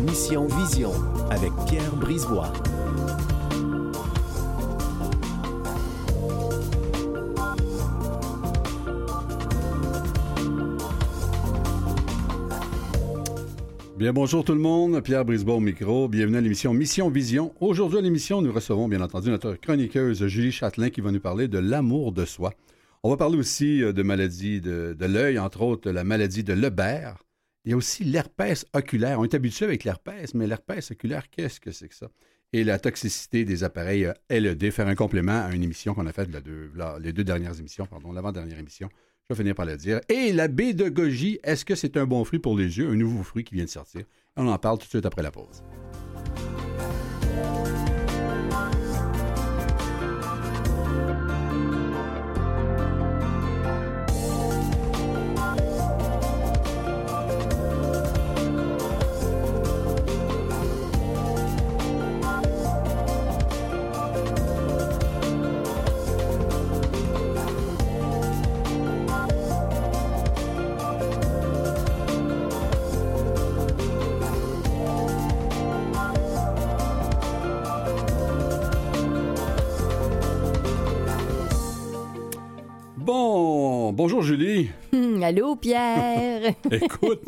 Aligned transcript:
Mission 0.00 0.46
Vision 0.46 0.92
avec 1.30 1.52
Pierre 1.66 1.94
Brisebois. 1.96 2.50
Bien, 13.98 14.14
bonjour 14.14 14.42
tout 14.42 14.54
le 14.54 14.58
monde. 14.58 15.02
Pierre 15.02 15.26
Brisebois 15.26 15.56
au 15.56 15.60
micro. 15.60 16.08
Bienvenue 16.08 16.38
à 16.38 16.40
l'émission 16.40 16.72
Mission 16.72 17.10
Vision. 17.10 17.52
Aujourd'hui 17.60 17.98
à 17.98 18.00
l'émission, 18.00 18.40
nous 18.40 18.52
recevons 18.52 18.88
bien 18.88 19.02
entendu 19.02 19.28
notre 19.28 19.52
chroniqueuse 19.54 20.26
Julie 20.26 20.52
Châtelain 20.52 20.88
qui 20.88 21.02
va 21.02 21.12
nous 21.12 21.20
parler 21.20 21.46
de 21.46 21.58
l'amour 21.58 22.12
de 22.12 22.24
soi. 22.24 22.54
On 23.02 23.10
va 23.10 23.18
parler 23.18 23.36
aussi 23.36 23.82
euh, 23.82 23.92
de 23.92 24.02
maladies 24.02 24.62
de, 24.62 24.96
de 24.98 25.06
l'œil, 25.06 25.38
entre 25.38 25.60
autres 25.60 25.90
la 25.90 26.04
maladie 26.04 26.42
de 26.42 26.54
Lebert. 26.54 27.18
Il 27.64 27.70
y 27.70 27.74
a 27.74 27.76
aussi 27.76 28.04
l'herpès 28.04 28.64
oculaire. 28.72 29.20
On 29.20 29.24
est 29.24 29.34
habitué 29.34 29.66
avec 29.66 29.84
l'herpès, 29.84 30.34
mais 30.34 30.46
l'herpès 30.46 30.90
oculaire, 30.90 31.28
qu'est-ce 31.30 31.60
que 31.60 31.72
c'est 31.72 31.88
que 31.88 31.94
ça? 31.94 32.08
Et 32.52 32.64
la 32.64 32.78
toxicité 32.78 33.44
des 33.44 33.62
appareils 33.62 34.06
euh, 34.06 34.14
LED, 34.30 34.70
faire 34.70 34.88
un 34.88 34.94
complément 34.94 35.44
à 35.44 35.52
une 35.52 35.62
émission 35.62 35.94
qu'on 35.94 36.06
a 36.06 36.12
faite, 36.12 36.30
les 36.30 37.12
deux 37.12 37.24
dernières 37.24 37.58
émissions, 37.58 37.86
pardon, 37.86 38.12
l'avant-dernière 38.12 38.58
émission. 38.58 38.88
Je 39.28 39.34
vais 39.34 39.42
finir 39.42 39.54
par 39.54 39.66
le 39.66 39.76
dire. 39.76 40.00
Et 40.08 40.32
la 40.32 40.48
goji, 40.48 41.38
est-ce 41.44 41.64
que 41.64 41.76
c'est 41.76 41.96
un 41.96 42.06
bon 42.06 42.24
fruit 42.24 42.40
pour 42.40 42.56
les 42.56 42.78
yeux? 42.78 42.90
Un 42.90 42.96
nouveau 42.96 43.22
fruit 43.22 43.44
qui 43.44 43.54
vient 43.54 43.64
de 43.64 43.70
sortir? 43.70 44.02
On 44.36 44.48
en 44.48 44.58
parle 44.58 44.78
tout 44.78 44.86
de 44.86 44.90
suite 44.90 45.06
après 45.06 45.22
la 45.22 45.30
pause. 45.30 45.62
Pierre? 85.60 86.54
Écoute, 86.70 87.22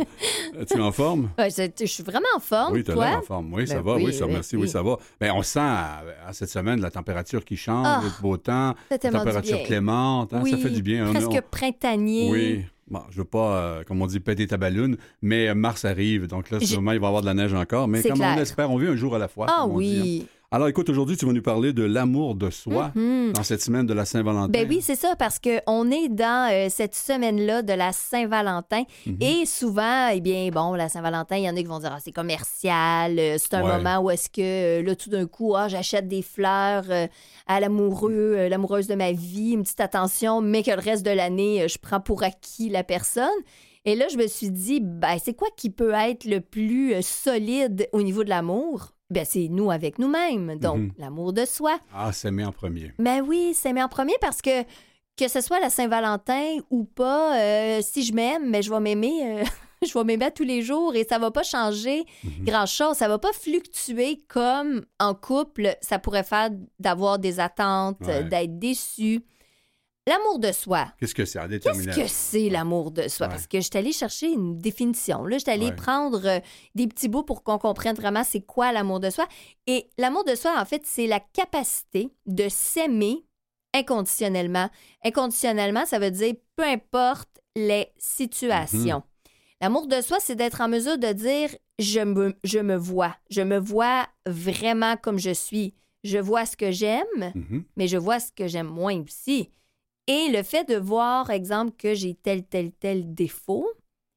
es-tu 0.58 0.80
en 0.80 0.92
forme? 0.92 1.30
Ouais, 1.38 1.48
je 1.50 1.84
suis 1.86 2.02
vraiment 2.02 2.27
en 2.36 2.41
forme. 2.41 2.72
Oui, 2.75 2.84
tu 2.84 2.92
l'air 2.94 3.19
en 3.19 3.22
forme. 3.22 3.52
Oui, 3.52 3.66
ça 3.66 3.75
Ben 3.77 3.83
va. 3.83 3.94
Oui, 3.97 4.05
oui, 4.06 4.14
ça, 4.14 4.27
oui, 4.27 4.33
merci. 4.33 4.56
Oui, 4.56 4.62
oui. 4.62 4.69
ça 4.69 4.83
va. 4.83 4.97
Ben, 5.20 5.33
on 5.34 5.42
sent 5.42 5.61
à, 5.61 6.02
à 6.27 6.33
cette 6.33 6.48
semaine 6.50 6.80
la 6.80 6.91
température 6.91 7.44
qui 7.44 7.56
change, 7.56 7.86
Ah, 7.88 8.00
le 8.03 8.10
beau 8.22 8.36
temps, 8.36 8.75
la 8.91 8.98
température 8.98 9.62
clémente. 9.64 10.33
hein, 10.33 10.41
oui, 10.42 10.50
ça 10.53 10.56
fait 10.58 10.70
du 10.70 10.83
bien. 10.83 11.08
On- 11.08 11.12
Presque 11.12 11.28
on- 11.30 11.41
printanier. 11.50 12.28
Oui. 12.30 12.64
Bon, 12.91 13.00
je 13.10 13.19
veux 13.19 13.25
pas, 13.25 13.56
euh, 13.56 13.84
comme 13.84 14.03
on 14.03 14.06
dit, 14.06 14.20
péter 14.20 14.47
ta 14.47 14.58
balloune, 14.58 14.98
mais 15.22 15.48
euh, 15.48 15.55
mars 15.55 15.84
arrive, 15.86 16.27
donc 16.27 16.50
là, 16.50 16.60
sûrement, 16.60 16.92
il 16.92 17.00
va 17.00 17.06
y 17.06 17.08
avoir 17.08 17.22
de 17.22 17.27
la 17.27 17.33
neige 17.33 17.55
encore. 17.55 17.88
Mais 17.88 18.03
comme 18.03 18.20
on 18.20 18.36
espère, 18.38 18.70
on 18.70 18.77
vit 18.77 18.88
un 18.88 18.97
jour 18.97 19.14
à 19.14 19.19
la 19.19 19.28
fois. 19.28 19.47
Ah 19.48 19.60
comme 19.62 19.72
on 19.77 19.78
dit, 19.80 20.25
hein. 20.25 20.27
Alors, 20.55 20.69
écoute, 20.69 20.91
aujourd'hui, 20.91 21.17
tu 21.17 21.25
vas 21.25 21.33
nous 21.33 21.41
parler 21.41 21.72
de 21.72 21.83
l'amour 21.83 22.34
de 22.34 22.50
soi 22.50 22.92
Mhm. 22.95 23.33
dans 23.33 23.42
cette 23.42 23.62
semaine 23.62 23.86
de 23.86 23.95
la 23.95 24.05
Saint-Valentin. 24.05 24.48
Ben 24.50 24.67
oui, 24.69 24.81
c'est 24.83 24.97
ça, 24.97 25.17
parce 25.19 25.39
qu'on 25.39 25.91
est 25.91 26.11
dans 26.11 26.50
euh, 26.53 26.66
cette 26.69 26.94
semaine-là 26.94 27.62
de 27.62 27.72
la 27.72 27.93
Saint-Valentin. 27.93 28.82
Mhm. 29.06 29.16
Et 29.22 29.47
souvent, 29.47 30.09
eh 30.12 30.21
bien, 30.21 30.50
bon, 30.53 30.75
la 30.75 30.91
Saint-Valentin, 30.91 31.37
il 31.38 31.44
y 31.44 31.49
en 31.49 31.53
a 31.56 31.59
qui 31.59 31.65
vont 31.65 31.78
dire, 31.78 31.93
ah, 31.94 32.00
c'est 32.04 32.12
commercial, 32.12 33.19
euh, 33.19 33.37
c'est 33.38 33.54
un 33.54 33.65
Ouais. 33.65 33.78
moment 33.78 34.00
où 34.00 34.10
est-ce 34.10 34.28
que, 34.28 34.81
euh, 34.81 34.82
là, 34.82 34.94
tout 34.94 35.09
d'un 35.09 35.27
coup, 35.27 35.54
ah, 35.56 35.69
j'achète 35.69 36.06
des 36.06 36.21
fleurs 36.21 36.84
à 37.47 37.60
l'amoureux, 37.60 38.48
l'amoureuse 38.50 38.87
de 38.88 38.94
ma 38.94 39.12
vie, 39.12 39.53
une 39.53 39.62
petite 39.62 39.81
attention, 39.81 40.43
mais 40.43 40.62
que 40.62 40.71
le 40.71 40.81
reste 40.81 41.06
de 41.06 41.12
l'année, 41.12 41.66
je 41.66 41.78
prends 41.81 42.00
pour 42.00 42.22
acquis 42.25 42.69
la 42.69 42.84
personne. 42.84 43.25
Et 43.84 43.97
là, 43.97 44.06
je 44.09 44.16
me 44.16 44.26
suis 44.28 44.50
dit, 44.50 44.81
ben, 44.81 45.16
c'est 45.22 45.34
quoi 45.34 45.48
qui 45.56 45.70
peut 45.70 45.93
être 45.93 46.25
le 46.25 46.41
plus 46.41 46.94
euh, 46.94 47.03
solide 47.03 47.88
au 47.93 48.03
niveau 48.03 48.22
de 48.25 48.28
l'amour? 48.28 48.93
Ben, 49.10 49.25
c'est 49.25 49.48
nous 49.50 49.70
avec 49.70 49.98
nous-mêmes. 49.98 50.56
Donc, 50.59 50.78
Mhm. 50.78 50.93
l'amour 50.98 51.32
de 51.32 51.44
soi. 51.44 51.78
Ah, 51.92 52.12
s'aimer 52.12 52.44
en 52.44 52.53
premier. 52.53 52.92
Ben 52.98 53.22
oui, 53.26 53.53
c'est 53.54 53.72
mis 53.72 53.82
en 53.82 53.88
premier 53.88 54.15
parce 54.21 54.41
que 54.41 54.62
que 55.19 55.28
ce 55.28 55.42
soit 55.42 55.60
la 55.60 55.69
Saint-Valentin 55.69 56.56
ou 56.71 56.84
pas, 56.84 57.38
euh, 57.38 57.81
si 57.82 58.03
je 58.03 58.15
m'aime, 58.15 58.48
mais 58.48 58.62
je 58.62 58.71
vais 58.72 58.81
m'aimer, 58.81 59.41
euh, 59.42 59.44
je 59.87 59.92
vais 59.92 60.04
m'aimer 60.04 60.31
tous 60.34 60.42
les 60.44 60.62
jours 60.62 60.94
et 60.97 61.04
ça 61.04 61.19
va 61.19 61.31
pas 61.31 61.42
changer 61.42 62.04
Mhm. 62.25 62.44
grand-chose. 62.47 62.97
Ça 62.97 63.09
va 63.09 63.19
pas 63.19 63.32
fluctuer 63.34 64.19
comme 64.28 64.87
en 64.98 65.15
couple, 65.15 65.76
ça 65.82 65.98
pourrait 65.98 66.25
faire 66.25 66.48
d'avoir 66.78 67.19
des 67.19 67.41
attentes, 67.41 67.98
Ouais. 68.06 68.25
d'être 68.25 68.59
déçu. 68.59 69.21
L'amour 70.09 70.41
de 70.41 70.51
soi. 70.51 70.93
Qu'est-ce 70.99 71.15
que 71.15 71.25
c'est 71.25 71.39
en 71.39 71.47
Qu'est-ce 71.49 71.89
que 71.97 72.09
c'est 72.09 72.49
l'amour 72.49 72.91
de 72.91 73.07
soi? 73.07 73.27
Ouais. 73.29 73.33
Parce 73.35 73.47
que 73.47 73.59
je 73.59 73.67
suis 73.67 73.79
allée 73.79 73.93
chercher 73.93 74.33
une 74.33 74.59
définition. 74.59 75.25
Là, 75.25 75.37
je 75.39 75.43
suis 75.43 75.51
allée 75.53 75.67
Ouais. 75.67 75.77
prendre 75.77 76.27
euh, 76.27 76.41
des 76.75 76.89
petits 76.89 77.09
bouts 77.09 77.23
pour 77.23 77.45
qu'on 77.45 77.59
comprenne 77.59 77.95
vraiment 77.95 78.25
c'est 78.25 78.41
quoi 78.41 78.73
l'amour 78.73 78.99
de 78.99 79.11
soi. 79.11 79.29
Et 79.69 79.89
l'amour 79.99 80.25
de 80.25 80.35
soi, 80.35 80.55
en 80.61 80.65
fait, 80.65 80.83
c'est 80.85 81.07
la 81.07 81.21
capacité 81.21 82.09
de 82.27 82.49
s'aimer 82.49 83.25
inconditionnellement. 83.75 84.69
Inconditionnellement, 85.05 85.87
ça 85.87 86.01
veut 86.01 86.11
dire 86.11 86.34
peu 86.57 86.65
importe 86.65 87.31
les 87.55 87.87
situations. 87.97 88.99
Mhm. 88.99 89.03
L'amour 89.61 89.87
de 89.87 90.01
soi, 90.01 90.19
c'est 90.21 90.34
d'être 90.34 90.61
en 90.61 90.69
mesure 90.69 90.99
de 90.99 91.13
dire 91.13 91.51
je 91.79 92.01
me, 92.01 92.34
je 92.43 92.59
me 92.59 92.75
vois. 92.75 93.15
Je 93.31 93.43
me 93.43 93.59
vois 93.59 94.09
vraiment 94.27 94.97
comme 94.97 95.21
je 95.21 95.33
suis. 95.33 95.75
Je 96.03 96.19
vois 96.19 96.45
ce 96.45 96.57
que 96.57 96.73
j'aime, 96.73 97.33
Mhm. 97.37 97.63
mais 97.77 97.87
je 97.87 97.97
vois 97.99 98.19
ce 98.19 98.33
que 98.33 98.49
j'aime 98.49 98.67
moins 98.67 99.01
aussi. 99.01 99.49
Et 100.07 100.29
le 100.31 100.43
fait 100.43 100.65
de 100.69 100.77
voir, 100.77 101.31
exemple, 101.31 101.73
que 101.79 101.95
j'ai 101.95 102.15
tel, 102.15 102.45
tel, 102.45 102.73
tel 102.73 103.15
défaut, 103.15 103.69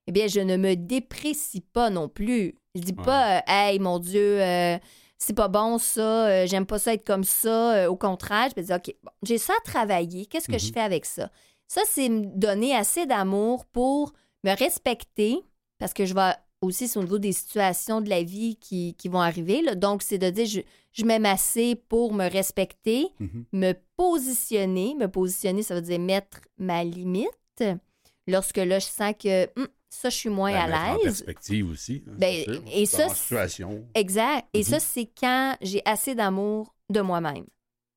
eh 0.08 0.12
bien, 0.12 0.28
je 0.28 0.40
ne 0.40 0.58
me 0.58 0.76
déprécie 0.76 1.62
pas 1.62 1.90
non 1.90 2.10
plus. 2.10 2.56
Je 2.76 2.82
dis 2.82 2.94
pas, 2.94 3.38
euh, 3.38 3.42
hey, 3.48 3.80
mon 3.80 4.00
Dieu, 4.00 4.42
euh, 4.42 4.78
c'est 5.18 5.36
pas 5.36 5.48
bon 5.48 5.78
ça, 5.78 6.28
euh, 6.28 6.48
j'aime 6.48 6.66
pas 6.66 6.80
ça 6.80 6.94
être 6.94 7.06
comme 7.06 7.24
ça. 7.24 7.90
Au 7.90 7.96
contraire, 7.96 8.50
je 8.56 8.60
me 8.62 8.66
dis, 8.66 8.74
OK, 8.74 8.94
bon, 9.04 9.12
j'ai 9.24 9.38
ça 9.38 9.54
à 9.54 9.62
travailler, 9.64 10.26
qu'est-ce 10.26 10.48
que 10.50 10.58
je 10.58 10.68
Mhm. 10.68 10.74
fais 10.74 10.82
avec 10.82 11.06
ça? 11.06 11.30
Ça, 11.68 11.82
c'est 11.86 12.10
me 12.10 12.26
donner 12.38 12.76
assez 12.76 13.06
d'amour 13.06 13.66
pour 13.66 14.14
me 14.44 14.56
respecter, 14.56 15.40
parce 15.80 15.94
que 15.94 16.06
je 16.06 16.14
vais 16.14 16.34
aussi, 16.66 16.88
c'est 16.88 17.00
au 17.00 17.04
niveau 17.04 17.18
des 17.20 17.32
situations 17.32 18.02
de 18.02 18.10
la 18.10 18.24
vie 18.24 18.56
qui, 18.58 18.94
qui 18.96 19.08
vont 19.10 19.22
arriver. 19.22 19.62
là. 19.62 19.76
Donc, 19.76 20.02
c'est 20.04 20.18
de 20.18 20.30
dire, 20.30 20.46
je, 20.46 20.62
je 20.94 21.06
m'aime 21.06 21.26
assez 21.26 21.76
pour 21.76 22.14
me 22.14 22.30
respecter, 22.30 23.08
Mhm. 23.20 23.46
me 23.54 23.74
positionner. 23.96 24.96
Me 24.96 25.08
positionner, 25.08 25.64
ça 25.64 25.76
veut 25.76 25.82
dire 25.82 26.00
mettre 26.00 26.42
ma 26.58 26.84
limite. 26.84 27.64
Lorsque 28.28 28.58
là, 28.58 28.80
je 28.80 28.86
sens 28.86 29.14
que 29.20 29.46
hum, 29.60 29.68
ça, 29.90 30.10
je 30.10 30.16
suis 30.18 30.30
moins 30.30 30.52
Ben, 30.52 30.72
à 30.74 30.94
l'aise. 30.94 31.04
perspective 31.04 31.70
aussi. 31.70 32.04
hein, 32.08 32.14
Ben, 32.18 32.34
c'est 32.46 32.54
sûr. 32.54 32.64
et 32.74 32.86
ça, 32.86 33.10
situation. 33.10 33.86
Exact. 33.94 34.48
Et 34.54 34.60
Mhm. 34.60 34.64
ça, 34.64 34.80
c'est 34.80 35.06
quand 35.20 35.56
j'ai 35.62 35.82
assez 35.86 36.16
d'amour 36.16 36.76
de 36.90 37.02
moi-même. 37.02 37.46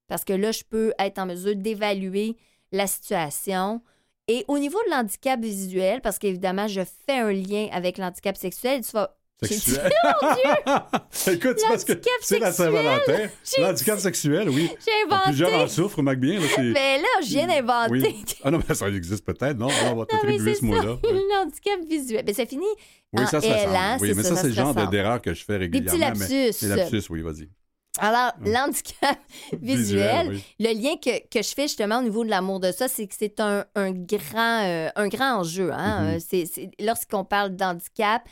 Parce 0.06 0.24
que 0.24 0.32
là, 0.32 0.52
je 0.52 0.62
peux 0.68 0.92
être 0.98 1.18
en 1.18 1.26
mesure 1.26 1.56
d'évaluer 1.56 2.36
la 2.72 2.86
situation. 2.86 3.82
Et 4.28 4.44
au 4.46 4.58
niveau 4.58 4.78
de 4.86 4.90
l'handicap 4.90 5.40
visuel, 5.40 6.00
parce 6.02 6.18
qu'évidemment, 6.18 6.68
je 6.68 6.82
fais 7.06 7.18
un 7.18 7.32
lien 7.32 7.68
avec 7.72 7.96
l'handicap 7.98 8.36
sexuel, 8.36 8.82
tu 8.84 8.92
vas. 8.92 9.14
J'ai 9.40 9.54
dit- 9.54 9.60
Sexuel. 9.60 9.90
Écoute, 11.32 11.58
c'est 11.58 11.68
parce 11.68 11.84
que 11.84 11.92
c'est 12.20 12.38
la 12.40 12.50
sexuel. 12.52 12.74
Saint-Valentin. 12.74 13.28
L'handicap 13.58 13.98
sexuel, 14.00 14.48
oui. 14.50 14.68
J'ai 14.84 14.90
inventé. 15.06 15.22
Plusieurs 15.26 15.54
en 15.62 15.68
souffrent, 15.68 16.02
Mac 16.02 16.18
bien. 16.18 16.40
Là, 16.40 16.46
Mais 16.58 16.98
là, 16.98 17.06
je 17.22 17.28
viens 17.28 17.46
d'inventer. 17.46 17.90
Oui. 17.92 18.24
Ah 18.42 18.50
non, 18.50 18.60
mais 18.68 18.74
ça 18.74 18.88
existe 18.88 19.24
peut-être, 19.24 19.56
non? 19.56 19.68
On 19.92 19.94
va 19.94 20.06
t'attribuer 20.06 20.54
ce 20.56 20.64
mot-là. 20.64 20.98
l'handicap 21.04 21.80
visuel. 21.88 22.24
Mais 22.26 22.34
ça 22.34 22.46
finit 22.46 22.64
Oui, 23.12 23.22
en 23.22 23.26
ça, 23.26 23.40
ça 23.40 23.46
L, 23.46 23.68
hein, 23.72 23.96
Oui, 24.00 24.12
mais 24.14 24.24
ça, 24.24 24.34
c'est 24.36 24.48
le 24.48 24.52
genre 24.54 24.74
d'erreur 24.90 25.22
que 25.22 25.32
je 25.32 25.44
fais 25.44 25.58
des 25.60 25.68
petits 25.68 25.88
régulièrement. 25.88 26.16
mais- 26.28 26.44
lapsus. 26.44 26.66
Des 26.66 26.74
lapsus, 26.74 27.02
oui, 27.10 27.22
vas-y. 27.22 27.48
Alors, 28.00 28.32
l'handicap 28.44 29.18
visuel, 29.60 30.28
oui. 30.30 30.44
le 30.60 30.72
lien 30.74 30.96
que, 30.96 31.18
que 31.28 31.42
je 31.42 31.54
fais 31.54 31.62
justement 31.62 31.98
au 31.98 32.02
niveau 32.02 32.24
de 32.24 32.30
l'amour 32.30 32.60
de 32.60 32.72
ça, 32.72 32.88
c'est 32.88 33.06
que 33.06 33.14
c'est 33.16 33.40
un, 33.40 33.64
un 33.74 33.90
grand, 33.92 34.62
euh, 34.64 34.88
un 34.96 35.08
grand 35.08 35.40
enjeu. 35.40 35.70
Hein? 35.72 36.14
Mhm. 36.14 36.20
Euh, 36.34 36.66
Lorsqu'on 36.80 37.24
parle 37.24 37.50
d'handicap 37.56 38.22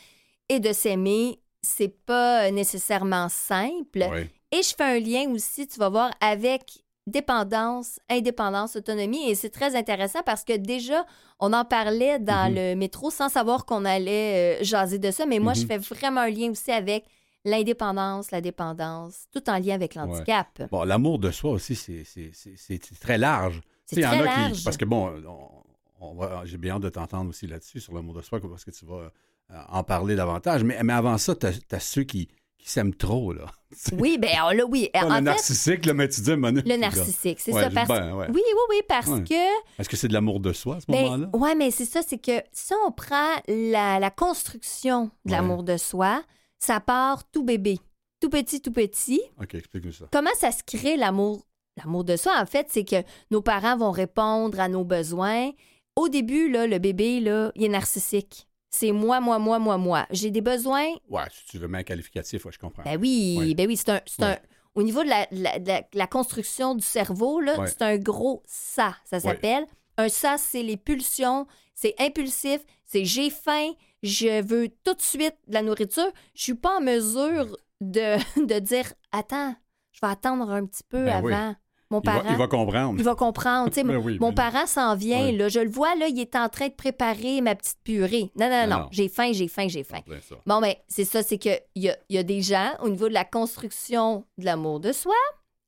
et 0.49 0.59
de 0.59 0.71
s'aimer, 0.73 1.39
c'est 1.61 1.93
pas 2.05 2.45
euh, 2.47 2.51
nécessairement 2.51 3.27
simple. 3.29 4.05
Oui. 4.11 4.29
Et 4.51 4.63
je 4.63 4.73
fais 4.77 4.83
un 4.83 4.99
lien 4.99 5.29
aussi, 5.33 5.67
tu 5.67 5.77
vas 5.79 5.89
voir, 5.89 6.11
avec 6.21 6.63
dépendance, 7.05 7.99
indépendance, 8.09 8.75
autonomie. 8.75 9.29
Et 9.29 9.35
c'est 9.35 9.49
très 9.49 9.75
intéressant 9.75 10.19
parce 10.25 10.43
que 10.43 10.55
déjà, 10.57 11.05
on 11.39 11.53
en 11.53 11.65
parlait 11.65 12.19
dans 12.19 12.49
Mhm. 12.49 12.55
le 12.55 12.75
métro 12.75 13.09
sans 13.11 13.29
savoir 13.29 13.65
qu'on 13.65 13.85
allait 13.85 14.59
euh, 14.61 14.63
jaser 14.63 14.99
de 14.99 15.11
ça. 15.11 15.25
Mais 15.25 15.39
moi, 15.39 15.53
je 15.53 15.61
Mhm. 15.61 15.67
fais 15.67 15.77
vraiment 15.77 16.21
un 16.21 16.29
lien 16.29 16.51
aussi 16.51 16.71
avec 16.71 17.05
l'indépendance, 17.45 18.31
la 18.31 18.41
dépendance, 18.41 19.25
tout 19.33 19.49
en 19.49 19.57
lien 19.59 19.75
avec 19.75 19.95
l'handicap. 19.95 20.63
Bon, 20.71 20.83
l'amour 20.83 21.19
de 21.19 21.31
soi 21.31 21.51
aussi, 21.51 21.75
c'est- 21.75 22.99
très 22.99 23.17
large. 23.17 23.61
C'est 23.85 23.97
y 24.01 24.03
très 24.03 24.17
en 24.17 24.19
a 24.25 24.27
qui- 24.27 24.39
large. 24.41 24.63
Parce 24.63 24.77
que 24.77 24.85
bon, 24.85 25.11
on- 25.25 26.07
on 26.09 26.13
va- 26.15 26.41
j'ai 26.45 26.57
bien 26.57 26.75
hâte 26.75 26.81
de 26.81 26.89
t'entendre 26.89 27.29
aussi 27.29 27.47
là-dessus, 27.47 27.79
sur 27.79 27.93
l'amour 27.93 28.13
de 28.15 28.21
soi, 28.21 28.39
parce 28.41 28.63
que 28.65 28.71
tu 28.71 28.85
vas 28.85 29.11
euh, 29.49 29.61
en 29.69 29.81
parler 29.81 30.15
davantage. 30.17 30.63
Mais, 30.65 30.77
mais 30.83 30.91
avant 30.91 31.17
ça, 31.17 31.33
tu 31.33 31.45
as, 31.47 31.79
ceux 31.79 32.03
qui, 32.03 32.27
qui 32.57 32.69
s'aiment 32.69 32.93
trop, 32.93 33.31
là. 33.31 33.45
Oui, 33.97 34.17
bien 34.17 34.53
là, 34.53 34.65
oui. 34.65 34.89
Pas 34.91 35.05
En 35.05 35.07
le 35.07 35.15
fait, 35.15 35.21
narcissique, 35.21 35.85
là, 35.85 35.93
mais 35.93 36.09
tu 36.09 36.19
dis, 36.19 36.35
Manu, 36.35 36.61
le 36.65 36.75
narcissique, 36.75 37.39
c'est 37.39 37.53
Ouais, 37.53 37.63
ça. 37.63 37.69
Parce... 37.69 37.87
ben, 37.87 38.13
ouais. 38.13 38.25
Oui, 38.27 38.41
oui, 38.45 38.61
oui, 38.71 38.81
parce 38.89 39.07
Ouais. 39.07 39.23
que 39.23 39.79
Est-ce 39.81 39.87
que 39.87 39.95
c'est 39.95 40.09
de 40.09 40.13
l'amour 40.13 40.41
de 40.41 40.51
soi 40.51 40.75
à 40.75 40.79
ce 40.81 40.85
Ben, 40.87 41.01
moment-là? 41.03 41.29
ouais, 41.33 41.55
mais 41.55 41.71
c'est 41.71 41.85
ça, 41.85 42.01
c'est 42.05 42.17
que 42.17 42.41
si 42.51 42.73
on 42.85 42.91
prend 42.91 43.29
la, 43.47 43.99
la 44.01 44.09
construction 44.11 45.11
de 45.25 45.31
l'amour 45.31 45.63
de 45.63 45.77
soi, 45.77 46.21
ça 46.59 46.79
part 46.79 47.29
tout 47.31 47.43
bébé, 47.43 47.79
tout 48.19 48.29
petit, 48.29 48.61
tout 48.61 48.71
petit. 48.71 49.21
OK, 49.41 49.55
explique-nous 49.55 49.91
ça. 49.91 50.05
Comment 50.11 50.33
ça 50.37 50.51
se 50.51 50.63
crée 50.63 50.97
l'amour? 50.97 51.43
L'amour 51.77 52.03
de 52.03 52.15
soi, 52.15 52.33
en 52.41 52.45
fait, 52.47 52.67
c'est 52.71 52.83
que 52.85 52.95
nos 53.29 53.41
parents 53.41 53.77
vont 53.77 53.91
répondre 53.91 54.59
à 54.59 54.67
nos 54.67 54.83
besoins. 54.83 55.51
Au 55.95 56.09
début, 56.09 56.49
là, 56.49 56.65
le 56.65 56.79
bébé, 56.79 57.19
là, 57.19 57.51
il 57.55 57.65
est 57.65 57.69
narcissique. 57.69 58.47
C'est 58.71 58.91
moi, 58.91 59.19
moi, 59.19 59.37
moi, 59.39 59.59
moi, 59.59 59.77
moi. 59.77 60.07
J'ai 60.11 60.31
des 60.31 60.41
besoins. 60.41 60.87
Ouais, 61.09 61.23
si 61.31 61.45
tu 61.45 61.57
veux 61.59 61.67
mettre 61.67 61.81
un 61.81 61.83
qualificatif, 61.93 62.45
ouais, 62.45 62.51
je 62.51 62.57
comprends. 62.59 62.83
Ben 62.83 62.99
oui, 62.99 63.35
Ouais. 63.39 63.53
ben 63.53 63.67
oui, 63.67 63.77
c'est 63.77 63.89
un, 63.91 64.01
un-. 64.25 64.37
Au 64.75 64.83
niveau 64.83 65.03
de 65.03 65.09
la, 65.09 65.27
la- 65.31 65.59
de 65.59 65.67
la- 65.67 65.83
la 65.93 66.07
construction 66.07 66.73
du 66.75 66.83
cerveau, 66.83 67.39
là, 67.39 67.55
c'est 67.67 67.81
un 67.83 67.97
gros 67.97 68.41
ça, 68.47 68.95
ça 69.05 69.19
s'appelle. 69.19 69.65
Un 69.97 70.09
ça, 70.09 70.37
c'est 70.37 70.63
les 70.63 70.77
pulsions, 70.77 71.47
c'est 71.73 71.95
impulsif, 71.99 72.61
c'est 72.85 73.03
j'ai 73.05 73.29
faim, 73.29 73.71
je 74.03 74.41
veux 74.43 74.69
tout 74.83 74.93
de 74.93 75.01
suite 75.01 75.35
de 75.47 75.53
la 75.53 75.61
nourriture. 75.63 76.09
Je 76.35 76.43
suis 76.43 76.53
pas 76.55 76.77
en 76.77 76.81
mesure 76.81 77.57
de, 77.81 78.17
de 78.47 78.59
dire 78.59 78.93
attends, 79.11 79.55
je 79.91 79.99
vais 80.05 80.11
attendre 80.11 80.49
un 80.51 80.65
petit 80.65 80.83
peu 80.87 81.05
Ben 81.05 81.21
oui. 81.23 81.33
avant. 81.33 81.55
Mon 81.89 82.01
il, 82.01 82.05
va, 82.05 82.11
parent, 82.19 82.29
il 82.31 82.35
va 82.37 82.47
comprendre. 82.47 82.95
il 82.97 83.03
va 83.05 83.15
comprendre. 83.15 83.71
Ben 83.75 83.87
mon- 83.87 83.95
oui, 83.99 84.17
mon 84.19 84.33
ben- 84.33 84.51
parent 84.51 84.65
s'en 84.67 84.93
vient, 84.95 85.31
là, 85.31 85.47
je 85.47 85.61
le 85.61 85.69
vois, 85.69 85.95
là, 85.95 86.07
il 86.09 86.19
est 86.19 86.35
en 86.35 86.49
train 86.49 86.67
de 86.67 86.73
préparer 86.73 87.39
ma 87.39 87.55
petite 87.55 87.77
purée. 87.83 88.29
Non, 88.35 88.49
non, 88.49 88.67
non, 88.67 88.87
j'ai 88.91 89.07
faim, 89.07 89.31
j'ai 89.31 89.47
faim, 89.47 89.67
j'ai 89.69 89.85
faim. 89.85 90.01
Ça. 90.27 90.35
Bon, 90.45 90.59
ben, 90.59 90.73
c'est 90.89 91.05
ça, 91.05 91.23
c'est 91.23 91.37
qu'il 91.37 91.57
y 91.75 91.89
a, 91.89 91.95
y 92.09 92.17
a 92.17 92.23
des 92.23 92.41
gens 92.41 92.73
au 92.81 92.89
niveau 92.89 93.07
de 93.07 93.13
la 93.13 93.23
construction 93.23 94.25
de 94.37 94.43
l'amour 94.43 94.81
de 94.81 94.91
soi. 94.91 95.15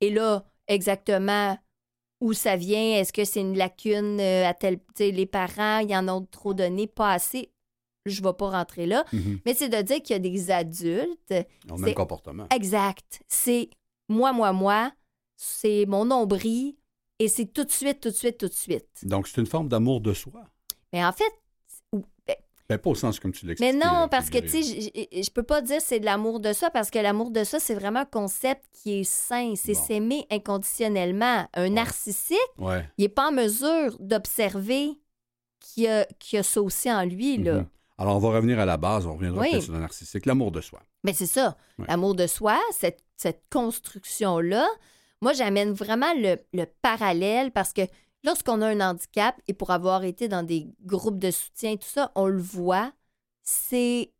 Et 0.01 0.09
là, 0.09 0.43
exactement 0.67 1.57
où 2.21 2.33
ça 2.33 2.56
vient, 2.56 2.98
est-ce 2.98 3.13
que 3.13 3.24
c'est 3.24 3.42
une 3.42 3.57
lacune 3.57 4.19
euh, 4.19 4.48
à 4.48 4.54
tel. 4.54 4.80
Les 5.00 5.25
parents, 5.25 5.80
ils 5.80 5.95
en 5.95 6.07
ont 6.10 6.25
trop 6.25 6.54
donné, 6.54 6.88
pas 6.88 7.13
assez. 7.13 7.51
Je 8.06 8.21
vais 8.21 8.33
pas 8.33 8.50
rentrer 8.50 8.86
là. 8.86 9.06
Mhm. 9.13 9.39
Mais 9.45 9.54
c'est 9.54 9.69
de 9.69 9.81
dire 9.81 10.01
qu'il 10.01 10.13
y 10.13 10.16
a 10.16 10.19
des 10.19 10.51
adultes. 10.51 11.31
A 11.31 11.44
le 11.69 11.77
même 11.77 11.94
comportement. 11.94 12.48
Exact. 12.54 13.21
C'est 13.27 13.69
moi, 14.07 14.33
moi, 14.33 14.51
moi. 14.54 14.92
C'est 15.36 15.86
mon 15.88 16.06
nombril. 16.06 16.75
Et 17.19 17.27
c'est 17.27 17.45
tout 17.45 17.66
de 17.66 17.71
suite, 17.71 18.00
tout 18.00 18.10
de 18.10 18.16
suite, 18.16 18.38
tout 18.38 18.48
de 18.48 18.54
suite. 18.54 18.89
Donc, 19.04 19.27
c'est 19.27 19.42
une 19.42 19.48
forme 19.48 19.68
d'amour 19.68 20.00
de 20.01 20.13
soi. 20.13 20.44
Mais 20.94 21.06
en 21.06 21.12
fait, 21.12 21.31
Ben, 22.69 22.77
pas 22.77 22.92
au 22.92 22.95
sens 22.95 23.19
comme 23.19 23.31
tu 23.31 23.48
l'expliques. 23.48 23.74
Mais 23.74 23.77
non, 23.83 24.07
parce 24.10 24.30
que, 24.30 24.38
tu 24.38 24.62
sais, 24.63 24.92
je- 25.12 25.31
peux 25.31 25.42
pas 25.44 25.62
dire 25.62 25.81
c'est 25.81 26.00
de 26.00 26.06
l'amour 26.06 26.39
de 26.39 26.54
soi, 26.54 26.69
parce 26.69 26.92
que 26.92 27.00
l'amour 27.00 27.31
de 27.31 27.44
soi, 27.44 27.60
c'est 27.60 27.74
vraiment 27.74 28.01
un 28.01 28.06
concept 28.06 28.63
qui 28.71 29.00
est 29.00 29.04
sain. 29.04 29.54
C'est 29.56 29.74
Bon. 29.74 29.80
s'aimer 29.86 30.27
inconditionnellement. 30.31 31.48
Un 31.56 31.69
narcissique, 31.69 32.38
Ouais. 32.60 32.86
il 32.98 33.06
est 33.06 33.10
pas 33.10 33.30
en 33.30 33.31
mesure 33.31 33.98
d'observer 34.00 34.92
qu'il 35.60 35.83
y, 35.83 35.88
a, 35.88 36.06
y 36.31 36.38
a 36.38 36.44
ça 36.44 36.62
aussi 36.62 36.92
en 36.92 37.04
lui, 37.06 37.38
là. 37.38 37.54
Mhm. 37.56 37.66
Alors, 37.98 38.16
on 38.16 38.19
va 38.19 38.30
revenir 38.30 38.60
à 38.60 38.66
la 38.66 38.77
base. 38.77 39.06
On 39.06 39.16
reviendra 39.16 39.42
Oui. 39.42 39.50
peut-être 39.51 39.63
sur 39.63 39.74
le 39.74 39.80
narcissique. 39.80 40.25
L'amour 40.25 40.51
de 40.51 40.62
soi. 40.62 40.80
Mais 41.04 41.13
c'est 41.13 41.25
ça. 41.25 41.57
Ouais. 41.77 41.86
L'amour 41.89 42.16
de 42.16 42.27
soi, 42.27 42.57
cette, 42.71 43.00
cette 43.18 43.42
construction-là, 43.51 44.66
moi, 45.21 45.33
j'amène 45.33 45.74
vraiment 45.74 46.13
le, 46.16 46.38
le 46.54 46.66
parallèle 46.81 47.51
parce 47.51 47.74
que 47.74 47.81
lorsqu'on 48.24 48.62
a 48.62 48.68
un 48.68 48.80
handicap 48.81 49.36
et 49.48 49.54
pour 49.54 49.71
avoir 49.71 50.04
été 50.04 50.27
dans 50.27 50.44
des 50.44 50.68
groupes 50.83 51.19
de 51.19 51.31
soutien, 51.31 51.75
tout 51.77 51.88
ça, 51.88 52.12
on 52.16 52.27
le 52.27 52.42
voit. 52.42 52.92
C'est 53.44 54.12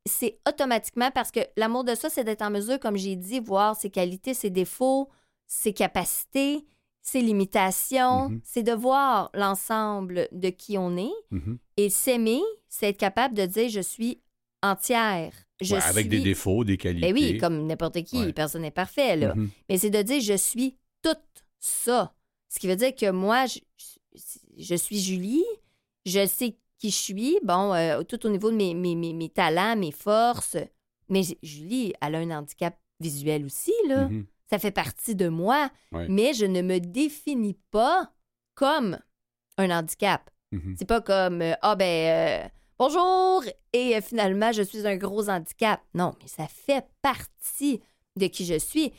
automatiquement 0.48 1.12
parce 1.12 1.32
que 1.32 1.42
l'amour 1.56 1.84
de 1.84 1.94
soi, 1.96 2.10
c'est 2.10 2.24
d'être 2.24 2.42
en 2.42 2.50
mesure, 2.50 2.80
comme 2.80 2.98
j'ai 2.98 3.16
dit, 3.16 3.40
voir 3.40 3.76
ses 3.76 3.90
qualités, 3.92 4.34
ses 4.34 4.50
défauts, 4.50 5.10
ses 5.46 5.74
capacités, 5.74 6.66
ses 7.02 7.22
limitations. 7.22 8.30
Mhm. 8.30 8.42
C'est 8.44 8.64
de 8.64 8.72
voir 8.74 9.30
l'ensemble 9.34 10.28
de 10.32 10.50
qui 10.50 10.78
on 10.78 10.98
est. 10.98 11.14
Mhm. 11.32 11.60
Et 11.78 11.90
s'aimer, 11.90 12.42
c'est 12.68 12.90
être 12.90 12.98
capable 12.98 13.36
de 13.36 13.46
dire 13.46 13.70
je 13.70 13.82
suis 13.82 14.20
entière. 14.64 15.32
Je 15.62 15.76
Ouais, 15.76 15.82
avec 15.84 16.10
des 16.10 16.22
défauts, 16.22 16.64
des 16.64 16.78
qualités. 16.78 17.12
ben 17.12 17.14
oui, 17.14 17.38
comme 17.38 17.68
n'importe 17.68 18.02
qui, 18.04 18.18
Ouais. 18.20 18.34
personne 18.34 18.62
n'est 18.64 18.72
parfait, 18.72 19.16
là. 19.16 19.36
Mhm. 19.36 19.50
Mais 19.70 19.78
c'est 19.78 19.90
de 19.90 20.02
dire 20.02 20.22
je 20.22 20.38
suis 20.38 20.76
tout 21.04 21.16
ça. 21.60 22.14
Ce 22.48 22.58
qui 22.60 22.68
veut 22.68 22.76
dire 22.78 22.96
que 22.96 23.12
moi, 23.12 23.46
je, 23.46 23.60
je 24.58 24.76
suis 24.76 25.00
Julie, 25.00 25.46
je 26.06 26.26
sais 26.26 26.58
qui 26.78 26.90
je 26.90 26.96
suis, 26.96 27.40
bon, 27.44 27.74
euh, 27.74 28.04
tout 28.04 28.26
au 28.26 28.30
niveau 28.30 28.52
de 28.52 28.56
mes, 28.56 28.74
mes, 28.74 28.96
mes, 28.96 29.14
mes 29.14 29.30
talents, 29.30 29.76
mes 29.76 29.92
forces. 29.92 30.58
Mais 31.10 31.22
Julie, 31.44 31.94
elle 32.02 32.16
a 32.16 32.20
un 32.20 32.32
handicap 32.32 32.78
visuel 33.00 33.46
aussi, 33.46 33.74
là. 33.88 34.08
Mhm. 34.08 34.26
Ça 34.50 34.58
fait 34.58 34.72
partie 34.72 35.16
de 35.16 35.28
moi. 35.28 35.70
Ouais. 35.92 36.08
Mais 36.10 36.34
je 36.34 36.46
ne 36.46 36.62
me 36.62 36.80
définis 36.80 37.58
pas 37.72 38.12
comme 38.56 38.98
un 39.58 39.70
handicap. 39.70 40.30
Mhm. 40.52 40.76
C'est 40.78 40.88
pas 40.88 41.02
comme 41.02 41.42
euh, 41.42 41.54
ah 41.62 41.76
ben 41.76 41.86
euh, 42.46 42.50
bonjour 42.80 43.44
et 43.72 44.02
finalement 44.02 44.52
je 44.52 44.64
suis 44.64 44.88
un 44.88 44.98
gros 44.98 45.30
handicap. 45.30 45.82
Non, 45.94 46.16
mais 46.22 46.28
ça 46.28 46.48
fait 46.48 46.86
partie 47.04 47.82
de 48.16 48.26
qui 48.26 48.46
je 48.46 48.58
suis. 48.58 48.92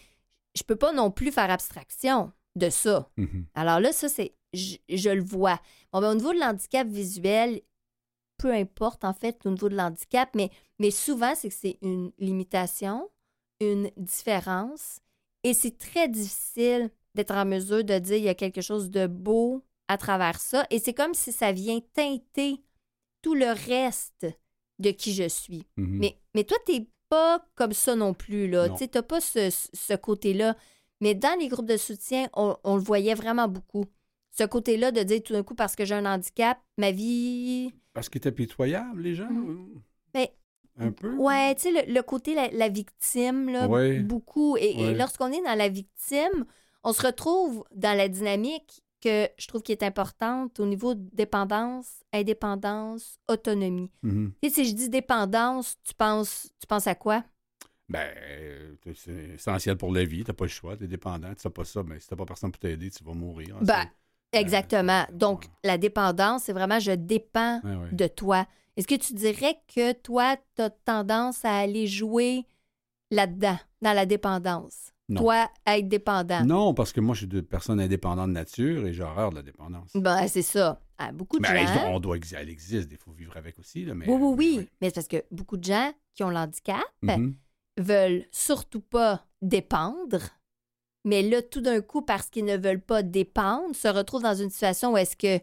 Je 0.55 0.63
peux 0.63 0.77
pas 0.77 0.93
non 0.93 1.11
plus 1.11 1.33
faire 1.33 1.51
abstraction 1.51 2.33
de 2.57 2.71
ça. 2.71 3.09
Mhm. 3.17 3.47
Alors 3.55 3.81
là, 3.81 3.93
ça 3.93 4.09
c'est 4.09 4.35
je, 4.53 4.77
je 4.89 5.11
le 5.11 5.23
vois. 5.23 5.61
Bon, 5.93 6.01
ben, 6.01 6.11
au 6.11 6.15
niveau 6.15 6.33
de 6.33 6.41
l'handicap 6.41 6.87
visuel, 6.87 7.61
peu 8.37 8.53
importe 8.53 9.05
en 9.05 9.13
fait 9.13 9.39
au 9.45 9.51
niveau 9.51 9.69
de 9.69 9.77
l'handicap, 9.77 10.31
mais, 10.35 10.51
mais 10.79 10.91
souvent 10.91 11.35
c'est 11.35 11.49
que 11.49 11.55
c'est 11.55 11.79
une 11.83 12.11
limitation, 12.19 13.09
une 13.61 13.91
différence, 13.97 15.01
et 15.45 15.55
c'est 15.55 15.79
très 15.79 16.09
difficile 16.09 16.91
d'être 17.15 17.35
en 17.35 17.45
mesure 17.45 17.85
de 17.85 17.99
dire 17.99 18.17
il 18.17 18.25
y 18.25 18.29
a 18.29 18.35
quelque 18.35 18.61
chose 18.61 18.91
de 18.91 19.07
beau 19.07 19.65
à 19.89 19.99
travers 19.99 20.41
ça, 20.41 20.67
et 20.71 20.79
c'est 20.79 20.95
comme 20.95 21.15
si 21.15 21.33
ça 21.33 21.53
vient 21.53 21.81
teinter 21.93 22.63
tout 23.23 23.35
le 23.35 23.53
reste 23.69 24.27
de 24.79 24.91
qui 24.91 25.13
je 25.13 25.29
suis. 25.29 25.67
Mhm. 25.77 25.99
Mais, 25.99 26.17
mais 26.35 26.45
toi, 26.45 26.57
t'es 26.65 26.89
pas 27.09 27.45
comme 27.55 27.73
ça 27.73 27.95
non 27.97 28.15
plus, 28.15 28.49
là. 28.49 28.71
Tu 28.71 28.89
t'as 28.89 29.03
pas 29.03 29.21
ce, 29.21 29.51
ce 29.51 29.95
côté-là. 29.95 30.57
Mais 31.01 31.15
dans 31.15 31.39
les 31.39 31.49
groupes 31.49 31.67
de 31.67 31.77
soutien, 31.77 32.29
on, 32.35 32.57
on 32.65 32.77
le 32.77 32.83
voyait 32.83 33.15
vraiment 33.15 33.49
beaucoup. 33.49 33.85
Ce 34.33 34.45
côté-là 34.45 34.93
de 34.93 35.03
dire 35.03 35.23
tout 35.23 35.33
d'un 35.33 35.43
coup, 35.43 35.55
parce 35.55 35.75
que 35.75 35.85
j'ai 35.85 35.95
un 35.95 36.07
handicap, 36.07 36.59
ma 36.79 36.91
vie... 36.93 37.73
Parce 37.93 38.09
qu'ils 38.09 38.19
étaient 38.19 38.33
pitoyables, 38.33 39.01
les 39.03 39.15
gens? 39.15 39.29
Mais- 40.15 40.33
Un 40.79 40.93
peu? 40.93 41.15
Ouais, 41.17 41.55
tu 41.57 41.63
sais, 41.63 41.71
le, 41.87 41.93
le 41.93 42.03
côté 42.03 42.35
la, 42.35 42.49
la 42.51 42.69
victime, 42.69 43.49
là, 43.51 43.67
Ouais. 43.69 43.99
beaucoup. 44.01 44.57
Et, 44.57 44.71
et 44.81 44.85
Ouais. 44.87 44.95
lorsqu'on 44.95 45.33
est 45.33 45.43
dans 45.43 45.57
la 45.57 45.69
victime, 45.69 46.45
on 46.85 46.93
se 46.93 47.05
retrouve 47.05 47.65
dans 47.75 47.97
la 47.97 48.09
dynamique 48.09 48.83
que 49.03 49.29
je 49.39 49.47
trouve 49.49 49.63
qui 49.63 49.73
est 49.73 49.83
importante 49.83 50.61
au 50.61 50.67
niveau 50.67 50.95
de 50.95 51.09
dépendance, 51.13 52.03
indépendance, 52.13 53.19
autonomie. 53.29 53.91
Mhm. 54.03 54.33
Tu 54.43 54.51
sais, 54.51 54.55
si 54.65 54.71
je 54.71 54.75
dis 54.75 54.89
dépendance, 54.91 55.77
tu 55.83 55.95
penses, 55.95 56.49
tu 56.61 56.67
penses 56.67 56.87
à 56.87 56.95
quoi? 56.95 57.25
Ben, 57.91 58.09
euh, 58.17 58.75
c'est 58.95 59.35
essentiel 59.35 59.77
pour 59.77 59.93
la 59.93 60.05
vie. 60.05 60.23
T'as 60.25 60.33
pas 60.33 60.45
le 60.45 60.51
choix. 60.51 60.77
T'es 60.77 60.87
dépendant. 60.87 61.29
Tu 61.35 61.41
sais 61.43 61.51
pas 61.51 61.65
ça, 61.65 61.83
mais 61.83 61.99
si 62.01 62.07
t'as 62.09 62.17
pas 62.17 62.25
personne 62.25 62.53
pour 62.53 62.61
t'aider, 62.61 62.89
tu 62.91 63.03
vas 63.05 63.13
mourir. 63.15 63.57
hein, 63.57 63.65
Ben, 63.65 63.83
c'est- 64.33 64.41
Exactement. 64.41 65.05
Donc, 65.13 65.43
ouais. 65.43 65.51
la 65.65 65.77
dépendance, 65.77 66.45
c'est 66.45 66.53
vraiment 66.53 66.79
je 66.79 66.93
dépends 66.93 67.61
Ouais, 67.65 67.75
ouais. 67.75 67.89
de 67.93 68.07
toi. 68.07 68.47
Est-ce 68.77 68.87
que 68.87 68.95
tu 68.95 69.13
dirais 69.15 69.57
que 69.75 69.93
toi, 69.93 70.37
tu 70.55 70.63
as 70.63 70.71
tendance 70.71 71.45
à 71.45 71.59
aller 71.59 71.87
jouer 71.89 72.47
là-dedans, 73.11 73.59
dans 73.83 73.93
la 73.93 74.07
dépendance? 74.07 74.93
Non. 75.09 75.23
Toi, 75.23 75.51
à 75.67 75.77
être 75.79 75.89
dépendant? 75.89 76.45
Non, 76.45 76.73
parce 76.73 76.93
que 76.93 77.01
moi, 77.01 77.17
je 77.17 77.27
suis 77.27 77.37
une 77.37 77.43
personne 77.43 77.81
indépendante 77.81 78.29
de 78.29 78.33
nature 78.35 78.87
et 78.87 78.93
j'ai 78.93 79.03
horreur 79.03 79.31
de 79.31 79.35
la 79.37 79.43
dépendance. 79.43 79.91
Ben, 79.97 80.29
c'est 80.29 80.43
ça. 80.43 80.81
À 80.97 81.11
beaucoup 81.11 81.39
de 81.39 81.43
Mais 81.43 81.67
gens. 81.67 81.75
elle- 81.87 81.89
on 81.95 81.99
doit, 81.99 82.17
elle 82.39 82.49
existe, 82.51 82.89
il 82.93 82.99
faut 82.99 83.11
vivre 83.11 83.37
avec 83.37 83.59
aussi. 83.59 83.85
Là, 83.85 83.95
mais, 83.95 84.09
Oui, 84.09 84.17
oui, 84.21 84.35
oui. 84.59 84.69
mais 84.81 84.89
c'est 84.91 84.95
parce 84.95 85.09
que 85.09 85.25
beaucoup 85.33 85.57
de 85.57 85.65
gens 85.65 85.93
qui 86.15 86.23
ont 86.23 86.31
l'handicap 86.31 86.85
Mhm. 87.03 87.35
Veulent 87.83 88.25
surtout 88.31 88.81
pas 88.81 89.27
dépendre. 89.43 90.21
Mais 91.05 91.23
là, 91.23 91.43
tout 91.43 91.61
d'un 91.61 91.81
coup, 91.81 92.03
parce 92.03 92.29
qu'ils 92.29 92.45
ne 92.45 92.57
veulent 92.57 92.83
pas 92.83 93.03
dépendre, 93.03 93.75
se 93.75 93.89
retrouvent 93.89 94.23
dans 94.23 94.35
une 94.35 94.51
situation 94.51 94.93
où 94.93 94.97
est-ce 94.97 95.17
que 95.17 95.43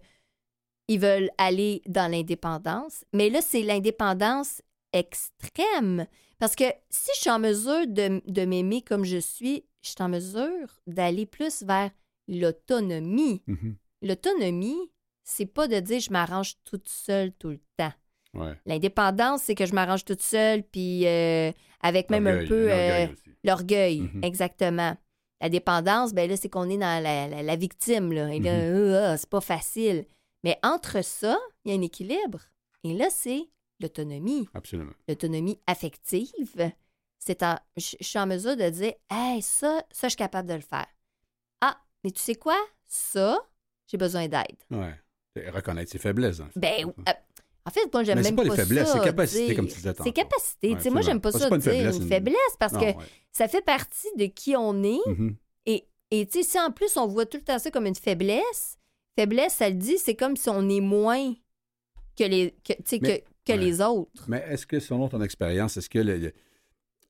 ils 0.88 1.00
veulent 1.00 1.32
aller 1.38 1.82
dans 1.88 2.10
l'indépendance. 2.10 3.04
Mais 3.14 3.30
là, 3.30 3.42
c'est 3.42 3.62
l'indépendance 3.62 4.62
extrême. 4.94 6.08
Parce 6.40 6.56
que 6.56 6.64
si 6.90 7.10
je 7.16 7.22
suis 7.22 7.30
en 7.30 7.40
mesure 7.40 7.88
de, 7.88 8.22
de 8.26 8.46
m'aimer 8.46 8.82
comme 8.82 9.04
je 9.04 9.18
suis, 9.18 9.66
je 9.82 9.90
suis 9.90 10.04
en 10.04 10.10
mesure 10.10 10.80
d'aller 10.86 11.26
plus 11.26 11.64
vers 11.64 11.92
l'autonomie. 12.28 13.42
Mhm. 13.48 13.76
L'autonomie, 14.02 14.92
c'est 15.24 15.46
pas 15.46 15.68
de 15.68 15.80
dire 15.80 16.00
je 16.00 16.12
m'arrange 16.12 16.56
toute 16.64 16.88
seule 16.88 17.34
tout 17.34 17.50
le 17.50 17.60
temps. 17.78 17.94
Ouais. 18.38 18.54
L'indépendance, 18.66 19.42
c'est 19.44 19.56
que 19.56 19.66
je 19.66 19.74
m'arrange 19.74 20.06
toute 20.06 20.22
seule, 20.22 20.64
puis 20.64 21.06
euh, 21.08 21.52
avec 21.82 22.10
même 22.10 22.28
un 22.28 22.46
peu 22.46 22.68
l'orgueil 22.68 23.06
euh, 23.06 23.08
l'orgueil, 23.44 24.02
Mhm. 24.02 24.24
exactement. 24.24 24.98
La 25.42 25.50
dépendance, 25.50 26.14
ben 26.14 26.30
là, 26.30 26.36
c'est 26.38 26.50
qu'on 26.50 26.70
est 26.70 26.78
dans 26.78 27.02
la, 27.04 27.28
la- 27.28 27.44
la 27.44 27.56
victime, 27.56 28.12
là. 28.12 28.34
Et 28.34 28.40
là, 28.40 28.54
Mhm. 28.54 28.62
euh, 28.76 29.12
ah, 29.14 29.18
c'est 29.18 29.30
pas 29.30 29.42
facile. 29.42 30.06
Mais 30.44 30.58
entre 30.64 31.04
ça, 31.04 31.38
il 31.66 31.72
y 31.72 31.76
a 31.76 31.78
un 31.78 31.82
équilibre. 31.82 32.40
Et 32.84 32.94
là, 32.94 33.08
c'est 33.10 33.48
l'autonomie, 33.80 34.48
Absolument. 34.54 34.94
l'autonomie 35.08 35.60
affective, 35.68 36.72
c'est 37.20 37.44
en, 37.44 37.56
je 37.76 37.96
suis 38.02 38.20
en 38.20 38.26
mesure 38.28 38.56
de 38.58 38.70
dire, 38.70 38.94
hey, 39.12 39.42
ça, 39.42 39.82
ça, 39.92 40.08
je 40.08 40.12
suis 40.12 40.18
capable 40.18 40.48
de 40.50 40.56
le 40.56 40.62
faire. 40.62 40.88
Ah, 41.62 41.78
mais 42.04 42.12
tu 42.12 42.22
sais 42.22 42.36
quoi? 42.36 42.58
Ça, 42.88 43.38
j'ai 43.88 43.98
besoin 43.98 44.28
d'aide. 44.28 44.58
Ouais. 44.72 44.96
Reconnaître 45.52 45.92
ses 45.92 46.00
faiblesses. 46.00 46.42
Ben, 46.56 46.88
euh, 47.08 47.12
en 47.68 47.70
fait, 47.70 47.94
moi, 47.94 48.04
j'aime 48.04 48.22
même 48.22 48.36
pas 48.36 48.44
pas, 48.44 48.50
les 48.50 48.56
faiblesses, 48.56 48.88
ça, 48.88 48.94
c'est 49.00 49.04
capacité, 49.04 49.56
comme 49.56 49.68
tu 49.68 49.76
disais 49.76 49.94
C'est 50.02 50.12
capacité. 50.14 50.74
Ouais, 50.74 50.90
moi, 50.90 51.02
j'aime 51.02 51.20
pas 51.20 51.32
ça 51.32 51.40
C'est 51.40 51.50
pas 51.50 51.56
une 51.56 51.62
dire 51.62 51.72
faiblesse, 51.74 51.98
une 51.98 52.08
faiblesse 52.08 52.56
parce 52.60 52.74
Non, 52.74 52.80
que 52.80 52.86
ouais. 52.86 52.96
ça 53.32 53.48
fait 53.48 53.62
partie 53.64 54.08
de 54.18 54.26
qui 54.26 54.56
on 54.56 54.84
est. 54.84 55.00
Mhm. 55.06 55.36
Et, 55.66 55.86
et 56.12 56.26
tu 56.28 56.40
sais, 56.40 56.44
si 56.44 56.60
en 56.60 56.72
plus, 56.72 56.96
on 56.98 57.08
voit 57.08 57.26
tout 57.26 57.38
le 57.38 57.44
temps 57.44 57.60
ça 57.60 57.70
comme 57.70 57.86
une 57.86 57.96
faiblesse, 57.96 58.78
faiblesse, 59.18 59.54
ça 59.56 59.70
le 59.70 59.76
dit, 59.76 59.98
c'est 59.98 60.16
comme 60.16 60.36
si 60.38 60.50
on 60.50 60.68
est 60.70 60.80
moins 60.80 61.34
que 62.18 62.24
les, 62.24 62.52
que, 62.64 62.74
tu 62.74 62.80
sais, 62.86 63.00
Mais- 63.02 63.20
que, 63.46 63.52
que 63.54 63.58
ouais. 63.58 63.64
les 63.66 63.82
autres. 63.82 64.24
Mais 64.28 64.44
est-ce 64.50 64.66
que, 64.66 64.80
selon 64.80 65.10
ton 65.10 65.22
expérience, 65.22 65.76
est-ce 65.78 65.90
que 65.90 66.00
le- 66.00 66.18
le- 66.18 66.34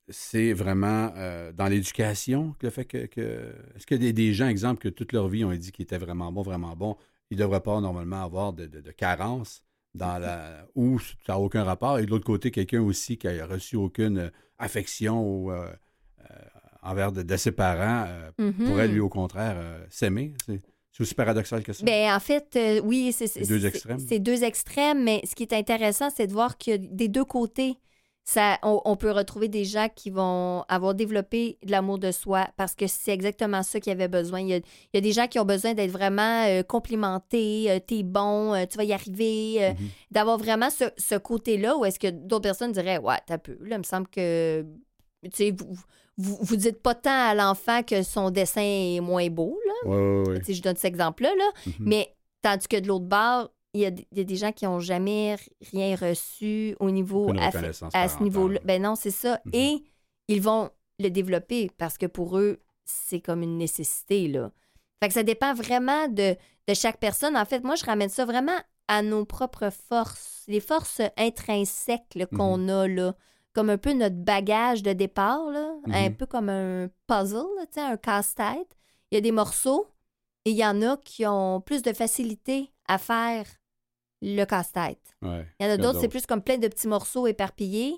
c'est 0.10 0.54
vraiment 0.54 1.12
euh, 1.18 1.52
dans 1.52 1.68
l'éducation 1.68 2.56
que 2.60 2.68
le 2.68 2.72
fait 2.72 2.86
que. 2.86 3.06
que- 3.08 3.54
est-ce 3.76 3.94
des, 3.96 4.14
des 4.14 4.34
gens, 4.34 4.48
exemple, 4.48 4.82
que 4.82 4.90
toute 4.90 5.12
leur 5.12 5.28
vie 5.28 5.44
ont 5.44 5.52
dit 5.54 5.72
qu'ils 5.72 5.84
étaient 5.84 5.98
vraiment 5.98 6.32
bons, 6.32 6.42
vraiment 6.44 6.76
bons, 6.76 6.96
ils 7.30 7.38
ne 7.38 7.44
devraient 7.44 7.62
pas 7.62 7.80
normalement 7.82 8.24
avoir 8.24 8.54
de, 8.54 8.66
de, 8.68 8.80
de 8.80 8.92
carence 8.92 9.64
dans 9.98 10.18
la, 10.20 10.66
ou 10.76 11.00
ça 11.00 11.34
n'a 11.34 11.40
aucun 11.40 11.64
rapport, 11.64 12.00
et 12.00 12.06
de 12.06 12.10
l'autre 12.12 12.26
côté, 12.26 12.52
quelqu'un 12.52 12.82
aussi 12.82 13.18
qui 13.18 13.28
a 13.28 13.46
reçu 13.46 13.76
aucune 13.76 14.18
euh, 14.20 14.30
affection 14.60 15.22
ou, 15.22 15.52
euh, 15.52 15.68
euh, 16.22 16.34
envers 16.84 17.12
de, 17.12 17.24
de 17.24 17.38
ses 17.38 17.52
parents 17.52 18.06
euh, 18.08 18.32
Mhm. 18.38 18.68
pourrait, 18.68 18.88
lui, 18.88 19.00
au 19.00 19.10
contraire, 19.10 19.58
s'aimer? 19.90 20.34
C'est, 20.46 20.62
aussi 21.00 21.14
paradoxal 21.14 21.64
que 21.64 21.74
ça? 21.74 21.84
Ben, 21.86 22.16
en 22.16 22.20
fait, 22.20 22.58
oui, 22.84 23.12
c'est 23.14 23.48
deux 23.48 23.66
extrêmes. 23.68 24.00
C'est 24.00 24.18
deux 24.18 24.44
extrêmes, 24.44 25.04
mais 25.04 25.22
ce 25.30 25.36
qui 25.36 25.44
est 25.44 25.54
intéressant, 25.54 26.10
c'est 26.10 26.26
de 26.26 26.34
voir 26.34 26.58
que 26.58 26.76
des 26.78 27.08
deux 27.08 27.26
côtés, 27.26 27.78
ça, 28.30 28.60
on, 28.62 28.82
on 28.84 28.98
peut 28.98 29.12
retrouver 29.12 29.48
des 29.48 29.64
gens 29.64 29.88
qui 29.96 30.10
vont 30.10 30.66
avoir 30.68 30.94
développé 30.94 31.58
de 31.64 31.72
l'amour 31.72 31.98
de 31.98 32.12
soi 32.12 32.46
parce 32.58 32.76
que 32.76 32.86
c'est 32.86 33.12
exactement 33.14 33.64
ça 33.64 33.80
qu'ils 33.80 33.94
avaient 33.94 34.10
besoin. 34.10 34.42
Il 34.42 34.50
y, 34.50 34.54
a, 34.54 34.58
il 34.58 34.64
y 34.96 34.98
a 34.98 35.02
des 35.02 35.14
gens 35.14 35.28
qui 35.28 35.40
ont 35.40 35.46
besoin 35.46 35.74
d'être 35.74 35.92
vraiment 35.92 36.44
euh, 36.46 36.62
complimentés, 36.62 37.72
euh, 37.72 37.80
t'es 37.80 38.04
bon, 38.04 38.54
euh, 38.54 38.66
tu 38.70 38.78
vas 38.78 38.84
y 38.84 38.92
arriver, 38.92 39.72
Mhm. 39.72 39.88
d'avoir 40.12 40.38
vraiment 40.38 40.70
ce, 40.70 40.84
ce 40.98 41.16
côté-là 41.16 41.78
où 41.78 41.86
est-ce 41.86 42.00
que 42.00 42.10
d'autres 42.10 42.44
personnes 42.44 42.74
diraient 42.74 42.98
Ouais, 42.98 43.16
t'as 43.26 43.38
peu, 43.38 43.58
là, 43.62 43.76
il 43.76 43.80
me 43.80 43.84
semble 43.84 44.08
que. 44.10 44.66
Tu 45.24 45.30
sais, 45.34 45.52
vous, 45.52 45.74
vous, 46.18 46.38
vous 46.42 46.56
dites 46.58 46.82
pas 46.82 46.96
tant 46.96 47.30
à 47.30 47.34
l'enfant 47.34 47.82
que 47.82 48.04
son 48.04 48.30
dessin 48.30 48.62
est 48.62 49.00
moins 49.00 49.28
beau, 49.30 49.58
là. 49.86 50.24
Tu 50.40 50.44
sais, 50.48 50.54
je 50.54 50.62
donne 50.62 50.76
cet 50.76 50.86
exemple-là, 50.86 51.30
là. 51.34 51.50
Mhm. 51.66 51.74
Mais 51.80 52.14
tandis 52.42 52.68
que 52.68 52.78
de 52.78 52.88
l'autre 52.88 53.06
bord, 53.06 53.52
il 53.74 53.82
y, 53.82 53.86
a, 53.86 53.90
il 53.90 54.18
y 54.18 54.22
a 54.22 54.24
des 54.24 54.36
gens 54.36 54.52
qui 54.52 54.66
n'ont 54.66 54.80
jamais 54.80 55.36
rien 55.72 55.96
reçu 55.96 56.76
au 56.80 56.90
niveau 56.90 57.32
à 57.94 58.08
ce 58.10 58.24
niveau-là. 58.24 58.60
Ben 58.64 58.82
non, 58.82 58.96
c'est 58.96 59.12
ça. 59.12 59.40
Mhm. 59.46 59.52
Et 59.54 59.84
ils 60.30 60.42
vont 60.42 60.70
le 61.00 61.10
développer 61.10 61.70
parce 61.78 61.98
que 61.98 62.06
pour 62.08 62.38
eux, 62.38 62.60
c'est 62.86 63.20
comme 63.20 63.44
une 63.44 63.58
nécessité, 63.58 64.28
là. 64.28 64.52
Fait 65.02 65.10
que 65.10 65.14
ça 65.14 65.24
dépend 65.24 65.54
vraiment 65.54 66.08
de, 66.08 66.36
de 66.68 66.74
chaque 66.74 67.00
personne. 67.00 67.38
En 67.38 67.46
fait, 67.46 67.64
moi, 67.64 67.76
je 67.76 67.86
ramène 67.86 68.10
ça 68.10 68.26
vraiment 68.26 68.58
à 68.88 69.02
nos 69.04 69.26
propres 69.26 69.70
forces, 69.70 70.44
les 70.48 70.62
forces 70.62 71.02
intrinsèques 71.18 72.16
là, 72.16 72.26
Mhm. 72.32 72.38
qu'on 72.38 72.70
a, 72.70 72.88
là. 72.88 73.16
Comme 73.54 73.70
un 73.70 73.78
peu 73.78 73.94
notre 73.94 74.16
bagage 74.16 74.82
de 74.84 74.94
départ, 74.94 75.50
là. 75.52 75.74
Un 75.88 76.10
Mhm. 76.10 76.16
peu 76.16 76.26
comme 76.26 76.50
un 76.50 76.90
puzzle, 77.06 77.46
là, 77.58 77.90
un 77.92 77.98
casse-tête. 77.98 78.76
Il 79.12 79.16
y 79.16 79.18
a 79.18 79.22
des 79.22 79.32
morceaux 79.32 79.88
et 80.46 80.52
il 80.52 80.58
y 80.58 80.66
en 80.66 80.82
a 80.82 80.98
qui 80.98 81.26
ont 81.26 81.62
plus 81.62 81.82
de 81.82 81.94
facilité 81.94 82.72
à 82.88 82.98
faire 82.98 83.46
le 84.22 84.44
casse-tête. 84.46 85.16
Ouais. 85.22 85.46
Il 85.60 85.66
y 85.66 85.70
en 85.70 85.74
a 85.74 85.78
d'autres, 85.78 86.00
c'est 86.02 86.08
plus 86.08 86.26
comme 86.26 86.42
plein 86.42 86.58
de 86.58 86.68
petits 86.68 86.88
morceaux 86.88 87.28
éparpillés. 87.28 87.96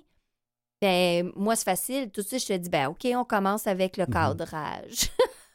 Ben, 0.82 1.32
moi, 1.36 1.56
c'est 1.56 1.66
facile. 1.66 2.10
Tout 2.12 2.22
de 2.22 2.28
suite, 2.28 2.42
je 2.42 2.48
te 2.48 2.58
dis, 2.58 2.70
ben, 2.70 2.88
OK, 2.88 3.06
on 3.16 3.26
commence 3.26 3.68
avec 3.68 3.98
le 3.98 4.06
Mhm. 4.06 4.14
cadrage. 4.14 4.92
je 4.92 5.08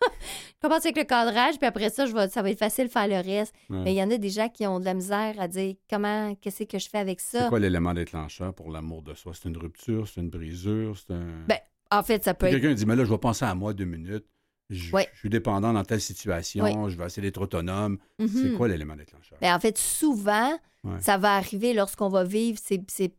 commence 0.61 0.85
avec 0.85 0.97
le 0.99 1.05
cadrage, 1.05 1.57
puis 1.59 1.67
après 1.67 1.89
ça, 1.91 2.05
je 2.07 2.13
vais, 2.13 2.29
ça 2.29 2.43
va 2.43 2.51
être 2.51 2.59
facile 2.59 2.87
de 2.87 2.91
faire 2.93 3.09
le 3.09 3.17
reste. 3.17 3.55
Ouais. 3.71 3.79
Mais 3.85 3.95
il 3.95 3.97
y 3.97 4.03
en 4.03 4.11
a 4.11 4.19
des 4.19 4.29
gens 4.31 4.49
qui 4.51 4.67
ont 4.67 4.81
de 4.81 4.85
la 4.85 4.95
misère 4.95 5.35
à 5.41 5.49
dire 5.49 5.75
comment, 5.89 6.35
qu'est-ce 6.37 6.65
que 6.65 6.79
je 6.79 6.89
fais 6.91 6.99
avec 6.99 7.21
C'est 7.21 7.39
ça. 7.39 7.49
quoi 7.49 7.59
l'élément 7.59 7.95
déclencheur 7.95 8.53
pour 8.55 8.71
l'amour 8.71 9.03
de 9.03 9.15
soi? 9.15 9.33
C'est 9.35 9.49
une 9.49 9.57
rupture, 9.57 10.07
c'est 10.09 10.21
une 10.21 10.31
brisure, 10.31 10.97
c'est 10.99 11.13
un... 11.15 11.45
Ben, 11.49 11.59
En 11.91 12.03
fait, 12.03 12.23
ça 12.25 12.35
peut 12.35 12.47
être. 12.47 12.53
Quelqu'un 12.53 12.75
dit, 12.75 12.85
mais 12.87 12.97
là, 12.97 13.05
je 13.05 13.11
vais 13.11 13.19
penser 13.19 13.45
à 13.45 13.55
moi 13.55 13.73
deux 13.73 13.85
minutes. 13.85 14.27
Je, 14.71 14.93
Ouais. 14.95 15.09
je 15.13 15.19
suis 15.19 15.29
dépendant 15.31 15.73
dans 15.73 15.85
telle 15.85 16.01
situation, 16.01 16.89
je 16.89 16.97
vais 16.97 17.05
essayer 17.07 17.23
d'être 17.23 17.41
autonome. 17.41 17.99
C'est 18.19 18.25
Mhm. 18.27 18.57
quoi 18.57 18.69
l'élément 18.69 18.97
déclencheur? 18.97 19.39
Ben, 19.41 19.55
en 19.55 19.61
fait, 19.61 19.77
souvent, 19.77 20.53
Ouais. 20.85 21.01
ça 21.01 21.19
va 21.19 21.37
arriver 21.37 21.75
lorsqu'on 21.75 22.09
va 22.09 22.25
vivre. 22.25 22.59
C'est, 22.63 22.83
c'est- 22.91 23.15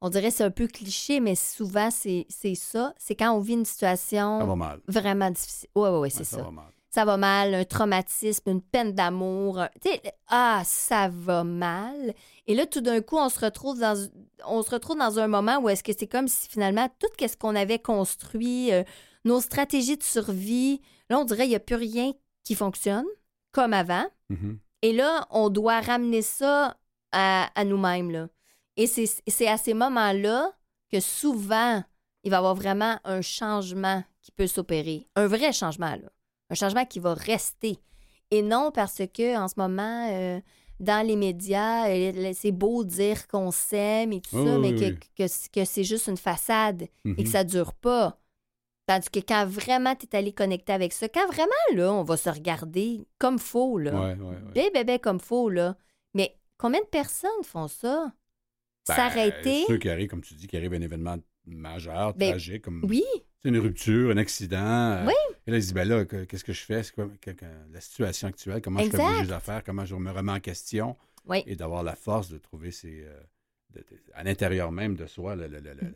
on 0.00 0.08
dirait 0.10 0.28
que 0.28 0.34
c'est 0.34 0.44
un 0.44 0.50
peu 0.52 0.68
cliché, 0.68 1.18
mais 1.20 1.34
souvent, 1.34 1.90
c'est, 1.90 2.26
c'est 2.28 2.54
ça. 2.54 2.94
C'est 2.96 3.16
quand 3.16 3.32
on 3.32 3.40
vit 3.40 3.54
une 3.54 3.64
situation 3.64 4.38
Ça 4.38 4.46
va 4.46 4.54
mal. 4.56 4.80
vraiment 4.86 5.30
difficile. 5.30 5.68
Oui, 5.74 5.88
oui, 5.90 5.98
oui, 6.02 6.10
c'est 6.12 6.18
Ouais, 6.20 6.24
ça. 6.24 6.42
va 6.42 6.50
mal. 6.52 6.72
Ça 6.90 7.04
va 7.04 7.16
mal, 7.18 7.54
un 7.54 7.64
traumatisme, 7.64 8.48
une 8.48 8.62
peine 8.62 8.92
d'amour. 8.92 9.58
un- 9.60 9.68
ah, 10.28 10.62
ça 10.64 11.08
va 11.12 11.44
mal. 11.44 12.14
Et 12.46 12.54
là, 12.54 12.64
tout 12.66 12.80
d'un 12.80 13.00
coup, 13.02 13.18
on 13.18 13.28
se 13.28 13.38
retrouve 13.40 13.78
dans, 13.78 13.94
on 14.46 14.62
se 14.62 14.70
retrouve 14.70 14.96
dans 14.98 15.18
un 15.18 15.26
moment 15.28 15.58
où 15.58 15.68
est-ce 15.68 15.82
que 15.84 15.92
c'est 15.96 16.06
comme 16.06 16.28
si 16.28 16.48
finalement, 16.48 16.88
tout 16.98 17.08
ce 17.20 17.36
qu'on 17.36 17.54
avait 17.56 17.78
construit, 17.78 18.72
euh, 18.72 18.84
nos 19.28 19.40
stratégies 19.40 19.96
de 19.96 20.02
survie, 20.02 20.80
là, 21.08 21.18
on 21.20 21.24
dirait 21.24 21.42
qu'il 21.44 21.50
n'y 21.50 21.56
a 21.56 21.60
plus 21.60 21.76
rien 21.76 22.12
qui 22.44 22.54
fonctionne 22.54 23.06
comme 23.52 23.72
avant. 23.72 24.06
Mhm. 24.30 24.58
Et 24.82 24.92
là, 24.92 25.26
on 25.30 25.48
doit 25.50 25.80
ramener 25.80 26.22
ça 26.22 26.76
à, 27.12 27.50
à 27.54 27.64
nous-mêmes. 27.64 28.28
Et 28.76 28.86
c'est 28.86 29.48
à 29.48 29.56
ces 29.56 29.74
moments-là 29.74 30.52
que 30.90 31.00
souvent, 31.00 31.82
il 32.24 32.30
va 32.30 32.36
y 32.36 32.38
avoir 32.38 32.54
vraiment 32.54 32.98
un 33.04 33.20
changement 33.22 34.02
qui 34.22 34.30
peut 34.30 34.46
s'opérer. 34.46 35.08
Un 35.16 35.26
vrai 35.26 35.52
changement, 35.52 35.90
là. 35.96 36.10
Un 36.50 36.54
changement 36.54 36.84
qui 36.86 37.00
va 37.00 37.14
rester. 37.14 37.78
Et 38.30 38.42
non 38.42 38.70
parce 38.72 39.02
que 39.12 39.36
en 39.36 39.48
ce 39.48 39.54
moment, 39.56 40.08
euh, 40.10 40.40
dans 40.80 41.04
les 41.06 41.16
médias, 41.16 41.88
euh, 41.88 42.32
c'est 42.34 42.52
beau 42.52 42.84
dire 42.84 43.26
qu'on 43.26 43.50
s'aime 43.50 44.12
et 44.12 44.20
tout 44.20 44.36
ça, 44.44 44.58
oui, 44.58 44.58
mais 44.60 44.72
oui, 44.72 44.98
que, 45.16 45.24
que, 45.52 45.64
c'est 45.64 45.84
juste 45.84 46.06
une 46.06 46.16
façade 46.16 46.82
et 47.04 47.14
que 47.16 47.20
Mhm. 47.22 47.26
ça 47.26 47.42
dure 47.44 47.72
pas. 47.74 48.18
Tandis 48.88 49.10
que 49.10 49.20
quand 49.20 49.44
vraiment 49.46 49.94
tu 49.94 50.06
es 50.10 50.16
allé 50.16 50.32
connecter 50.32 50.72
avec 50.72 50.94
ça, 50.94 51.10
quand 51.10 51.26
vraiment, 51.26 51.52
là, 51.74 51.92
on 51.92 52.04
va 52.04 52.16
se 52.16 52.30
regarder 52.30 53.06
comme 53.18 53.38
faux, 53.38 53.76
là. 53.78 53.92
Ouais, 53.92 54.14
ouais, 54.14 54.36
ouais. 54.36 54.52
Bien 54.54 54.70
bébé 54.72 54.98
comme 54.98 55.20
faux, 55.20 55.50
là. 55.50 55.76
Mais 56.14 56.34
combien 56.56 56.80
de 56.80 56.86
personnes 56.86 57.44
font 57.44 57.68
ça? 57.68 58.10
Ben, 58.88 58.94
S'arrêter? 58.94 59.64
Ceux 59.68 59.76
qui 59.76 59.90
arrivent, 59.90 60.08
comme 60.08 60.22
tu 60.22 60.32
dis, 60.32 60.46
qui 60.46 60.56
arrive 60.56 60.72
un 60.72 60.80
événement 60.80 61.18
majeur, 61.44 62.14
Ben, 62.14 62.30
tragique, 62.30 62.62
comme 62.62 62.82
Oui, 62.88 63.04
c'est 63.42 63.50
une 63.50 63.58
rupture, 63.58 64.10
un 64.10 64.16
accident. 64.16 64.56
euh, 64.56 65.06
Oui. 65.06 65.12
Et 65.46 65.50
là, 65.50 65.58
ils 65.58 65.62
se 65.62 65.66
disent, 65.66 65.74
ben 65.74 65.86
là, 65.86 66.06
que- 66.06 66.24
qu'est-ce 66.24 66.44
que 66.44 66.54
je 66.54 66.64
fais? 66.64 66.82
C'est 66.82 66.94
quoi 66.94 67.08
que- 67.20 67.32
que- 67.32 67.44
la 67.70 67.80
situation 67.82 68.28
actuelle? 68.28 68.62
Comment 68.62 68.80
je 68.80 68.88
fais 68.88 68.96
bouger 68.96 69.22
les 69.24 69.32
affaires? 69.32 69.62
Comment 69.64 69.84
je 69.84 69.94
me 69.96 70.10
remets 70.10 70.32
en 70.32 70.40
question? 70.40 70.96
oui. 71.26 71.42
Et 71.46 71.56
d'avoir 71.56 71.82
la 71.82 71.94
force 71.94 72.30
de 72.30 72.38
trouver 72.38 72.70
ses, 72.70 73.02
euh, 73.04 73.20
de- 73.74 73.80
de- 73.80 74.00
à 74.14 74.24
l'intérieur 74.24 74.72
même 74.72 74.94
de 74.96 75.06
soi 75.06 75.36
le- 75.36 75.46
le- 75.46 75.60
le- 75.60 75.74
le- 75.74 75.94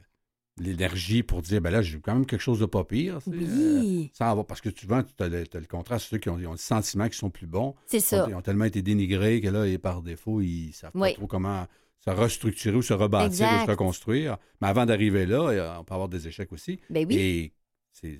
l'énergie 0.59 1.23
pour 1.23 1.43
dire, 1.43 1.61
ben 1.61 1.71
là, 1.71 1.83
j'ai 1.83 1.99
quand 2.01 2.15
même 2.15 2.27
quelque 2.27 2.41
chose 2.41 2.59
de 2.61 2.67
pas 2.67 2.85
pire. 2.85 3.17
euh, 3.29 3.81
Oui, 3.81 4.11
sans 4.15 4.31
avoir, 4.31 4.47
parce 4.47 4.61
que 4.61 4.69
souvent, 4.77 5.03
tu 5.03 5.23
as 5.23 5.29
le, 5.29 5.47
t'as 5.47 5.61
le 5.61 5.67
contraste, 5.67 6.09
ceux 6.11 6.19
qui 6.19 6.29
ont, 6.29 6.35
ont 6.35 6.53
le 6.53 6.57
sentiment 6.59 7.09
qui 7.09 7.17
sont 7.17 7.31
plus 7.31 7.47
bons, 7.47 7.75
c'est 7.87 8.01
ça. 8.01 8.27
ils 8.29 8.35
ont 8.35 8.43
tellement 8.43 8.65
été 8.67 8.83
dénigrés 8.83 9.41
que 9.41 9.49
là, 9.49 9.67
et 9.67 9.79
par 9.79 10.03
défaut, 10.03 10.41
ils 10.41 10.69
ne 10.69 10.73
savent 10.73 10.91
Oui. 10.95 11.11
pas 11.11 11.17
trop 11.17 11.27
comment 11.27 11.67
se 12.05 12.11
restructurer 12.11 12.77
ou 12.77 12.83
se 12.83 12.93
rebâtir 12.93 13.49
ou 13.49 13.65
se 13.65 13.71
reconstruire. 13.71 14.37
Mais 14.61 14.69
avant 14.69 14.85
d'arriver 14.87 15.25
là, 15.25 15.49
euh, 15.51 15.77
on 15.79 15.85
peut 15.85 15.95
avoir 15.95 16.09
des 16.09 16.27
échecs 16.29 16.53
aussi. 16.53 16.81
Ben 16.91 17.07
oui. 17.09 17.17
Et 17.17 17.53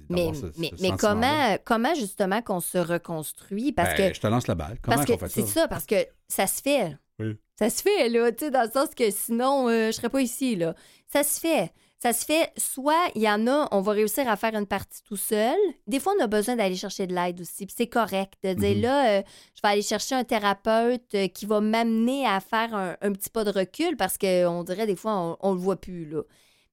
Mais, 0.09 0.33
ce, 0.35 0.47
mais, 0.59 0.69
ce 0.71 0.83
mais 0.83 0.89
sentiment-là. 0.91 0.97
comment, 0.99 1.57
comment 1.65 1.95
justement 1.97 2.43
qu'on 2.43 2.61
se 2.61 2.79
reconstruit? 2.79 3.73
Parce 3.73 3.97
Ben, 3.97 4.11
que 4.11 4.15
Je 4.17 4.21
te 4.21 4.27
lance 4.29 4.47
la 4.47 4.55
balle. 4.55 4.79
Comment 4.83 4.97
Parce 4.97 5.07
que 5.07 5.13
qu'on 5.13 5.19
fait 5.19 5.29
c'est 5.29 5.43
ça? 5.47 5.63
ça, 5.63 5.69
parce 5.69 5.87
que 5.87 5.97
ça 6.29 6.47
se 6.47 6.63
fait. 6.63 6.97
Oui. 7.19 7.37
Ça 7.59 7.71
se 7.71 7.83
fait, 7.83 8.09
là, 8.09 8.31
tu 8.33 8.45
sais, 8.47 8.51
dans 8.51 8.63
le 8.65 8.71
sens 8.71 8.89
que 8.95 9.11
sinon, 9.11 9.69
euh, 9.69 9.87
je 9.89 9.93
serais 9.93 10.09
pas 10.09 10.21
ici, 10.23 10.57
là. 10.57 10.75
Ça 11.09 11.23
se 11.25 11.39
fait. 11.41 11.73
Ça 12.03 12.13
se 12.13 12.25
fait, 12.25 12.51
soit 12.57 13.11
il 13.15 13.23
y 13.23 13.31
en 13.31 13.47
a, 13.47 13.69
on 13.71 13.81
va 13.81 13.93
réussir 13.93 14.29
à 14.29 14.35
faire 14.37 14.55
une 14.57 14.67
partie 14.67 15.05
tout 15.05 15.17
seul. 15.17 15.57
Des 15.87 16.01
fois, 16.01 16.15
on 16.19 16.23
a 16.25 16.27
besoin 16.27 16.57
d'aller 16.57 16.75
chercher 16.75 17.07
de 17.07 17.15
l'aide 17.15 17.41
aussi. 17.41 17.65
Puis 17.65 17.77
c'est 17.79 17.87
correct 17.87 18.35
de 18.43 18.55
dire, 18.55 18.75
Mhm. 18.75 18.83
là, 18.83 19.19
euh, 19.19 19.23
je 19.55 19.61
vais 19.63 19.69
aller 19.69 19.83
chercher 19.83 20.17
un 20.17 20.25
thérapeute 20.25 21.15
euh, 21.15 21.29
qui 21.29 21.47
va 21.47 21.61
m'amener 21.61 22.27
à 22.27 22.41
faire 22.41 22.75
un, 22.75 22.97
un 23.01 23.13
petit 23.13 23.31
pas 23.31 23.45
de 23.45 23.51
recul 23.51 23.97
parce 23.97 24.19
qu'on 24.19 24.65
dirait 24.65 24.87
des 24.89 24.97
fois, 24.97 25.15
on, 25.17 25.37
on 25.41 25.53
le 25.55 25.61
voit 25.61 25.81
plus, 25.81 26.07
là. 26.07 26.23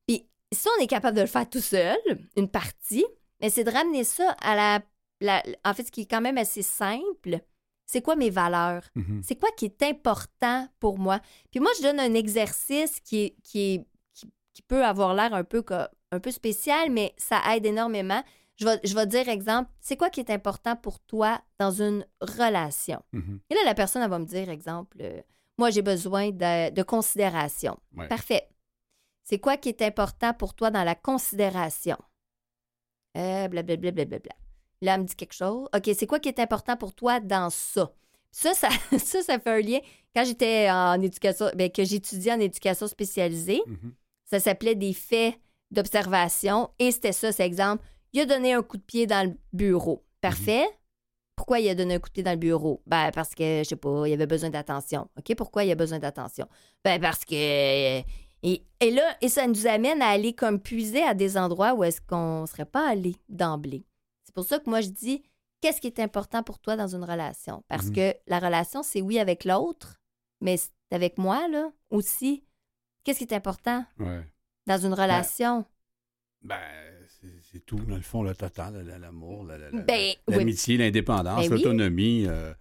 Puis 0.07 0.27
si 0.51 0.67
on 0.79 0.81
est 0.83 0.87
capable 0.87 1.15
de 1.17 1.21
le 1.21 1.27
faire 1.27 1.47
tout 1.47 1.61
seul, 1.61 1.97
une 2.35 2.49
partie, 2.49 3.05
mais 3.39 3.51
c'est 3.51 3.63
de 3.63 3.69
ramener 3.71 4.03
ça 4.05 4.35
à 4.41 4.55
la, 4.55 4.79
la- 5.21 5.43
En 5.63 5.75
fait, 5.75 5.83
ce 5.83 5.91
qui 5.91 6.01
est 6.01 6.09
quand 6.09 6.21
même 6.21 6.39
assez 6.39 6.63
simple, 6.63 7.39
c'est 7.85 8.01
quoi 8.01 8.15
mes 8.15 8.31
valeurs? 8.31 8.83
Mhm. 8.95 9.21
C'est 9.23 9.35
quoi 9.39 9.49
qui 9.55 9.65
est 9.65 9.83
important 9.83 10.67
pour 10.79 10.97
moi? 10.97 11.19
Puis 11.51 11.59
moi, 11.59 11.69
je 11.77 11.83
donne 11.83 11.99
un 11.99 12.15
exercice 12.15 12.99
qui, 12.99 13.25
est, 13.25 13.35
qui, 13.43 13.59
est, 13.75 13.85
qui, 14.59 14.67
peut 14.67 14.85
avoir 14.85 15.13
l'air 15.13 15.33
un 15.33 15.43
peu, 15.43 15.63
un 16.11 16.19
peu 16.19 16.31
spécial, 16.31 16.89
mais 16.91 17.13
ça 17.17 17.41
aide 17.55 17.65
énormément. 17.65 18.23
Je 18.57 18.65
vais, 18.65 18.79
je 18.83 18.93
vais 18.93 19.07
dire, 19.07 19.29
exemple, 19.29 19.69
c'est 19.79 19.95
quoi 19.95 20.09
qui 20.09 20.19
est 20.19 20.29
important 20.29 20.75
pour 20.75 20.99
toi 20.99 21.41
dans 21.59 21.71
une 21.71 22.05
relation? 22.19 23.01
Mhm. 23.13 23.39
Et 23.49 23.53
là, 23.55 23.61
la 23.65 23.73
personne, 23.73 24.01
elle 24.01 24.09
va 24.09 24.19
me 24.19 24.25
dire, 24.25 24.49
exemple, 24.49 24.97
euh, 25.01 25.21
moi, 25.57 25.69
j'ai 25.69 25.81
besoin 25.81 26.31
de, 26.31 26.71
de 26.71 26.83
considération. 26.83 27.77
Ouais. 27.95 28.07
Parfait. 28.07 28.49
C'est 29.23 29.39
quoi 29.39 29.57
qui 29.57 29.69
est 29.69 29.81
important 29.81 30.33
pour 30.33 30.53
toi 30.55 30.71
dans 30.71 30.83
la 30.83 30.95
considération? 30.95 31.97
Euh, 33.17 33.47
blablabla. 33.47 34.33
Là, 34.81 34.95
elle 34.95 35.01
me 35.01 35.05
dit 35.05 35.15
quelque 35.15 35.33
chose. 35.33 35.67
OK, 35.73 35.89
c'est 35.97 36.07
quoi 36.07 36.19
qui 36.19 36.29
est 36.29 36.39
important 36.39 36.77
pour 36.77 36.93
toi 36.93 37.19
dans 37.19 37.49
ça? 37.49 37.91
Ça, 38.31 38.53
ça, 38.53 38.69
ça, 38.97 39.21
ça 39.23 39.39
fait 39.39 39.49
un 39.49 39.61
lien. 39.61 39.79
Quand 40.15 40.25
j'étais 40.25 40.69
en 40.69 41.01
éducation, 41.01 41.49
bien, 41.55 41.69
que 41.69 41.83
j'étudiais 41.83 42.33
en 42.33 42.39
éducation 42.39 42.87
spécialisée, 42.87 43.61
Mhm. 43.67 43.93
Ça 44.29 44.39
s'appelait 44.39 44.75
des 44.75 44.93
faits 44.93 45.35
d'observation. 45.71 46.69
Et 46.79 46.91
c'était 46.91 47.11
ça, 47.11 47.31
c'est 47.31 47.45
exemple. 47.45 47.83
Il 48.13 48.21
a 48.21 48.25
donné 48.25 48.53
un 48.53 48.63
coup 48.63 48.77
de 48.77 48.83
pied 48.83 49.07
dans 49.07 49.27
le 49.27 49.35
bureau. 49.53 50.05
Parfait. 50.21 50.65
Pourquoi 51.35 51.59
il 51.59 51.69
a 51.69 51.75
donné 51.75 51.95
un 51.95 51.99
coup 51.99 52.09
de 52.09 52.13
pied 52.13 52.23
dans 52.23 52.31
le 52.31 52.37
bureau? 52.37 52.81
Ben, 52.85 53.11
parce 53.13 53.33
que, 53.33 53.59
je 53.59 53.63
sais 53.63 53.75
pas, 53.75 54.07
il 54.07 54.13
avait 54.13 54.27
besoin 54.27 54.49
d'attention. 54.49 55.09
OK? 55.17 55.35
Pourquoi 55.35 55.63
il 55.63 55.71
a 55.71 55.75
besoin 55.75 55.99
d'attention? 55.99 56.47
Ben, 56.83 56.99
parce 56.99 57.23
que. 57.23 57.33
Et, 58.41 58.63
et 58.79 58.91
là, 58.91 59.17
et 59.21 59.27
ça 59.29 59.47
nous 59.47 59.67
amène 59.67 60.01
à 60.01 60.07
aller 60.09 60.33
comme 60.33 60.59
puiser 60.61 61.03
à 61.03 61.13
des 61.13 61.37
endroits 61.37 61.73
où 61.73 61.83
est-ce 61.83 62.01
qu'on 62.01 62.45
serait 62.45 62.65
pas 62.65 62.87
allé 62.89 63.15
d'emblée. 63.27 63.85
C'est 64.25 64.33
pour 64.33 64.45
ça 64.45 64.59
que 64.59 64.69
moi, 64.69 64.79
je 64.81 64.89
dis, 64.89 65.23
qu'est-ce 65.61 65.81
qui 65.81 65.87
est 65.87 65.99
important 65.99 66.41
pour 66.43 66.59
toi 66.59 66.75
dans 66.77 66.87
une 66.95 67.03
relation? 67.03 67.63
Parce 67.67 67.87
Mhm. 67.87 67.95
que 67.95 68.13
la 68.27 68.39
relation, 68.39 68.81
c'est 68.83 69.01
oui 69.01 69.19
avec 69.19 69.43
l'autre, 69.43 69.99
mais 70.41 70.55
c'est 70.57 70.71
avec 70.91 71.17
moi, 71.17 71.47
là, 71.49 71.69
aussi. 71.89 72.43
Qu'est-ce 73.03 73.19
qui 73.19 73.23
est 73.25 73.33
important? 73.33 73.85
Ouais. 73.99 74.21
dans 74.67 74.77
une 74.77 74.93
relation? 74.93 75.65
Ben, 76.43 76.59
c'est- 77.07 77.41
c'est 77.51 77.65
tout, 77.65 77.77
dans 77.79 77.95
le 77.95 78.01
fond, 78.01 78.21
le 78.23 78.35
total, 78.35 78.75
la- 78.75 78.83
la- 78.83 78.97
l'amour, 78.99 79.43
la- 79.45 79.57
la- 79.57 79.71
la- 79.71 79.81
Ben, 79.81 80.13
l'amitié, 80.27 80.77
l'indépendance, 80.77 81.47
Ben 81.49 81.49
l'autonomie. 81.55 82.25
euh, 82.27 82.53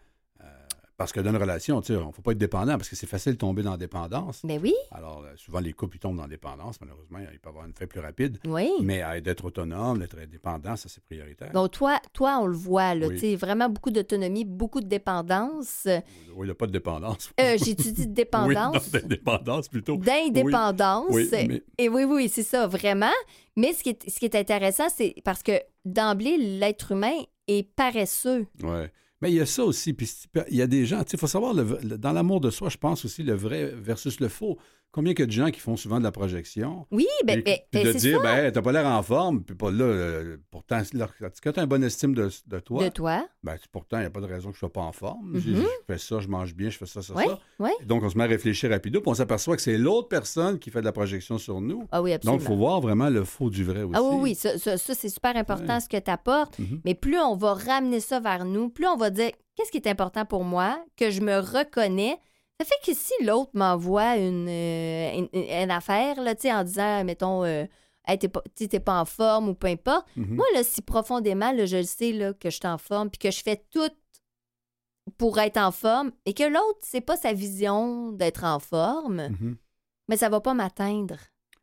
parce 0.99 1.13
que 1.13 1.21
dans 1.21 1.31
une 1.31 1.37
relation, 1.37 1.81
tu 1.81 1.95
sais, 1.95 1.97
on 1.99 2.09
ne 2.09 2.13
faut 2.13 2.21
pas 2.23 2.33
être 2.33 2.39
dépendant 2.39 2.77
parce 2.77 2.89
que 2.91 2.97
c'est 2.97 3.07
facile 3.07 3.33
de 3.33 3.39
tomber 3.39 3.63
dans 3.63 3.71
la 3.71 3.77
dépendance. 3.79 4.41
Ben 4.45 4.61
oui, 4.63 4.75
Alors, 4.91 5.23
euh, 5.25 5.33
souvent, 5.37 5.61
les 5.61 5.73
couples 5.73 5.97
ils 5.97 6.01
tombent 6.01 6.17
dans 6.17 6.23
la 6.25 6.29
dépendance. 6.29 6.81
Malheureusement, 6.81 7.19
il 7.21 7.39
peut 7.39 7.49
y 7.49 7.51
avoir 7.51 7.65
une 7.67 7.73
fin 7.73 7.87
plus 7.87 8.01
rapide. 8.01 8.39
oui. 8.47 8.69
Mais 8.83 9.03
euh, 9.05 9.21
d'être 9.21 9.45
autonome, 9.45 10.01
d'être 10.01 10.19
indépendant, 10.19 10.75
ça, 10.77 10.89
c'est 10.89 11.03
prioritaire. 11.05 11.53
Donc, 11.53 11.71
toi, 11.71 11.99
toi, 12.13 12.39
on 12.43 12.47
le 12.47 12.57
voit, 12.57 12.95
là, 12.97 13.07
Oui. 13.07 13.15
tu 13.15 13.21
sais, 13.21 13.37
vraiment 13.37 13.69
beaucoup 13.71 13.91
d'autonomie, 13.93 14.45
beaucoup 14.45 14.81
de 14.81 14.87
dépendance. 14.89 15.83
Oui, 15.87 16.01
il 16.41 16.45
n'y 16.47 16.51
a 16.51 16.55
pas 16.55 16.67
de 16.67 16.73
dépendance. 16.73 17.31
Euh, 17.41 17.57
J'étudie 17.65 17.93
de 18.07 18.09
Oui, 18.11 18.15
dépendance, 18.15 18.91
d'indépendance 18.91 19.69
plutôt. 19.69 19.97
d'indépendance. 19.99 21.07
Oui, 21.11 21.29
mais- 21.33 21.63
Et 21.79 21.89
oui, 21.89 22.05
oui, 22.05 22.29
c'est 22.29 22.43
ça, 22.43 22.67
vraiment. 22.67 23.13
Mais 23.57 23.73
ce 23.73 23.83
qui 23.83 23.91
est, 23.91 24.11
ce 24.11 24.19
qui 24.19 24.25
est 24.25 24.35
intéressant, 24.35 24.89
c'est 24.89 25.15
parce 25.25 25.43
que 25.43 25.53
d'emblée, 25.85 26.37
l'être 26.37 26.93
humain 26.93 27.17
est 27.47 27.63
paresseux. 27.75 28.47
Ouais. 28.63 28.91
Mais 29.21 29.31
il 29.31 29.35
y 29.35 29.41
a 29.41 29.47
ça 29.47 29.65
aussi. 29.65 29.93
Puis 29.93 30.11
il 30.49 30.57
y 30.57 30.63
a 30.63 30.67
des 30.67 30.87
gens, 30.87 31.03
il 31.11 31.19
faut 31.19 31.27
savoir, 31.27 31.55
dans 31.55 32.13
l'amour 32.13 32.41
de 32.41 32.51
soi, 32.51 32.69
je 32.69 32.77
pense 32.77 33.05
aussi 33.05 33.23
le 33.23 33.35
vrai 33.35 33.73
versus 33.75 34.21
le 34.21 34.29
faux. 34.29 34.59
Combien 34.91 35.13
que 35.13 35.23
de 35.23 35.31
gens 35.31 35.51
qui 35.51 35.61
font 35.61 35.77
souvent 35.77 35.99
de 35.99 36.05
la 36.05 36.11
projection? 36.13 36.87
Oui, 36.91 37.07
ben, 37.25 37.41
Et- 37.41 37.43
ben, 37.43 37.59
puis 37.71 37.83
ben, 37.85 37.93
de 37.93 37.99
dire, 37.99 38.17
ça 38.17 38.23
ben, 38.23 38.51
t'as 38.53 38.63
pas 38.63 38.73
l'air 38.73 38.87
en 38.87 39.03
forme, 39.03 39.45
puis 39.45 39.55
pas 39.55 39.71
là, 39.71 39.85
euh, 39.85 40.39
pourtant, 40.51 40.81
quand 41.43 41.53
t'as 41.53 41.61
une 41.63 41.69
bonne 41.69 41.85
estime 41.85 42.15
de, 42.15 42.31
de 42.47 42.59
toi, 42.59 42.85
de 42.85 42.89
toi. 42.89 43.29
ben, 43.43 43.57
pourtant, 43.71 43.99
il 43.99 44.01
n'y 44.01 44.07
a 44.07 44.11
pas 44.11 44.23
de 44.23 44.27
raison 44.27 44.49
que 44.49 44.55
je 44.55 44.61
sois 44.61 44.73
pas 44.73 44.81
en 44.81 44.93
forme. 44.93 45.33
Mhm. 45.33 45.41
J'ai- 45.41 45.55
Je 45.57 45.63
fais 45.87 45.99
ça, 45.99 46.21
je 46.21 46.29
mange 46.29 46.55
bien, 46.55 46.71
je 46.71 46.79
fais 46.79 46.87
ça, 46.87 47.03
ça, 47.03 47.15
ça. 47.15 47.39
Et 47.81 47.85
donc, 47.85 48.03
on 48.03 48.09
se 48.09 48.17
met 48.17 48.25
à 48.25 48.29
réfléchir 48.29 48.71
rapido, 48.71 49.01
puis 49.03 49.11
on 49.11 49.15
s'aperçoit 49.15 49.57
que 49.57 49.63
c'est 49.63 49.77
l'autre 49.77 50.09
personne 50.09 50.59
qui 50.59 50.71
fait 50.71 50.81
de 50.81 50.87
la 50.87 50.93
projection 50.93 51.37
sur 51.37 51.61
nous. 51.61 51.87
Ah 51.93 52.01
oui, 52.01 52.11
Donc, 52.13 52.17
absolument. 52.17 52.41
il 52.43 52.47
faut 52.47 52.57
voir 52.57 52.81
vraiment 52.81 53.11
le 53.11 53.25
faux 53.25 53.51
du 53.51 53.65
vrai 53.65 53.83
aussi. 53.83 53.93
Ah 53.95 54.03
oui, 54.03 54.17
oui, 54.23 54.35
ça, 54.35 54.57
ça- 54.59 54.79
ça, 54.79 54.95
c'est 54.95 55.11
super 55.11 55.37
important 55.37 55.75
Ouais. 55.75 55.81
ce 55.81 55.89
que 55.89 55.99
tu 55.99 56.11
apportes. 56.11 56.59
Mhm. 56.59 56.81
Mais 56.87 56.95
plus 56.95 57.19
on 57.19 57.37
va 57.37 57.53
ramener 57.55 58.01
ça 58.01 58.21
vers 58.21 58.47
nous, 58.47 58.71
plus 58.71 58.87
on 58.87 58.97
va 58.97 59.11
dire 59.11 59.31
qu'est-ce 59.55 59.71
qui 59.71 59.77
est 59.79 59.89
important 59.89 60.25
pour 60.25 60.45
moi, 60.45 60.83
que 60.97 61.11
je 61.11 61.21
me 61.21 61.37
reconnais. 61.39 62.17
Ça 62.61 62.67
fait 62.67 62.91
que 62.93 62.97
si 62.99 63.13
l'autre 63.25 63.51
m'envoie 63.55 64.17
une, 64.17 64.49
euh, 64.49 65.13
une, 65.15 65.29
une 65.33 65.71
affaire, 65.71 66.21
là, 66.21 66.35
en 66.45 66.65
disant, 66.65 67.05
mettons, 67.05 67.45
euh, 67.45 67.65
Hey, 68.07 68.19
t'es 68.19 68.81
pas, 68.81 69.01
en 69.01 69.05
forme 69.05 69.51
ou 69.51 69.55
peu 69.55 69.67
importe. 69.67 70.07
Mhm. 70.17 70.37
Moi, 70.37 70.47
là, 70.55 70.65
si 70.65 70.81
profondément, 70.81 71.53
là, 71.53 71.67
je 71.67 71.77
le 71.77 71.83
sais 71.83 72.13
là, 72.13 72.33
que 72.33 72.49
je 72.49 72.57
suis 72.57 72.67
en 72.67 72.79
forme, 72.79 73.11
puis 73.11 73.19
que 73.19 73.31
je 73.31 73.43
fais 73.43 73.63
tout 73.71 73.91
pour 75.19 75.39
être 75.39 75.59
en 75.59 75.71
forme, 75.73 76.13
et 76.25 76.33
que 76.33 76.43
l'autre, 76.45 76.79
c'est 76.81 77.03
pas 77.03 77.19
sa 77.19 77.35
vision 77.35 78.13
d'être 78.13 78.45
en 78.45 78.59
forme, 78.61 79.29
Mhm. 79.29 79.57
mais 80.09 80.17
ça 80.17 80.31
va 80.31 80.41
pas 80.41 80.55
m'atteindre. 80.55 81.17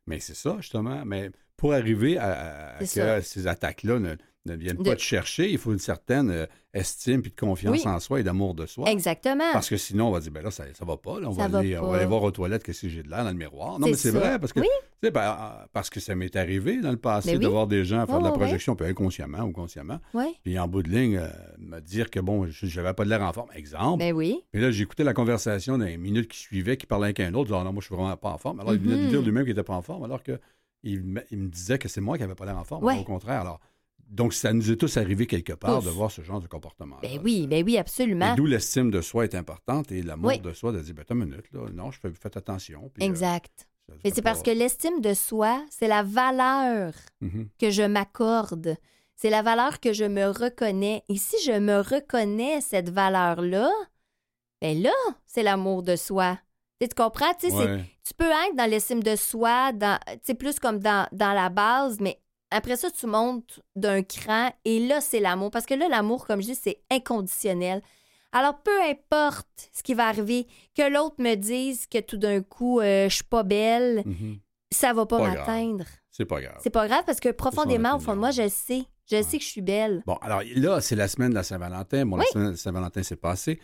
Mais 0.06 0.20
c'est 0.20 0.34
ça, 0.36 0.56
justement. 0.60 1.02
Mais 1.04 1.30
pour 1.56 1.72
arriver 1.72 2.18
à, 2.18 2.74
à- 2.76 2.78
que 2.78 2.86
ça. 2.86 3.22
ces 3.22 3.46
attaques-là 3.46 3.98
ne, 3.98 4.14
ne 4.46 4.54
viennent 4.56 4.76
De- 4.76 4.82
pas 4.84 4.96
te 4.96 5.00
chercher, 5.02 5.50
il 5.50 5.58
faut 5.58 5.72
une 5.72 5.78
certaine 5.78 6.30
euh, 6.30 6.46
estime 6.74 7.22
puis 7.22 7.30
de 7.30 7.36
confiance 7.36 7.84
Oui. 7.84 7.88
en 7.90 7.98
soi 7.98 8.20
et 8.20 8.22
d'amour 8.22 8.54
de 8.54 8.66
soi. 8.66 8.88
Exactement. 8.90 9.50
Parce 9.52 9.68
que 9.68 9.76
sinon, 9.76 10.08
on 10.08 10.10
va 10.12 10.20
dire, 10.20 10.30
ben 10.30 10.42
là, 10.44 10.50
ça, 10.50 10.64
ça 10.74 10.84
va 10.84 10.96
pas. 10.96 11.18
là. 11.20 11.28
on, 11.28 11.32
Ça 11.32 11.42
va 11.42 11.48
va 11.48 11.58
aller, 11.60 11.76
on 11.78 11.82
va 11.86 11.88
pas. 11.92 11.96
aller 11.96 12.06
voir 12.06 12.22
aux 12.22 12.30
toilettes 12.30 12.62
qu'est-ce 12.62 12.82
que 12.82 12.88
j'ai 12.88 13.02
de 13.02 13.08
l'air 13.08 13.24
dans 13.24 13.30
le 13.30 13.36
miroir. 13.36 13.78
Non, 13.80 13.86
mais 13.88 13.94
c'est 13.94 14.10
vrai, 14.10 14.38
parce 14.38 14.52
que, 14.52 14.60
Oui. 14.60 14.68
ben, 15.02 15.10
euh, 15.16 15.64
parce 15.72 15.88
que 15.90 15.98
ça 16.00 16.14
m'est 16.14 16.36
arrivé 16.36 16.80
dans 16.80 16.90
le 16.92 16.96
passé 16.98 17.30
Mais 17.32 17.38
oui. 17.38 17.42
de 17.44 17.48
voir 17.48 17.66
des 17.66 17.84
gens 17.84 18.04
faire 18.06 18.16
Ouais, 18.16 18.20
de 18.20 18.24
la 18.26 18.30
ouais, 18.32 18.36
ouais. 18.38 18.44
projection, 18.44 18.76
puis 18.76 18.86
inconsciemment 18.86 19.40
ou 19.40 19.52
consciemment, 19.52 19.98
Oui. 20.14 20.26
puis 20.44 20.58
en 20.58 20.68
bout 20.68 20.82
de 20.82 20.90
ligne, 20.90 21.16
euh, 21.16 21.28
me 21.58 21.80
dire 21.80 22.10
que, 22.10 22.20
bon, 22.20 22.46
je 22.46 22.76
n'avais 22.80 22.92
pas 22.94 23.04
de 23.04 23.08
l'air 23.10 23.22
en 23.22 23.32
forme. 23.32 23.48
Exemple. 23.54 23.98
Ben 24.00 24.12
oui. 24.14 24.42
Puis 24.52 24.60
là, 24.60 24.70
j'écoutais 24.70 25.02
la 25.04 25.14
conversation 25.14 25.78
dans 25.78 25.86
les 25.86 25.96
minutes 25.96 26.28
qui 26.28 26.38
suivaient, 26.38 26.76
qui 26.76 26.86
parlait 26.86 27.06
avec 27.06 27.20
un 27.20 27.32
autre, 27.34 27.46
disant, 27.46 27.64
non, 27.64 27.72
moi, 27.72 27.80
je 27.80 27.86
suis 27.86 27.94
vraiment 27.96 28.16
pas 28.18 28.30
en 28.30 28.38
forme. 28.38 28.60
Alors, 28.60 28.74
il 28.74 28.80
venait 28.80 28.96
de 28.96 29.02
Mhm. 29.04 29.08
dire 29.08 29.22
lui-même 29.22 29.44
qu'il 29.44 29.54
n'était 29.54 29.64
pas 29.64 29.74
en 29.74 29.82
forme, 29.82 30.04
alors 30.04 30.22
que 30.22 30.38
il, 30.92 31.02
me- 31.04 31.24
il 31.30 31.38
me 31.38 31.48
disait 31.48 31.78
que 31.78 31.88
c'est 31.88 32.00
moi 32.00 32.16
qui 32.16 32.22
n'avais 32.22 32.34
pas 32.34 32.44
l'air 32.46 32.56
en 32.58 32.64
forme. 32.64 32.84
Ouais. 32.84 32.98
Au 32.98 33.04
contraire. 33.04 33.40
Alors, 33.40 33.60
donc, 34.08 34.34
ça 34.34 34.52
nous 34.52 34.70
est 34.70 34.76
tous 34.76 34.96
arrivé 34.98 35.26
quelque 35.26 35.52
part 35.52 35.82
de 35.82 35.90
voir 35.90 36.10
ce 36.12 36.22
genre 36.22 36.40
de 36.40 36.46
comportement. 36.46 36.96
Ben 37.02 37.18
oui, 37.24 37.46
ben 37.48 37.64
oui, 37.64 37.76
absolument. 37.76 38.34
D'où 38.36 38.46
l'estime 38.46 38.90
de 38.90 39.00
soi 39.00 39.24
est 39.24 39.34
importante 39.34 39.90
et 39.90 40.00
l'amour 40.02 40.28
Oui. 40.30 40.38
de 40.38 40.52
soi 40.52 40.70
de 40.72 40.80
dire, 40.80 40.94
ben, 40.94 41.04
une 41.10 41.24
minute, 41.24 41.50
là, 41.52 41.60
non, 41.74 41.90
je 41.90 41.98
fais, 41.98 42.10
faites 42.12 42.36
attention. 42.36 42.88
puis, 42.94 43.02
euh, 43.02 43.06
Exact. 43.08 43.66
Mais 43.88 44.10
fait 44.10 44.14
c'est 44.16 44.22
parce 44.22 44.42
que 44.42 44.50
l'estime 44.50 45.00
de 45.00 45.12
soi, 45.14 45.64
c'est 45.70 45.88
la 45.88 46.02
valeur 46.02 46.92
Mhm. 47.20 47.48
que 47.58 47.70
je 47.70 47.82
m'accorde. 47.82 48.76
C'est 49.16 49.30
la 49.30 49.42
valeur 49.42 49.80
que 49.80 49.92
je 49.92 50.04
me 50.04 50.26
reconnais. 50.26 51.02
Et 51.08 51.16
si 51.16 51.36
je 51.44 51.58
me 51.58 51.80
reconnais 51.80 52.60
cette 52.60 52.90
valeur-là, 52.90 53.70
ben 54.60 54.82
là, 54.82 54.92
c'est 55.24 55.42
l'amour 55.42 55.82
de 55.82 55.96
soi. 55.96 56.38
Tu 56.80 56.88
comprends? 56.94 57.32
Tu 57.40 57.46
Ouais. 57.52 57.84
peux 58.16 58.24
être 58.24 58.56
dans 58.56 58.68
l'estime 58.70 59.02
de 59.02 59.16
soi, 59.16 59.72
dans, 59.72 59.98
plus 60.38 60.58
comme 60.58 60.78
dans, 60.78 61.06
dans 61.12 61.32
la 61.32 61.48
base, 61.48 61.98
mais 62.00 62.20
après 62.50 62.76
ça, 62.76 62.90
tu 62.90 63.06
montes 63.06 63.60
d'un 63.74 64.02
cran 64.02 64.50
et 64.64 64.86
là, 64.86 65.00
c'est 65.00 65.20
l'amour. 65.20 65.50
Parce 65.50 65.66
que 65.66 65.74
là, 65.74 65.88
l'amour, 65.88 66.26
comme 66.26 66.40
je 66.40 66.46
dis, 66.48 66.54
c'est 66.54 66.82
inconditionnel. 66.90 67.82
Alors, 68.32 68.60
peu 68.62 68.82
importe 68.82 69.70
ce 69.72 69.82
qui 69.82 69.94
va 69.94 70.08
arriver, 70.08 70.46
que 70.76 70.90
l'autre 70.92 71.16
me 71.18 71.34
dise 71.36 71.86
que 71.86 71.98
tout 72.00 72.18
d'un 72.18 72.42
coup, 72.42 72.80
euh, 72.80 73.08
je 73.08 73.14
suis 73.16 73.24
pas 73.24 73.42
belle, 73.42 74.02
Mhm. 74.04 74.38
ça 74.70 74.92
va 74.92 75.06
pas 75.06 75.18
m'atteindre. 75.18 75.84
C'est 76.10 76.26
pas 76.26 76.40
grave. 76.40 76.58
C'est 76.62 76.70
pas 76.70 76.86
grave 76.86 77.02
parce 77.06 77.20
que 77.20 77.30
profondément, 77.30 77.96
au 77.96 77.98
fond 78.00 78.14
de 78.14 78.20
moi, 78.20 78.30
je 78.32 78.48
sais. 78.48 78.82
Je 79.10 79.22
sais 79.22 79.38
que 79.38 79.44
je 79.44 79.48
suis 79.48 79.62
belle. 79.62 80.02
Bon, 80.06 80.16
alors 80.16 80.42
là, 80.56 80.80
c'est 80.80 80.96
la 80.96 81.06
semaine 81.08 81.30
de 81.30 81.34
la 81.36 81.44
Saint-Valentin. 81.44 82.04
Bon, 82.04 82.16
Oui. 82.18 82.24
la 82.26 82.32
semaine 82.32 82.46
de 82.48 82.50
la 82.52 82.56
Saint-Valentin 82.56 83.02
s'est 83.02 83.16
passée. 83.16 83.60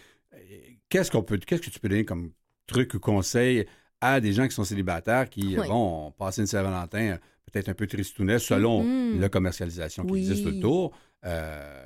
Qu'est-ce 0.88 1.10
qu'on 1.10 1.22
peut, 1.22 1.36
qu'est-ce 1.38 1.62
que 1.62 1.70
tu 1.70 1.80
peux 1.80 1.88
donner 1.88 2.04
comme 2.04 2.32
truc 2.72 2.94
ou 2.94 2.98
conseil 3.00 3.66
à 4.00 4.20
des 4.20 4.32
gens 4.32 4.46
qui 4.48 4.54
sont 4.54 4.64
célibataires 4.64 5.28
qui, 5.30 5.56
Oui. 5.58 5.68
bon, 5.68 6.06
ont 6.06 6.10
passé 6.10 6.40
une 6.40 6.46
Saint-Valentin 6.46 7.12
euh, 7.12 7.16
peut-être 7.52 7.68
un 7.68 7.74
peu 7.74 7.86
tristounet 7.86 8.38
selon 8.38 8.82
Mhm. 8.82 9.20
la 9.20 9.28
commercialisation 9.28 10.04
qui 10.04 10.12
Oui. 10.12 10.18
existe 10.20 10.46
autour. 10.46 10.92
Euh, 11.24 11.80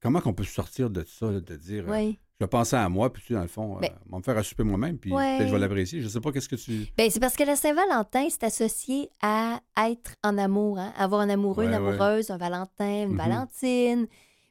comment 0.00 0.20
qu'on 0.20 0.32
peut 0.32 0.44
sortir 0.44 0.90
de 0.90 1.04
ça, 1.04 1.26
là, 1.30 1.40
de 1.40 1.56
dire, 1.56 1.84
euh, 1.88 1.92
Oui. 1.92 2.18
je 2.40 2.44
vais 2.44 2.48
penser 2.48 2.76
à 2.76 2.88
moi, 2.88 3.12
puis 3.12 3.22
tu 3.26 3.32
dans 3.34 3.42
le 3.42 3.48
fond, 3.48 3.76
euh, 3.76 3.80
Ben- 3.80 3.92
me 4.10 4.22
faire 4.22 4.38
à 4.38 4.42
souper 4.42 4.62
moi-même, 4.64 4.96
puis 4.98 5.12
Ouais. 5.12 5.36
peut-être 5.38 5.48
je 5.48 5.52
vais 5.52 5.58
l'apprécier. 5.60 6.00
Je 6.00 6.08
sais 6.08 6.20
pas 6.20 6.32
qu'est-ce 6.32 6.48
que 6.48 6.56
tu... 6.56 6.86
Ben, 6.96 7.10
c'est 7.10 7.20
parce 7.20 7.36
que 7.36 7.42
la 7.44 7.56
Saint-Valentin, 7.56 8.28
c'est 8.30 8.44
associé 8.44 9.10
à 9.20 9.60
être 9.88 10.12
en 10.24 10.38
amour, 10.38 10.78
hein? 10.78 10.92
avoir 10.96 11.20
un 11.20 11.28
amoureux, 11.28 11.64
une 11.64 11.70
Ouais, 11.72 11.78
ouais. 11.78 11.88
amoureuse, 11.94 12.30
un 12.30 12.38
Valentin, 12.38 13.02
une 13.04 13.10
Mhm. 13.10 13.16
Valentine. 13.18 14.06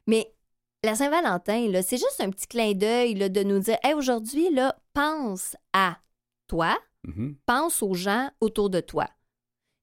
Mais 0.06 0.30
la 0.84 0.94
Saint-Valentin, 0.94 1.68
c'est 1.82 1.96
juste 1.96 2.20
un 2.20 2.30
petit 2.30 2.46
clin 2.46 2.72
d'œil 2.74 3.14
de 3.14 3.42
nous 3.42 3.58
dire 3.58 3.76
Hey, 3.82 3.94
aujourd'hui, 3.94 4.52
là, 4.54 4.76
pense 5.02 5.56
à 5.72 5.96
toi, 6.48 6.76
Mhm. 7.06 7.36
pense 7.46 7.82
aux 7.82 7.94
gens 7.94 8.30
autour 8.40 8.68
de 8.70 8.80
toi. 8.80 9.06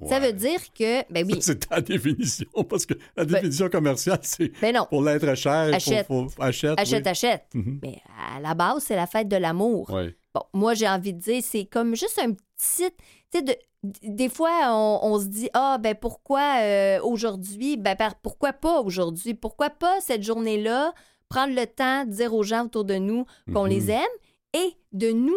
Ça 0.10 0.20
veut 0.20 0.34
dire 0.34 0.60
que, 0.78 1.10
ben 1.10 1.26
oui, 1.26 1.38
c'est 1.42 1.70
ta 1.70 1.80
définition, 1.80 2.46
parce 2.70 2.86
que 2.86 2.96
la 3.16 3.24
Ben- 3.24 3.36
définition 3.36 3.70
commerciale, 3.70 4.20
c'est 4.24 4.50
ben 4.62 4.86
pour 4.90 5.02
l'être 5.02 5.34
cher, 5.36 5.70
faut- 5.70 5.76
Achète. 5.76 6.08
faut, 6.08 6.28
achète. 6.38 6.78
achète, 6.80 7.04
oui. 7.06 7.10
achète. 7.10 7.46
Mhm. 7.54 7.80
Mais 7.82 8.02
à 8.36 8.42
la 8.42 8.54
base, 8.56 8.84
c'est 8.84 8.96
la 8.98 9.08
fête 9.08 9.30
de 9.30 9.38
l'amour. 9.38 9.90
Ouais. 9.90 10.14
Bon, 10.34 10.42
moi, 10.54 10.74
j'ai 10.74 10.90
envie 10.90 11.14
de 11.14 11.20
dire, 11.20 11.42
c'est 11.42 11.64
comme 11.66 11.96
juste 11.96 12.20
un 12.20 12.34
petit. 12.34 12.92
Tu 12.92 12.94
sais, 13.32 13.42
de- 13.42 13.56
d- 13.84 14.00
des 14.04 14.28
fois, 14.28 14.52
on, 14.74 15.00
on 15.04 15.20
se 15.20 15.28
dit, 15.28 15.50
ah, 15.54 15.78
ben 15.80 15.96
pourquoi 15.96 16.58
euh, 16.60 17.00
aujourd'hui? 17.02 17.78
Ben 17.78 17.96
pourquoi 18.22 18.52
pas 18.52 18.82
aujourd'hui? 18.82 19.34
Pourquoi 19.34 19.70
pas 19.70 20.02
cette 20.02 20.24
journée-là? 20.24 20.94
Prendre 21.30 21.56
le 21.56 21.66
temps 21.66 22.04
de 22.06 22.12
dire 22.12 22.34
aux 22.34 22.44
gens 22.44 22.66
autour 22.66 22.84
de 22.84 22.96
nous 22.96 23.26
qu'on 23.54 23.64
Mhm. 23.64 23.70
les 23.70 23.92
aime? 23.92 24.16
Et 24.56 24.74
de 24.94 25.12
nous 25.12 25.36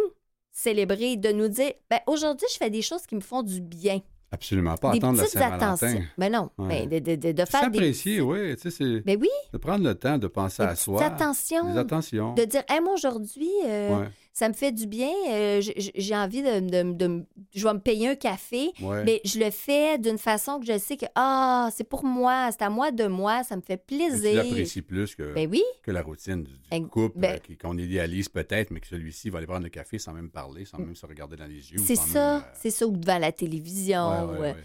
célébrer, 0.52 1.16
de 1.16 1.30
nous 1.32 1.48
dire, 1.48 1.72
ben 1.90 2.00
aujourd'hui, 2.06 2.46
je 2.52 2.56
fais 2.56 2.70
des 2.70 2.82
choses 2.82 3.06
qui 3.06 3.14
me 3.14 3.20
font 3.20 3.42
du 3.42 3.60
bien. 3.60 4.00
Absolument 4.30 4.76
pas. 4.76 4.90
des 4.92 4.98
Attendre 4.98 5.16
la 5.18 5.22
petites 5.24 5.38
Saint-Valentin. 5.38 5.72
attentions. 5.86 6.02
Ben 6.18 6.30
non, 6.32 6.50
Ouais. 6.58 6.86
ben, 6.86 7.00
de, 7.02 7.14
de- 7.16 7.16
de- 7.28 7.32
de 7.32 7.44
faire 7.46 7.70
des. 7.70 7.78
Oui. 8.20 8.56
Tu 8.60 8.70
sais, 8.70 9.00
Ben 9.00 9.18
oui, 9.18 9.28
de 9.52 9.56
prendre 9.58 9.84
le 9.84 9.94
temps 9.94 10.18
de 10.18 10.26
penser 10.26 10.62
des 10.62 10.68
à 10.68 10.76
soi. 10.76 11.02
attentions. 11.02 11.72
Des 11.72 11.78
attentions. 11.78 12.34
De 12.34 12.44
dire, 12.44 12.62
hey, 12.68 12.80
moi 12.82 12.92
aujourd'hui, 12.92 13.48
euh, 13.64 14.00
Ouais. 14.00 14.08
Ça 14.38 14.48
me 14.48 14.54
fait 14.54 14.70
du 14.70 14.86
bien. 14.86 15.10
euh, 15.30 15.60
J'ai 15.96 16.14
envie 16.14 16.42
de, 16.42 16.60
de- 16.60 16.92
de- 16.92 17.26
Je 17.54 17.64
vais 17.66 17.74
me 17.74 17.80
payer 17.80 18.06
un 18.08 18.14
café, 18.14 18.70
Ouais. 18.80 19.02
mais 19.04 19.20
je 19.24 19.40
le 19.40 19.50
fais 19.50 19.98
d'une 19.98 20.16
façon 20.18 20.60
que 20.60 20.66
je 20.66 20.78
sais 20.78 20.96
que, 20.96 21.06
ah, 21.16 21.70
c'est 21.74 21.82
pour 21.82 22.04
moi, 22.04 22.50
c'est 22.52 22.62
à 22.62 22.70
moi 22.70 22.92
de 22.92 23.06
moi, 23.08 23.42
ça 23.42 23.56
me 23.56 23.62
fait 23.62 23.76
plaisir. 23.84 24.30
Tu 24.42 24.48
l'apprécies 24.48 24.82
plus 24.82 25.16
que, 25.16 25.34
Ben 25.34 25.48
oui, 25.50 25.62
que 25.82 25.90
la 25.90 26.02
routine 26.02 26.44
du, 26.44 26.86
couple, 26.88 27.18
ben- 27.18 27.40
euh, 27.50 27.54
qu'on 27.60 27.76
idéalise 27.76 28.28
peut-être, 28.28 28.70
mais 28.70 28.78
que 28.78 28.86
celui-ci 28.86 29.28
va 29.28 29.38
aller 29.38 29.46
prendre 29.48 29.64
le 29.64 29.70
café 29.70 29.98
sans 29.98 30.12
même 30.12 30.30
parler, 30.30 30.64
sans 30.64 30.78
même 30.78 30.94
se 30.94 31.04
regarder 31.06 31.34
dans 31.36 31.46
les 31.46 31.72
yeux. 31.72 31.78
c'est 31.78 31.96
ça, 31.96 32.36
euh, 32.36 32.40
c'est 32.54 32.70
ça, 32.70 32.86
ou 32.86 32.96
devant 32.96 33.18
la 33.18 33.32
télévision. 33.32 34.30
ouais, 34.34 34.38
ouais. 34.38 34.56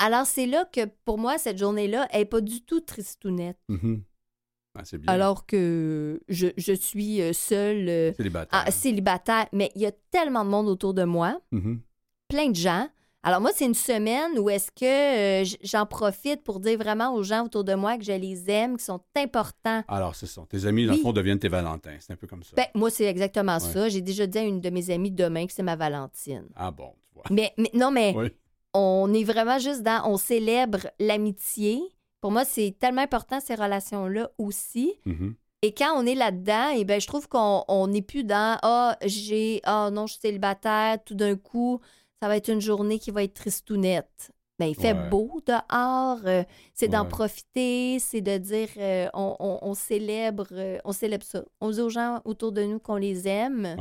Alors, 0.00 0.26
c'est 0.26 0.46
là 0.46 0.64
que, 0.70 0.80
pour 1.04 1.16
moi, 1.18 1.38
cette 1.38 1.58
journée-là, 1.58 2.06
elle 2.10 2.20
n'est 2.20 2.24
pas 2.26 2.40
du 2.40 2.62
tout 2.62 2.80
tristounette. 2.80 3.58
Mhm. 3.68 4.02
Ah, 4.78 4.82
bien. 4.98 5.12
Alors 5.12 5.46
que 5.46 6.20
je, 6.28 6.48
je 6.56 6.72
suis 6.72 7.20
euh, 7.20 7.32
seule, 7.32 7.88
euh, 7.88 8.12
Célibataire. 8.14 8.62
ah, 8.66 8.70
célibataire, 8.70 9.46
mais 9.52 9.70
il 9.74 9.82
y 9.82 9.86
a 9.86 9.92
tellement 10.10 10.44
de 10.44 10.50
monde 10.50 10.68
autour 10.68 10.94
de 10.94 11.04
moi, 11.04 11.40
Mhm. 11.52 11.80
plein 12.28 12.50
de 12.50 12.56
gens. 12.56 12.88
Alors 13.22 13.40
moi, 13.40 13.50
c'est 13.52 13.64
une 13.64 13.74
semaine 13.74 14.38
où 14.38 14.48
est-ce 14.48 14.70
que 14.70 15.42
euh, 15.42 15.56
j'en 15.64 15.84
profite 15.84 16.44
pour 16.44 16.60
dire 16.60 16.78
vraiment 16.78 17.12
aux 17.12 17.24
gens 17.24 17.44
autour 17.46 17.64
de 17.64 17.74
moi 17.74 17.98
que 17.98 18.04
je 18.04 18.12
les 18.12 18.48
aime, 18.48 18.76
qui 18.76 18.84
sont 18.84 19.00
importants. 19.16 19.82
Alors, 19.88 20.14
c'est 20.14 20.26
ça. 20.28 20.42
Tes 20.48 20.64
amis, 20.64 20.86
dans 20.86 20.92
le 20.92 20.98
fond, 21.00 21.12
deviennent 21.12 21.40
tes 21.40 21.48
Valentins. 21.48 21.96
C'est 21.98 22.12
un 22.12 22.16
peu 22.16 22.28
comme 22.28 22.44
ça. 22.44 22.52
Ben, 22.54 22.66
moi, 22.76 22.88
c'est 22.88 23.06
exactement 23.06 23.54
Ouais. 23.54 23.58
ça. 23.58 23.88
J'ai 23.88 24.00
déjà 24.00 24.28
dit 24.28 24.38
à 24.38 24.42
une 24.42 24.60
de 24.60 24.70
mes 24.70 24.90
amies 24.90 25.10
demain 25.10 25.46
que 25.48 25.52
c'est 25.52 25.64
ma 25.64 25.74
Valentine. 25.74 26.46
Ah 26.54 26.70
bon, 26.70 26.92
tu 27.08 27.14
vois. 27.14 27.24
Mais, 27.32 27.52
mais 27.58 27.70
non, 27.74 27.90
mais 27.90 28.14
Oui. 28.16 28.28
on 28.74 29.12
est 29.12 29.24
vraiment 29.24 29.58
juste 29.58 29.82
dans, 29.82 30.02
on 30.08 30.18
célèbre 30.18 30.86
l'amitié. 31.00 31.80
Pour 32.26 32.32
moi, 32.32 32.44
c'est 32.44 32.74
tellement 32.76 33.02
important 33.02 33.38
ces 33.38 33.54
relations-là 33.54 34.30
aussi. 34.36 34.94
Mhm. 35.04 35.36
Et 35.62 35.72
quand 35.72 35.92
on 35.96 36.04
est 36.04 36.16
là-dedans, 36.16 36.70
et 36.70 36.84
ben 36.84 37.00
je 37.00 37.06
trouve 37.06 37.28
qu'on 37.28 37.62
on 37.68 37.86
n'est 37.86 38.02
plus 38.02 38.24
dans 38.24 38.58
ah 38.62 38.96
j'ai 39.04 39.60
ah 39.62 39.90
non 39.92 40.08
je 40.08 40.14
suis 40.14 40.20
célibataire 40.22 40.98
tout 41.04 41.14
d'un 41.14 41.36
coup 41.36 41.80
ça 42.20 42.26
va 42.26 42.36
être 42.36 42.48
une 42.48 42.60
journée 42.60 42.98
qui 42.98 43.12
va 43.12 43.22
être 43.22 43.34
tristounette. 43.34 44.32
Ben, 44.58 44.66
il 44.66 44.74
fait 44.74 44.92
Ouais. 44.92 45.08
beau 45.08 45.40
dehors, 45.46 46.18
euh, 46.26 46.42
c'est 46.74 46.88
d'en 46.88 47.04
profiter, 47.04 47.98
c'est 48.00 48.22
de 48.22 48.38
dire 48.38 48.70
euh, 48.78 49.06
on, 49.14 49.36
on- 49.38 49.58
on 49.62 49.74
célèbre 49.74 50.46
euh, 50.50 50.78
on 50.84 50.92
célèbre 50.92 51.24
ça. 51.24 51.44
On 51.60 51.70
dit 51.70 51.80
aux 51.80 51.90
gens 51.90 52.22
autour 52.24 52.50
de 52.52 52.62
nous 52.64 52.80
qu'on 52.80 52.96
les 52.96 53.28
aime. 53.28 53.76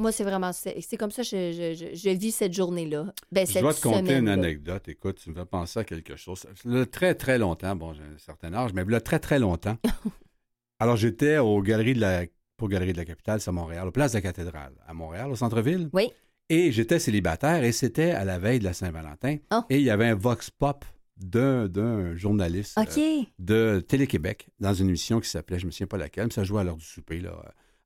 Moi 0.00 0.12
c'est 0.12 0.24
vraiment 0.24 0.50
c'est 0.52 0.96
comme 0.96 1.10
ça 1.10 1.22
que 1.22 1.28
je, 1.28 1.52
je- 1.52 1.74
je- 1.74 1.94
je 1.94 2.10
vis 2.10 2.32
cette 2.32 2.52
journée-là. 2.54 3.12
Ben, 3.30 3.46
Je 3.46 3.52
cette 3.52 3.62
dois 3.62 3.74
te 3.74 3.80
conter 3.82 4.16
une 4.16 4.28
anecdote. 4.28 4.88
Écoute, 4.88 5.20
tu 5.22 5.30
me 5.30 5.34
fais 5.34 5.44
penser 5.44 5.78
à 5.80 5.84
quelque 5.84 6.16
chose. 6.16 6.46
Là, 6.64 6.86
très, 6.86 7.14
très 7.14 7.38
longtemps, 7.38 7.76
bon, 7.76 7.92
j'ai 7.92 8.02
un 8.02 8.18
certain 8.18 8.52
âge, 8.54 8.72
mais 8.72 8.84
là, 8.84 9.00
très, 9.00 9.18
très 9.18 9.38
longtemps. 9.38 9.76
Alors, 10.78 10.96
j'étais 10.96 11.36
aux 11.38 11.60
galeries 11.62 11.94
de 11.94 12.00
la... 12.00 12.24
Pour 12.56 12.68
Galerie 12.68 12.92
de 12.92 12.98
la 12.98 13.04
Capitale, 13.06 13.40
c'est 13.40 13.48
à 13.48 13.52
Montréal, 13.52 13.88
au 13.88 13.90
Place 13.90 14.12
de 14.12 14.18
la 14.18 14.22
Cathédrale, 14.22 14.72
à 14.86 14.92
Montréal, 14.92 15.30
au 15.30 15.36
centre-ville. 15.36 15.88
Oui. 15.94 16.10
Et 16.50 16.72
j'étais 16.72 16.98
célibataire 16.98 17.64
et 17.64 17.72
c'était 17.72 18.10
à 18.10 18.24
la 18.24 18.38
veille 18.38 18.58
de 18.58 18.64
la 18.64 18.72
Saint-Valentin. 18.74 19.36
Oh. 19.52 19.60
Et 19.70 19.76
il 19.78 19.82
y 19.82 19.88
avait 19.90 20.08
un 20.08 20.14
vox 20.14 20.50
pop 20.50 20.84
d'un 21.16 22.16
journaliste 22.16 22.76
euh, 22.78 23.22
de 23.38 23.80
Télé-Québec 23.80 24.48
dans 24.58 24.74
une 24.74 24.88
émission 24.88 25.20
qui 25.20 25.28
s'appelait, 25.28 25.58
je 25.58 25.66
me 25.66 25.70
souviens 25.70 25.86
pas 25.86 25.96
laquelle, 25.98 26.26
mais 26.26 26.32
ça 26.32 26.44
jouait 26.44 26.60
à 26.60 26.64
l'heure 26.64 26.76
du 26.76 26.84
souper, 26.84 27.20
là, 27.20 27.32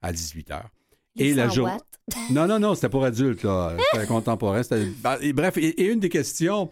à 0.03 0.12
18h. 0.12 0.61
Les 0.61 0.62
et 1.16 1.35
la 1.35 1.48
100 1.48 1.55
jour- 1.55 1.66
watts. 1.66 1.85
Non, 2.31 2.46
non, 2.46 2.59
non, 2.59 2.74
c'était 2.74 2.88
pour 2.90 3.05
adultes, 3.05 3.42
là. 3.44 3.77
C'était 3.92 4.07
contemporain. 4.07 4.62
c'était- 4.62 5.33
bref, 5.33 5.57
et, 5.57 5.68
et 5.83 5.90
une 5.92 6.00
des 6.00 6.09
questions, 6.11 6.70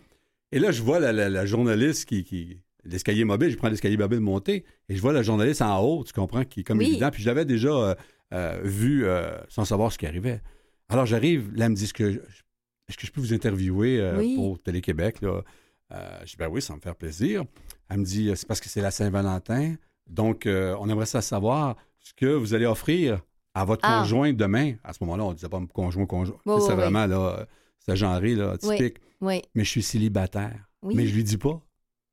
et 0.50 0.58
là, 0.58 0.70
je 0.72 0.82
vois 0.82 1.00
la, 1.00 1.12
la- 1.12 1.28
la 1.30 1.46
journaliste 1.46 2.06
qui. 2.08 2.24
qui 2.24 2.58
l'escalier 2.84 3.24
mobile, 3.24 3.48
je 3.48 3.56
prends 3.56 3.68
l'escalier 3.68 3.96
mobile 3.96 4.18
monter, 4.18 4.64
et 4.88 4.96
je 4.96 5.00
vois 5.00 5.12
la 5.12 5.22
journaliste 5.22 5.62
en 5.62 5.78
haut, 5.80 6.02
tu 6.02 6.12
comprends, 6.12 6.44
qui 6.44 6.60
est 6.60 6.64
comme 6.64 6.78
Oui. 6.78 6.88
évident. 6.88 7.10
Puis 7.12 7.22
je 7.22 7.28
l'avais 7.28 7.44
déjà 7.44 7.68
euh, 7.70 7.94
euh, 8.34 8.60
vu 8.64 9.04
euh, 9.06 9.38
sans 9.48 9.64
savoir 9.64 9.92
ce 9.92 9.98
qui 9.98 10.06
arrivait. 10.06 10.42
Alors 10.88 11.06
j'arrive, 11.06 11.52
là, 11.54 11.66
elle 11.66 11.70
me 11.70 11.76
dit 11.76 11.84
est-ce 11.84 11.94
que, 11.94 12.10
je- 12.10 12.18
est-ce 12.88 12.96
que 12.96 13.06
je 13.06 13.12
peux 13.12 13.20
vous 13.20 13.32
interviewer 13.32 14.02
Oui. 14.18 14.34
pour 14.34 14.60
Télé-Québec? 14.60 15.20
Là? 15.22 15.42
Je 16.24 16.30
dis 16.30 16.36
ben 16.36 16.48
oui, 16.48 16.60
ça 16.60 16.74
me 16.74 16.80
faire 16.80 16.96
plaisir. 16.96 17.44
Elle 17.88 17.98
me 17.98 18.04
dit 18.04 18.32
c'est 18.34 18.48
parce 18.48 18.60
que 18.60 18.68
c'est 18.68 18.80
la 18.80 18.90
Saint-Valentin, 18.90 19.76
donc 20.10 20.42
on 20.48 20.88
aimerait 20.88 21.06
ça 21.06 21.22
savoir 21.22 21.76
ce 22.00 22.12
que 22.14 22.26
vous 22.26 22.52
allez 22.52 22.66
offrir 22.66 23.20
à 23.54 23.64
votre 23.64 23.82
Ah. 23.84 24.00
conjoint 24.00 24.32
demain. 24.32 24.74
À 24.84 24.92
ce 24.92 24.98
moment-là, 25.04 25.24
on 25.24 25.32
disait 25.32 25.48
pas 25.48 25.60
conjoint, 25.72 26.06
conjoint. 26.06 26.36
C'est 26.44 26.50
oui, 26.52 26.62
oui. 26.68 26.74
vraiment 26.74 27.06
là, 27.06 27.46
c'est 27.78 27.96
genré, 27.96 28.34
là, 28.34 28.56
typique. 28.58 28.96
Oui. 29.20 29.42
Mais 29.54 29.64
je 29.64 29.68
suis 29.70 29.82
célibataire. 29.82 30.58
Mais 30.82 31.06
je 31.06 31.14
lui 31.14 31.24
dis 31.24 31.36
pas. 31.36 31.60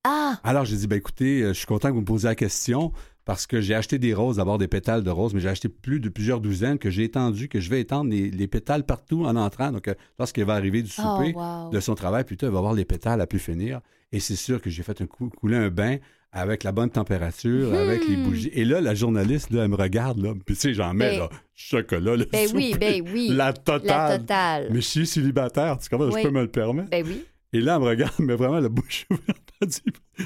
Ah, 0.03 0.39
Alors, 0.43 0.63
j'ai 0.65 0.77
dit, 0.77 0.87
ben 0.87 0.95
écoutez, 0.97 1.41
euh, 1.41 1.47
je 1.49 1.53
suis 1.53 1.65
content 1.65 1.89
que 1.89 1.93
vous 1.93 2.01
me 2.01 2.05
posiez 2.05 2.29
la 2.29 2.35
question 2.35 2.93
parce 3.25 3.45
que 3.45 3.59
j'ai 3.61 3.75
acheté 3.75 3.99
des 3.99 4.13
roses, 4.13 4.37
d'abord 4.37 4.57
des 4.57 4.67
pétales 4.67 5.03
de 5.03 5.09
roses, 5.09 5.33
mais 5.33 5.39
j'ai 5.39 5.49
acheté 5.49 5.69
plus 5.69 5.99
de 5.99 6.09
plusieurs 6.09 6.39
douzaines 6.39 6.79
que 6.79 6.89
j'ai 6.89 7.03
étendu, 7.03 7.49
que 7.49 7.59
je 7.59 7.69
vais 7.69 7.81
étendre 7.81 8.09
les, 8.09 8.31
les 8.31 8.47
pétales 8.47 8.85
partout 8.85 9.25
en 9.25 9.35
entrant. 9.35 9.71
Donc, 9.71 9.87
euh, 9.87 9.93
lorsqu'il 10.17 10.45
va 10.45 10.53
arriver 10.53 10.81
du 10.81 10.91
oh, 10.97 11.01
souper, 11.01 11.33
wow. 11.35 11.69
de 11.69 11.79
son 11.79 11.95
travail, 11.95 12.23
plutôt, 12.23 12.47
il 12.47 12.51
va 12.51 12.59
avoir 12.59 12.73
les 12.73 12.85
pétales 12.85 13.21
à 13.21 13.27
plus 13.27 13.39
finir. 13.39 13.81
Et 14.11 14.19
c'est 14.19 14.35
sûr 14.35 14.61
que 14.61 14.69
j'ai 14.69 14.83
fait 14.83 15.01
un 15.01 15.05
coup, 15.05 15.29
couler 15.29 15.57
un 15.57 15.69
bain 15.69 15.97
avec 16.31 16.63
la 16.63 16.71
bonne 16.71 16.89
température, 16.91 17.73
avec 17.73 18.07
les 18.07 18.17
Hmm. 18.17 18.23
bougies. 18.23 18.51
Et 18.53 18.63
là, 18.65 18.81
la 18.81 18.93
journaliste, 18.93 19.49
là, 19.51 19.63
elle 19.63 19.69
me 19.69 19.75
regarde, 19.75 20.19
là. 20.21 20.33
Puis, 20.45 20.55
tu 20.55 20.61
sais, 20.61 20.73
j'en 20.73 20.93
mets, 20.93 21.11
Ben- 21.11 21.19
là, 21.19 21.29
chocolat, 21.55 22.15
le 22.15 22.25
Ben 22.25 22.47
oui, 22.53 22.71
souper, 22.73 23.01
ben 23.01 23.11
oui. 23.13 23.29
La 23.31 23.53
totale. 23.53 24.11
La 24.11 24.17
totale. 24.19 24.67
Mais 24.69 24.75
je 24.81 24.87
suis 24.87 25.07
célibataire, 25.07 25.77
tu 25.79 25.89
comprends? 25.89 26.09
Oui. 26.11 26.21
Je 26.21 26.27
peux 26.27 26.33
me 26.33 26.41
le 26.41 26.47
permettre. 26.51 26.89
Ben 26.91 27.03
oui. 27.05 27.23
Et 27.51 27.61
là, 27.61 27.75
elle 27.75 27.81
me 27.81 27.87
regarde, 27.87 28.13
mais 28.19 28.35
vraiment 28.35 28.59
la 28.59 28.69
bouche 28.69 29.05
ouverte. 29.09 29.49
Elle 29.61 29.67
dit, 29.67 29.81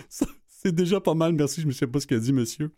Ça, 0.09 0.25
c'est 0.47 0.75
déjà 0.75 0.99
pas 0.99 1.13
mal, 1.13 1.33
merci. 1.33 1.61
Je 1.61 1.67
ne 1.67 1.71
sais 1.71 1.87
pas 1.87 1.99
ce 2.01 2.07
qu'elle 2.07 2.19
dit, 2.19 2.33
monsieur. 2.33 2.69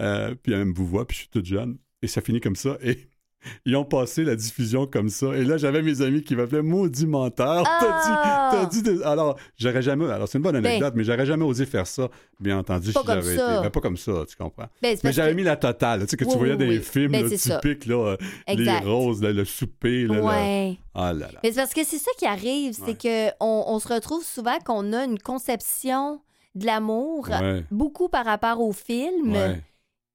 Euh, 0.00 0.34
puis 0.42 0.52
elle 0.52 0.64
me 0.64 0.74
vous 0.74 0.86
voit, 0.86 1.06
puis 1.06 1.14
je 1.16 1.20
suis 1.22 1.28
toute 1.30 1.46
jeune. 1.46 1.78
Et 2.02 2.08
ça 2.08 2.20
finit 2.20 2.40
comme 2.40 2.56
ça. 2.56 2.78
Et 2.82 2.98
ils 3.66 3.76
ont 3.76 3.84
passé 3.84 4.24
la 4.24 4.36
diffusion 4.36 4.86
comme 4.86 5.08
ça. 5.08 5.26
Et 5.36 5.44
là, 5.44 5.56
j'avais 5.56 5.82
mes 5.82 6.00
amis 6.02 6.22
qui 6.22 6.36
m'appelaient 6.36 6.62
maudit 6.62 7.06
menteur. 7.06 7.64
T'as 7.64 7.70
Ah! 7.80 8.50
dit, 8.52 8.56
t'as 8.56 8.66
dit 8.66 8.82
des- 8.82 9.02
Alors, 9.02 9.36
j'aurais 9.56 9.82
jamais. 9.82 10.10
Alors, 10.10 10.28
c'est 10.28 10.38
une 10.38 10.44
bonne 10.44 10.56
anecdote, 10.56 10.94
mais 10.96 11.04
j'aurais 11.04 11.26
jamais 11.26 11.44
osé 11.44 11.66
faire 11.66 11.86
ça, 11.86 12.08
bien 12.40 12.58
entendu, 12.58 12.92
Ben. 12.92 12.92
Pas 12.94 13.00
si 13.00 13.06
j'avais 13.06 13.34
été. 13.34 13.62
Ben, 13.62 13.70
pas 13.70 13.80
comme 13.80 13.96
ça, 13.96 14.12
tu 14.28 14.36
comprends. 14.36 14.66
Ben, 14.82 14.96
Mais 15.04 15.12
j'avais 15.12 15.30
que- 15.32 15.36
mis 15.36 15.42
la 15.42 15.56
totale, 15.56 16.00
tu 16.02 16.08
sais, 16.08 16.16
que 16.16 16.24
Oui, 16.24 16.32
tu 16.32 16.38
voyais 16.38 16.54
oui, 16.54 16.68
oui. 16.68 16.78
films 16.82 17.12
Ben, 17.12 17.28
là, 17.28 17.36
typiques, 17.36 17.86
là, 17.86 17.94
euh, 18.12 18.16
les 18.54 18.78
roses, 18.78 19.22
là, 19.22 19.32
le 19.32 19.44
souper. 19.44 20.06
Là. 20.06 20.20
Ouais. 20.22 20.78
Ah 20.94 21.12
là 21.12 21.28
là. 21.32 21.40
Mais 21.42 21.50
c'est 21.52 21.56
parce 21.60 21.72
que 21.74 21.84
c'est 21.84 21.98
ça 21.98 22.10
qui 22.18 22.26
arrive, 22.26 22.74
c'est 22.74 22.96
que 22.98 23.28
on, 23.40 23.64
on 23.66 23.78
se 23.78 23.88
retrouve 23.88 24.22
souvent 24.24 24.58
qu'on 24.64 24.92
a 24.92 25.04
une 25.04 25.18
conception 25.18 26.20
de 26.54 26.66
l'amour 26.66 27.28
Ouais. 27.30 27.64
beaucoup 27.70 28.08
par 28.08 28.26
rapport 28.26 28.60
au 28.60 28.72
film. 28.72 29.34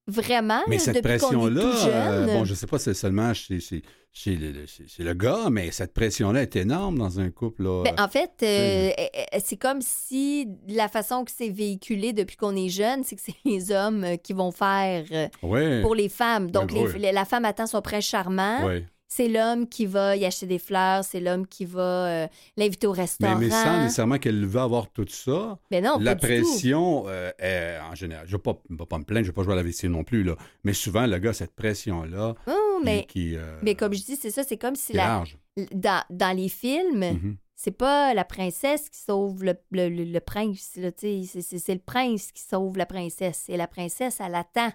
Vraiment, 0.08 0.62
Mais 0.70 0.80
cette 0.80 1.02
pression-là, 1.04 1.62
euh, 1.88 2.26
bon, 2.28 2.46
je 2.46 2.54
sais 2.54 2.66
pas 2.68 2.78
si 2.78 2.86
c'est 2.86 2.94
seulement 2.94 3.34
chez, 3.34 3.60
chez- 3.60 3.82
chez 4.14 4.36
le, 4.38 4.66
chez- 4.66 5.04
le 5.04 5.14
gars, 5.14 5.50
mais 5.52 5.70
cette 5.72 5.94
pression-là 5.94 6.44
est 6.44 6.56
énorme 6.56 6.98
dans 6.98 7.20
un 7.20 7.30
couple. 7.30 7.64
Là. 7.64 7.84
Ben, 7.84 7.96
en 8.00 8.08
fait, 8.08 8.32
euh, 8.42 8.90
c'est- 8.98 9.12
euh, 9.36 9.40
c'est 9.44 9.58
comme 9.58 9.82
si 9.82 10.48
la 10.70 10.88
façon 10.88 11.26
que 11.26 11.32
c'est 11.36 11.50
véhiculé 11.50 12.14
depuis 12.14 12.38
qu'on 12.38 12.56
est 12.56 12.70
jeune, 12.70 13.04
c'est 13.04 13.18
que 13.18 13.22
c'est 13.22 13.36
les 13.46 13.72
hommes 13.72 14.18
qui 14.24 14.32
vont 14.32 14.52
faire 14.52 15.04
pour 15.82 15.94
les 15.94 16.10
femmes. 16.10 16.52
Donc, 16.52 16.72
Ouais, 16.72 16.98
les- 16.98 17.12
la 17.12 17.26
femme 17.26 17.44
attend 17.46 17.68
son 17.68 17.82
prince 17.82 18.06
charmant. 18.06 18.66
C'est 19.10 19.30
l'homme 19.30 19.68
qui 19.70 19.86
va 19.86 20.16
y 20.18 20.26
acheter 20.26 20.46
des 20.48 20.60
fleurs, 20.60 21.04
c'est 21.06 21.20
l'homme 21.22 21.48
qui 21.48 21.64
va 21.66 21.82
euh, 22.08 22.28
l'inviter 22.58 22.88
au 22.88 22.94
Mais, 22.94 23.02
restaurant. 23.02 23.38
mais 23.38 23.50
sans 23.50 23.82
nécessairement 23.84 24.18
qu'elle 24.18 24.46
veut 24.46 24.60
avoir 24.60 24.90
tout 24.92 25.08
ça, 25.08 25.58
Mais 25.72 25.80
non, 25.82 25.98
la 26.00 26.16
pas 26.16 26.28
du 26.28 26.36
tout. 26.42 26.42
pression 26.44 27.06
euh, 27.08 27.32
est 27.40 27.78
en 27.90 27.96
général. 27.96 28.26
Je 28.28 28.34
ne 28.34 28.38
vais 28.38 28.42
pas, 28.44 28.62
vais 28.70 28.86
pas 28.86 28.98
me 28.98 29.04
plaindre, 29.06 29.24
je 29.26 29.32
ne 29.32 29.34
vais 29.34 29.36
pas 29.36 29.44
jouer 29.44 29.54
à 29.54 29.56
la 29.58 29.64
vaisselle 29.64 29.92
non 29.92 30.04
plus, 30.04 30.24
là. 30.24 30.36
mais 30.66 30.74
souvent, 30.74 31.06
le 31.08 31.18
gars, 31.20 31.32
cette 31.34 31.56
pression-là, 31.56 32.36
Oh, 32.48 32.52
qui- 32.80 32.86
mais, 32.86 33.06
qui, 33.08 33.36
euh, 33.38 33.60
mais 33.64 33.76
comme 33.76 33.94
je 33.94 34.04
dis, 34.04 34.18
c'est 34.18 34.30
ça, 34.32 34.44
c'est 34.44 34.58
comme 34.58 34.76
si 34.76 34.92
la, 34.94 35.06
large. 35.08 35.38
dans, 35.74 36.04
dans 36.10 36.36
les 36.36 36.50
films, 36.50 37.00
Mhm. 37.00 37.38
c'est 37.56 37.72
pas 37.78 38.14
la 38.14 38.26
princesse 38.26 38.90
qui 38.90 39.00
sauve 39.00 39.44
le, 39.44 39.56
le- 39.72 39.88
le- 39.90 40.04
le 40.04 40.20
prince. 40.20 40.72
c'est 40.76 40.82
le 41.74 41.80
prince 41.80 42.32
qui 42.34 42.42
sauve 42.44 42.78
la 42.78 42.86
princesse. 42.86 43.46
Et 43.48 43.56
la 43.58 43.68
princesse, 43.68 44.18
elle 44.20 44.36
attend 44.36 44.70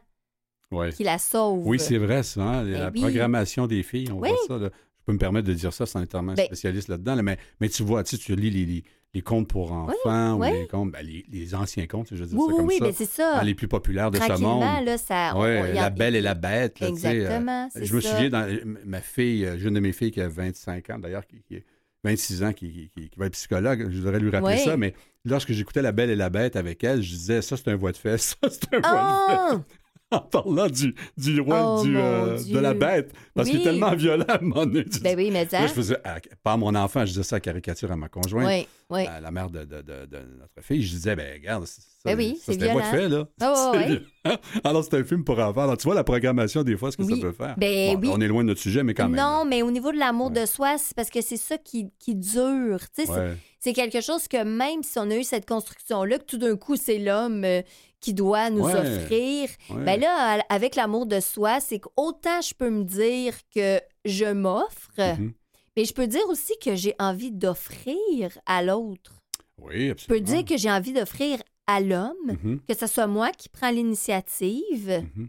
Ouais. 0.72 0.92
qu'il 0.92 1.06
la 1.06 1.18
sauve. 1.18 1.66
Oui, 1.66 1.78
c'est 1.78 1.98
vrai, 1.98 2.22
ça. 2.22 2.62
la 2.62 2.90
Ben 2.90 2.92
oui. 2.94 3.00
programmation 3.00 3.66
des 3.66 3.82
filles, 3.82 4.08
on 4.10 4.18
Oui. 4.20 4.28
voit 4.30 4.38
ça. 4.48 4.62
là. 4.62 4.70
Je 5.00 5.04
peux 5.06 5.12
me 5.12 5.18
permettre 5.18 5.48
de 5.48 5.54
dire 5.54 5.72
ça 5.72 5.84
sans 5.84 6.00
être 6.02 6.14
un 6.14 6.22
Ben- 6.22 6.36
spécialiste 6.46 6.88
là-dedans, 6.88 7.16
là, 7.16 7.22
mais, 7.22 7.36
mais 7.60 7.68
tu 7.68 7.82
vois, 7.82 8.04
tu, 8.04 8.16
lis 8.36 8.50
les, 8.50 8.64
les, 8.64 8.84
les 9.14 9.20
contes 9.20 9.48
pour 9.48 9.72
enfants 9.72 10.34
ou 10.34 10.42
oui. 10.42 10.52
les 10.52 10.66
contes, 10.68 10.92
ben, 10.92 11.02
les, 11.04 11.24
les 11.28 11.54
anciens 11.56 11.86
contes, 11.88 12.08
je 12.12 12.22
veux 12.22 12.26
dire 12.26 12.38
Oui, 12.38 12.44
ça 12.46 12.52
oui, 12.52 12.56
comme 12.56 12.66
oui, 12.68 12.76
ça, 12.78 12.84
mais 12.86 12.92
c'est 12.92 13.04
ça. 13.10 13.42
les 13.44 13.54
plus 13.56 13.66
populaires 13.68 14.10
de 14.12 14.18
ce 14.18 14.40
monde. 14.40 14.62
là, 14.86 14.96
ça... 14.98 15.32
on- 15.34 15.42
Ouais, 15.42 15.60
on 15.64 15.72
y 15.72 15.74
la 15.74 15.84
a- 15.86 15.90
belle 15.90 16.14
et 16.14 16.20
la 16.20 16.34
bête. 16.34 16.80
euh, 16.82 16.86
Exactement, 16.88 17.68
je 17.74 17.94
me 17.94 18.00
souviens, 18.00 18.28
dans, 18.28 18.58
ma 18.86 19.00
fille, 19.00 19.44
euh, 19.44 19.58
j'ai 19.58 19.68
une 19.68 19.74
de 19.74 19.80
mes 19.80 19.92
filles 19.92 20.12
qui 20.12 20.20
a 20.20 20.28
25 20.28 20.88
ans, 20.90 20.98
d'ailleurs, 21.00 21.26
qui, 21.26 21.42
qui 21.42 21.56
est 21.56 21.64
26 22.04 22.44
ans, 22.44 22.52
qui, 22.52 22.70
qui- 22.72 22.88
qui- 22.90 23.10
qui 23.10 23.18
va 23.18 23.26
être 23.26 23.32
psychologue, 23.32 23.88
je 23.90 23.98
devrais 23.98 24.20
lui 24.20 24.30
rappeler 24.30 24.54
Oui. 24.54 24.60
ça, 24.64 24.76
mais 24.76 24.94
lorsque 25.24 25.50
j'écoutais 25.52 25.82
La 25.82 25.90
Belle 25.92 26.10
et 26.10 26.16
la 26.16 26.30
Bête 26.30 26.54
avec 26.54 26.82
elle, 26.84 27.02
je 27.02 27.10
disais, 27.10 27.42
ça, 27.42 27.56
c'est 27.56 27.68
un 27.70 27.76
voix 27.76 27.90
de 27.90 27.96
fesse, 27.96 28.36
ça, 28.42 28.48
c'est 28.50 28.72
un 28.72 28.80
voix 28.80 29.50
de 29.50 29.56
fesse. 29.58 29.66
En 30.16 30.20
parlant 30.20 30.68
du, 30.68 30.94
du 31.16 31.40
roi 31.40 31.78
Oh, 31.78 31.82
du, 31.82 31.90
mon 31.92 32.00
euh, 32.00 32.36
de 32.38 32.58
la 32.58 32.74
bête, 32.74 33.12
parce 33.34 33.48
qu'il 33.48 33.60
est 33.60 33.64
tellement 33.64 33.94
violent 33.94 34.26
à. 34.28 34.38
Tu 34.38 35.00
Ben 35.02 35.16
oui, 35.16 35.30
mais 35.32 35.46
ça. 35.48 35.60
Là, 35.62 35.66
je 35.66 35.72
faisais, 35.72 35.96
à- 36.04 36.20
pas 36.42 36.52
à 36.52 36.56
mon 36.58 36.74
enfant, 36.74 37.00
je 37.06 37.12
disais 37.12 37.22
ça 37.22 37.36
à 37.36 37.40
caricature 37.40 37.90
à 37.90 37.96
ma 37.96 38.08
conjointe, 38.08 38.46
Oui, 38.46 38.66
oui. 38.90 39.06
à 39.06 39.20
la 39.20 39.30
mère 39.30 39.48
de, 39.48 39.60
de- 39.64 39.80
de- 39.82 40.06
de 40.06 40.18
notre 40.38 40.60
fille. 40.66 40.82
Je 40.82 40.90
disais, 40.90 41.16
ben 41.16 41.32
regarde, 41.40 41.64
ça, 41.64 41.80
Ben 42.04 42.16
oui, 42.18 42.36
ça, 42.44 42.52
c'était 42.52 42.72
moi 42.72 42.82
qui 42.82 42.88
fais, 42.90 43.08
là. 43.08 43.26
Ouais. 43.72 44.02
Alors, 44.64 44.84
c'est 44.84 44.94
un 44.98 45.04
film 45.04 45.24
pour 45.24 45.38
enfants. 45.38 45.62
Alors, 45.62 45.76
tu 45.78 45.84
vois 45.84 45.94
la 45.94 46.04
programmation, 46.04 46.62
des 46.62 46.76
fois, 46.76 46.90
ce 46.92 46.96
que 46.98 47.04
ça 47.04 47.16
peut 47.20 47.32
faire. 47.32 47.54
Ben 47.56 47.94
Bon, 47.94 48.00
oui. 48.02 48.10
On 48.12 48.20
est 48.20 48.28
loin 48.28 48.42
de 48.42 48.48
notre 48.48 48.60
sujet, 48.60 48.82
mais 48.82 48.92
quand 48.94 49.08
même. 49.08 49.18
non, 49.20 49.44
mais 49.46 49.62
au 49.62 49.70
niveau 49.70 49.92
de 49.92 49.98
l'amour 49.98 50.30
Ouais. 50.30 50.42
de 50.42 50.46
soi, 50.46 50.76
c'est 50.78 50.94
parce 50.94 51.08
que 51.10 51.20
c'est 51.22 51.36
ça 51.38 51.56
qui, 51.58 51.90
qui 51.98 52.14
dure. 52.14 52.78
Tu 52.94 53.04
sais, 53.06 53.10
Ouais. 53.10 53.36
C'est 53.64 53.72
quelque 53.74 54.00
chose 54.00 54.26
que 54.26 54.42
même 54.42 54.82
si 54.82 54.98
on 54.98 55.08
a 55.10 55.16
eu 55.16 55.22
cette 55.22 55.46
construction-là, 55.46 56.18
que 56.18 56.24
tout 56.24 56.38
d'un 56.38 56.56
coup, 56.56 56.74
c'est 56.76 56.98
l'homme 56.98 57.44
euh, 57.44 57.62
qui 58.00 58.12
doit 58.12 58.50
nous 58.50 58.64
Ouais. 58.64 58.74
offrir, 58.74 59.48
Ouais. 59.70 59.84
ben 59.84 60.00
là, 60.00 60.44
avec 60.48 60.74
l'amour 60.74 61.06
de 61.06 61.20
soi, 61.20 61.60
c'est 61.60 61.78
qu'autant 61.78 62.40
je 62.40 62.54
peux 62.54 62.70
me 62.70 62.82
dire 62.82 63.34
que 63.54 63.80
je 64.04 64.24
m'offre, 64.32 64.90
Mhm. 64.98 65.32
mais 65.76 65.84
je 65.84 65.94
peux 65.94 66.08
dire 66.08 66.26
aussi 66.28 66.54
que 66.60 66.74
j'ai 66.74 66.94
envie 66.98 67.30
d'offrir 67.30 68.36
à 68.46 68.62
l'autre. 68.64 69.12
Oui, 69.60 69.74
Je 69.96 70.06
peux 70.06 70.14
absolument. 70.16 70.26
dire 70.26 70.44
que 70.44 70.56
j'ai 70.56 70.70
envie 70.70 70.92
d'offrir 70.92 71.38
à 71.68 71.80
l'homme, 71.80 72.26
Mhm, 72.42 72.60
que 72.68 72.74
ce 72.76 72.88
soit 72.88 73.06
moi 73.06 73.30
qui 73.30 73.48
prends 73.48 73.70
l'initiative. 73.70 75.04
mhm. 75.16 75.28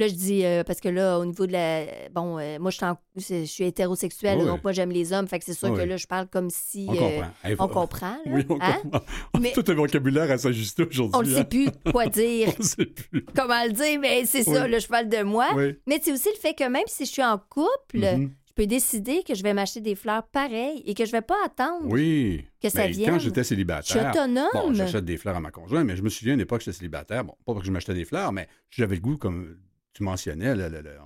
Là, 0.00 0.08
je 0.08 0.14
dis, 0.14 0.44
euh, 0.46 0.64
parce 0.64 0.80
que 0.80 0.88
là, 0.88 1.18
au 1.18 1.24
niveau 1.26 1.46
de 1.46 1.52
la. 1.52 1.84
Bon, 2.12 2.38
euh, 2.38 2.58
moi, 2.58 2.70
je 2.70 2.76
suis, 2.78 2.86
en- 2.86 2.96
je 3.16 3.44
suis 3.44 3.64
hétérosexuelle, 3.64 4.38
Oui. 4.40 4.46
donc 4.46 4.64
moi, 4.64 4.72
j'aime 4.72 4.90
les 4.90 5.12
hommes. 5.12 5.28
Fait 5.28 5.38
que 5.38 5.44
c'est 5.44 5.52
sûr 5.54 5.70
Oui. 5.70 5.76
que 5.78 5.82
là, 5.82 5.96
je 5.98 6.06
parle 6.06 6.26
comme 6.28 6.48
si. 6.50 6.86
On 6.88 6.94
euh, 6.94 6.96
comprend. 6.96 7.30
Hey, 7.44 7.54
on 7.54 7.56
faut- 7.56 7.68
comprend, 7.68 8.10
là. 8.10 8.18
Oui, 8.26 8.44
on 8.48 8.58
hein? 8.60 8.76
comprend. 8.82 9.00
Mais- 9.40 9.52
Tout 9.52 9.64
un 9.68 9.74
vocabulaire 9.74 10.30
à 10.30 10.38
s'ajuster 10.38 10.84
aujourd'hui. 10.84 11.12
On 11.14 11.22
ne 11.22 11.30
hein? 11.34 11.36
sait 11.36 11.44
plus 11.44 11.68
quoi 11.92 12.06
dire, 12.08 12.48
On 12.58 12.62
ne 12.62 12.66
sait 12.66 12.86
plus. 12.86 13.24
comment 13.36 13.62
le 13.66 13.72
dire, 13.72 14.00
mais 14.00 14.24
c'est 14.24 14.42
ça, 14.42 14.66
là, 14.66 14.78
je 14.78 14.86
parle 14.88 15.08
de 15.08 15.22
moi. 15.22 15.48
Mais 15.86 16.00
c'est 16.02 16.12
aussi 16.12 16.28
le 16.34 16.40
fait 16.40 16.54
que 16.54 16.66
même 16.68 16.82
si 16.86 17.04
je 17.04 17.10
suis 17.10 17.22
en 17.22 17.36
couple, 17.38 17.98
Mhm. 17.98 18.30
je 18.48 18.52
peux 18.54 18.66
décider 18.66 19.22
que 19.22 19.34
je 19.34 19.42
vais 19.42 19.52
m'acheter 19.54 19.80
des 19.80 19.94
fleurs 19.94 20.22
pareilles 20.28 20.82
et 20.86 20.94
que 20.94 21.04
je 21.04 21.12
vais 21.12 21.20
pas 21.22 21.36
attendre 21.44 21.84
Oui. 21.86 22.44
que 22.62 22.68
ça 22.68 22.80
Mais 22.86 22.90
vienne. 22.90 23.10
Quand 23.10 23.18
j'étais 23.18 23.40
Je 23.40 23.46
suis 23.46 23.54
célibataire. 23.56 24.10
autonome. 24.14 24.48
Bon, 24.54 24.72
j'achète 24.74 25.04
des 25.04 25.16
fleurs 25.18 25.36
à 25.36 25.40
ma 25.40 25.50
conjointe, 25.50 25.84
mais 25.86 25.96
je 25.96 26.02
me 26.02 26.08
souviens 26.08 26.32
à 26.32 26.36
une 26.36 26.40
époque, 26.40 26.62
j'étais 26.62 26.76
célibataire. 26.78 27.24
Bon, 27.24 27.32
pas 27.44 27.52
parce 27.52 27.60
que 27.60 27.66
je 27.66 27.72
m'achetais 27.72 27.94
des 27.94 28.04
fleurs, 28.04 28.32
mais 28.32 28.48
j'avais 28.70 28.94
le 28.96 29.00
goût, 29.02 29.16
comme 29.18 29.56
tu 29.92 30.02
mentionnais, 30.02 30.54
le- 30.54 30.68
le- 30.68 30.80
le- 30.82 30.96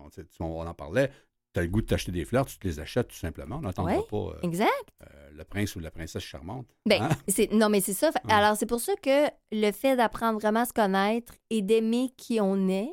on, 0.40 0.66
en 0.66 0.74
parlait, 0.74 1.10
tu 1.52 1.60
as 1.60 1.62
le 1.62 1.68
goût 1.68 1.80
de 1.82 1.86
t'acheter 1.86 2.12
des 2.12 2.24
fleurs, 2.24 2.46
tu 2.46 2.58
te 2.58 2.66
les 2.66 2.80
achètes 2.80 3.08
tout 3.08 3.16
simplement. 3.16 3.56
On 3.58 3.60
n'attendra 3.62 3.96
Ouais. 3.96 4.02
pas 4.10 4.16
euh, 4.16 4.40
Exact. 4.42 4.68
euh, 5.02 5.30
le 5.36 5.44
prince 5.44 5.76
ou 5.76 5.80
la 5.80 5.90
princesse 5.90 6.22
charmante. 6.22 6.66
Ben, 6.86 7.02
Hein? 7.02 7.08
c'est- 7.28 7.52
non, 7.52 7.68
mais 7.68 7.80
c'est 7.80 7.92
ça. 7.92 8.10
Fait-. 8.12 8.20
Alors, 8.32 8.56
c'est 8.56 8.66
pour 8.66 8.80
ça 8.80 8.92
que 9.00 9.26
le 9.52 9.70
fait 9.72 9.96
d'apprendre 9.96 10.38
vraiment 10.40 10.60
à 10.60 10.64
se 10.66 10.72
connaître 10.72 11.32
et 11.50 11.62
d'aimer 11.62 12.10
qui 12.16 12.40
on 12.40 12.68
est, 12.68 12.90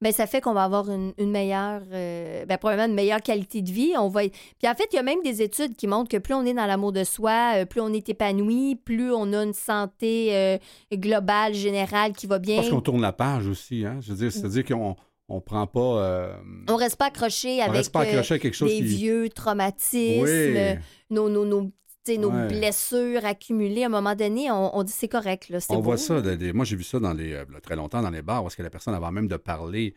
ben, 0.00 0.12
ça 0.12 0.26
fait 0.26 0.42
qu'on 0.42 0.52
va 0.52 0.64
avoir 0.64 0.90
une, 0.90 1.14
une 1.16 1.30
meilleure, 1.30 1.80
euh, 1.92 2.44
ben, 2.44 2.58
probablement 2.58 2.88
une 2.88 2.94
meilleure 2.94 3.22
qualité 3.22 3.62
de 3.62 3.70
vie. 3.72 3.94
On 3.96 4.08
va... 4.08 4.20
Puis 4.28 4.68
en 4.68 4.74
fait, 4.74 4.86
il 4.92 4.96
y 4.96 4.98
a 4.98 5.02
même 5.02 5.22
des 5.22 5.40
études 5.40 5.74
qui 5.76 5.86
montrent 5.86 6.10
que 6.10 6.18
plus 6.18 6.34
on 6.34 6.44
est 6.44 6.52
dans 6.52 6.66
l'amour 6.66 6.92
de 6.92 7.04
soi, 7.04 7.64
plus 7.64 7.80
on 7.80 7.90
est 7.90 8.06
épanoui, 8.06 8.76
plus 8.76 9.12
on 9.12 9.32
a 9.32 9.42
une 9.44 9.54
santé 9.54 10.58
globale, 10.92 11.54
générale 11.54 12.12
qui 12.12 12.26
va 12.26 12.38
bien. 12.38 12.56
Parce 12.56 12.68
qu'on 12.68 12.82
tourne 12.82 13.00
la 13.00 13.12
page 13.14 13.46
aussi. 13.46 13.86
Hein? 13.86 13.98
Je 14.02 14.10
veux 14.12 14.18
dire, 14.18 14.30
c'est-à-dire 14.32 14.64
qu'on 14.66 14.94
on 15.28 15.40
prend 15.40 15.66
pas. 15.66 15.80
euh, 15.80 16.36
On 16.68 16.76
reste 16.76 16.96
pas 16.96 17.06
accroché 17.06 17.58
on 17.60 17.62
avec 17.64 17.76
reste 17.76 17.92
pas 17.92 18.00
euh, 18.00 18.08
accroché 18.10 18.34
à 18.34 18.38
quelque 18.38 18.54
chose 18.54 18.70
des 18.70 18.76
qui. 18.78 18.82
vieux 18.82 19.28
traumatismes, 19.30 20.22
Oui. 20.24 20.28
euh, 20.30 20.74
nos, 21.10 21.28
nos, 21.28 21.44
nos, 21.44 21.70
nos 22.18 22.30
Ouais. 22.30 22.48
blessures 22.48 23.24
accumulées. 23.24 23.84
À 23.84 23.86
un 23.86 23.90
moment 23.90 24.14
donné, 24.14 24.50
on, 24.50 24.76
on 24.76 24.82
dit 24.82 24.92
c'est 24.92 25.08
correct. 25.08 25.48
Là, 25.48 25.58
On 25.70 25.76
beau. 25.76 25.82
voit 25.82 25.96
ça. 25.96 26.20
des- 26.20 26.36
des- 26.36 26.52
moi, 26.52 26.64
j'ai 26.64 26.76
vu 26.76 26.84
ça 26.84 26.98
dans 27.00 27.14
les, 27.14 27.32
euh, 27.32 27.44
très 27.62 27.76
longtemps 27.76 28.02
dans 28.02 28.10
les 28.10 28.22
bars, 28.22 28.42
parce 28.42 28.54
que 28.56 28.62
la 28.62 28.70
personne, 28.70 28.94
avant 28.94 29.10
même 29.12 29.28
de 29.28 29.36
parler, 29.36 29.94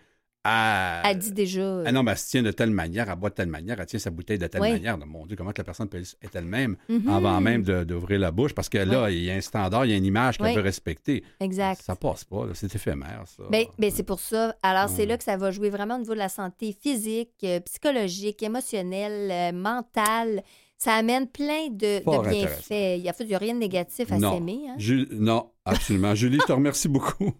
à. 0.47 1.01
Elle 1.09 1.17
dit 1.19 1.31
déjà. 1.33 1.61
euh, 1.61 1.83
Ah 1.85 1.91
non, 1.91 2.03
mais 2.03 2.11
elle 2.11 2.17
se 2.17 2.29
tient 2.29 2.43
de 2.43 2.51
telle 2.51 2.71
manière, 2.71 3.09
elle 3.09 3.15
boit 3.17 3.29
de 3.29 3.35
telle 3.35 3.49
manière, 3.49 3.79
elle 3.79 3.85
tient 3.85 3.99
sa 3.99 4.09
bouteille 4.09 4.37
de 4.39 4.47
telle 4.47 4.61
Oui. 4.61 4.71
manière. 4.71 4.97
Mon 4.97 5.25
Dieu, 5.25 5.35
comment 5.35 5.51
que 5.51 5.57
la 5.59 5.63
personne 5.65 5.89
peut 5.89 5.97
être 5.99 6.35
elle-même 6.35 6.77
mhm, 6.89 7.09
avant 7.09 7.41
même 7.41 7.63
d'ouvrir 7.63 8.19
la 8.19 8.31
bouche? 8.31 8.53
Parce 8.53 8.69
que 8.69 8.77
là, 8.77 9.09
il 9.11 9.23
y 9.23 9.29
a 9.31 9.35
un 9.35 9.41
standard, 9.41 9.85
il 9.85 9.91
y 9.91 9.93
a 9.93 9.97
une 9.97 10.05
image 10.05 10.37
qu'elle 10.37 10.47
Oui. 10.47 10.55
veut 10.55 10.61
respecter. 10.61 11.23
Exact. 11.39 11.81
Ça 11.83 11.95
passe 11.95 12.23
pas, 12.23 12.47
c'est 12.53 12.73
éphémère, 12.73 13.23
ça. 13.25 13.43
Ben, 13.51 13.65
ben, 13.77 13.91
c'est 13.93 14.03
pour 14.03 14.19
ça. 14.19 14.55
Alors, 14.63 14.89
c'est 14.89 15.05
là 15.05 15.17
que 15.17 15.23
ça 15.23 15.37
va 15.37 15.51
jouer 15.51 15.69
vraiment 15.69 15.95
au 15.95 15.99
niveau 15.99 16.13
de 16.13 16.19
la 16.19 16.29
santé 16.29 16.75
physique, 16.81 17.31
euh, 17.43 17.59
psychologique, 17.61 18.41
émotionnelle, 18.43 19.31
euh, 19.31 19.57
mentale. 19.57 20.43
Ça 20.79 20.93
amène 20.93 21.27
plein 21.27 21.69
de, 21.71 22.03
bienfaits. 22.05 22.69
Il 22.97 23.01
n'y 23.01 23.09
a, 23.09 23.13
a 23.35 23.37
rien 23.39 23.55
de 23.55 23.59
négatif 23.59 24.11
à 24.11 24.19
s'aimer. 24.19 24.59
Hein? 24.69 25.05
Non, 25.11 25.49
absolument. 25.65 26.13
Julie, 26.13 26.37
je 26.39 26.45
te 26.45 26.51
remercie 26.51 26.87
beaucoup. 26.87 27.33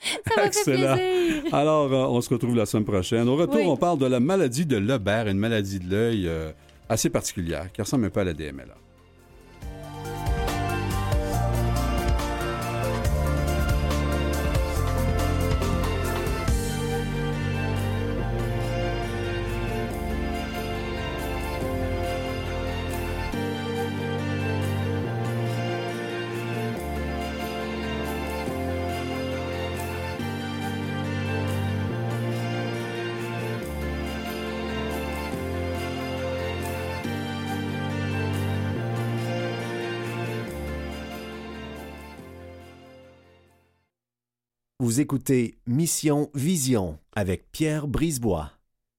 Ça 0.26 0.36
m'a 0.36 0.42
fait 0.42 0.46
Excellent. 0.48 0.94
plaisir. 0.96 1.54
Alors, 1.54 1.92
euh, 1.92 2.06
on 2.16 2.20
se 2.20 2.30
retrouve 2.30 2.56
la 2.56 2.66
semaine 2.66 2.84
prochaine. 2.86 3.28
Au 3.28 3.36
retour, 3.36 3.56
Oui. 3.56 3.66
on 3.66 3.76
parle 3.76 3.98
de 3.98 4.06
la 4.06 4.20
maladie 4.20 4.64
de 4.66 4.76
Lebert, 4.78 5.28
une 5.28 5.38
maladie 5.38 5.78
de 5.78 5.90
l'œil 5.90 6.26
euh, 6.26 6.52
assez 6.88 7.10
particulière 7.10 7.70
qui 7.72 7.82
ressemble 7.82 8.06
un 8.06 8.10
peu 8.10 8.20
à 8.20 8.24
la 8.24 8.32
DMLA. 8.32 8.74
Vous 44.90 44.98
écoutez 44.98 45.56
Mission 45.68 46.32
Vision 46.34 46.98
avec 47.14 47.52
Pierre 47.52 47.86
Brisebois. 47.86 48.50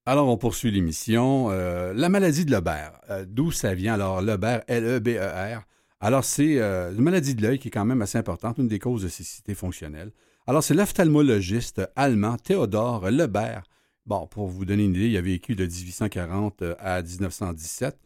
Alors, 0.05 0.29
on 0.29 0.37
poursuit 0.37 0.71
l'émission. 0.71 1.49
Euh, 1.51 1.93
la 1.93 2.07
maladie 2.07 2.45
de 2.45 2.51
Lebert, 2.51 2.93
euh, 3.09 3.25
d'où 3.27 3.51
ça 3.51 3.73
vient? 3.73 3.95
Alors, 3.95 4.21
Lebert, 4.21 4.63
L-E-B-E-R. 4.67 5.63
Alors, 5.99 6.23
c'est 6.23 6.61
euh, 6.61 6.93
une 6.93 7.01
maladie 7.01 7.35
de 7.35 7.41
l'œil 7.41 7.59
qui 7.59 7.67
est 7.67 7.71
quand 7.71 7.83
même 7.83 8.01
assez 8.01 8.17
importante, 8.17 8.57
une 8.57 8.69
des 8.69 8.79
causes 8.79 9.03
de 9.03 9.09
cécité 9.09 9.53
fonctionnelle. 9.53 10.13
Alors, 10.47 10.63
c'est 10.63 10.75
l'ophtalmologiste 10.75 11.81
allemand 11.97 12.37
Théodore 12.37 13.11
Lebert. 13.11 13.63
Bon, 14.05 14.27
pour 14.27 14.47
vous 14.47 14.63
donner 14.63 14.85
une 14.85 14.95
idée, 14.95 15.09
il 15.09 15.17
a 15.17 15.21
vécu 15.21 15.55
de 15.55 15.65
1840 15.65 16.63
à 16.79 17.01
1917, 17.01 17.99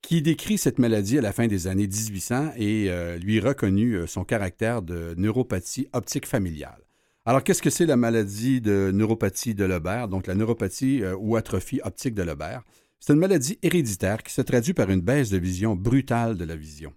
qui 0.00 0.22
décrit 0.22 0.58
cette 0.58 0.78
maladie 0.78 1.18
à 1.18 1.22
la 1.22 1.32
fin 1.32 1.48
des 1.48 1.66
années 1.66 1.88
1800 1.88 2.52
et 2.56 2.88
lui 3.20 3.40
reconnu 3.40 3.94
euh, 3.94 4.06
son 4.06 4.22
caractère 4.22 4.80
de 4.80 5.16
neuropathie 5.16 5.88
optique 5.92 6.26
familiale. 6.26 6.82
Alors, 7.24 7.44
qu'est-ce 7.44 7.62
que 7.62 7.70
c'est 7.70 7.86
la 7.86 7.96
maladie 7.96 8.60
de 8.60 8.90
neuropathie 8.92 9.54
de 9.54 9.64
Lebert, 9.64 10.08
donc 10.08 10.26
la 10.26 10.34
neuropathie 10.34 11.04
euh, 11.04 11.14
ou 11.16 11.36
atrophie 11.36 11.80
optique 11.84 12.14
de 12.14 12.22
Lebert? 12.24 12.62
C'est 12.98 13.12
une 13.12 13.20
maladie 13.20 13.60
héréditaire 13.62 14.24
qui 14.24 14.34
se 14.34 14.42
traduit 14.42 14.74
par 14.74 14.90
une 14.90 15.02
baisse 15.02 15.30
de 15.30 15.38
vision 15.38 15.76
brutale 15.76 16.36
de 16.36 16.44
la 16.44 16.56
vision. 16.56 16.92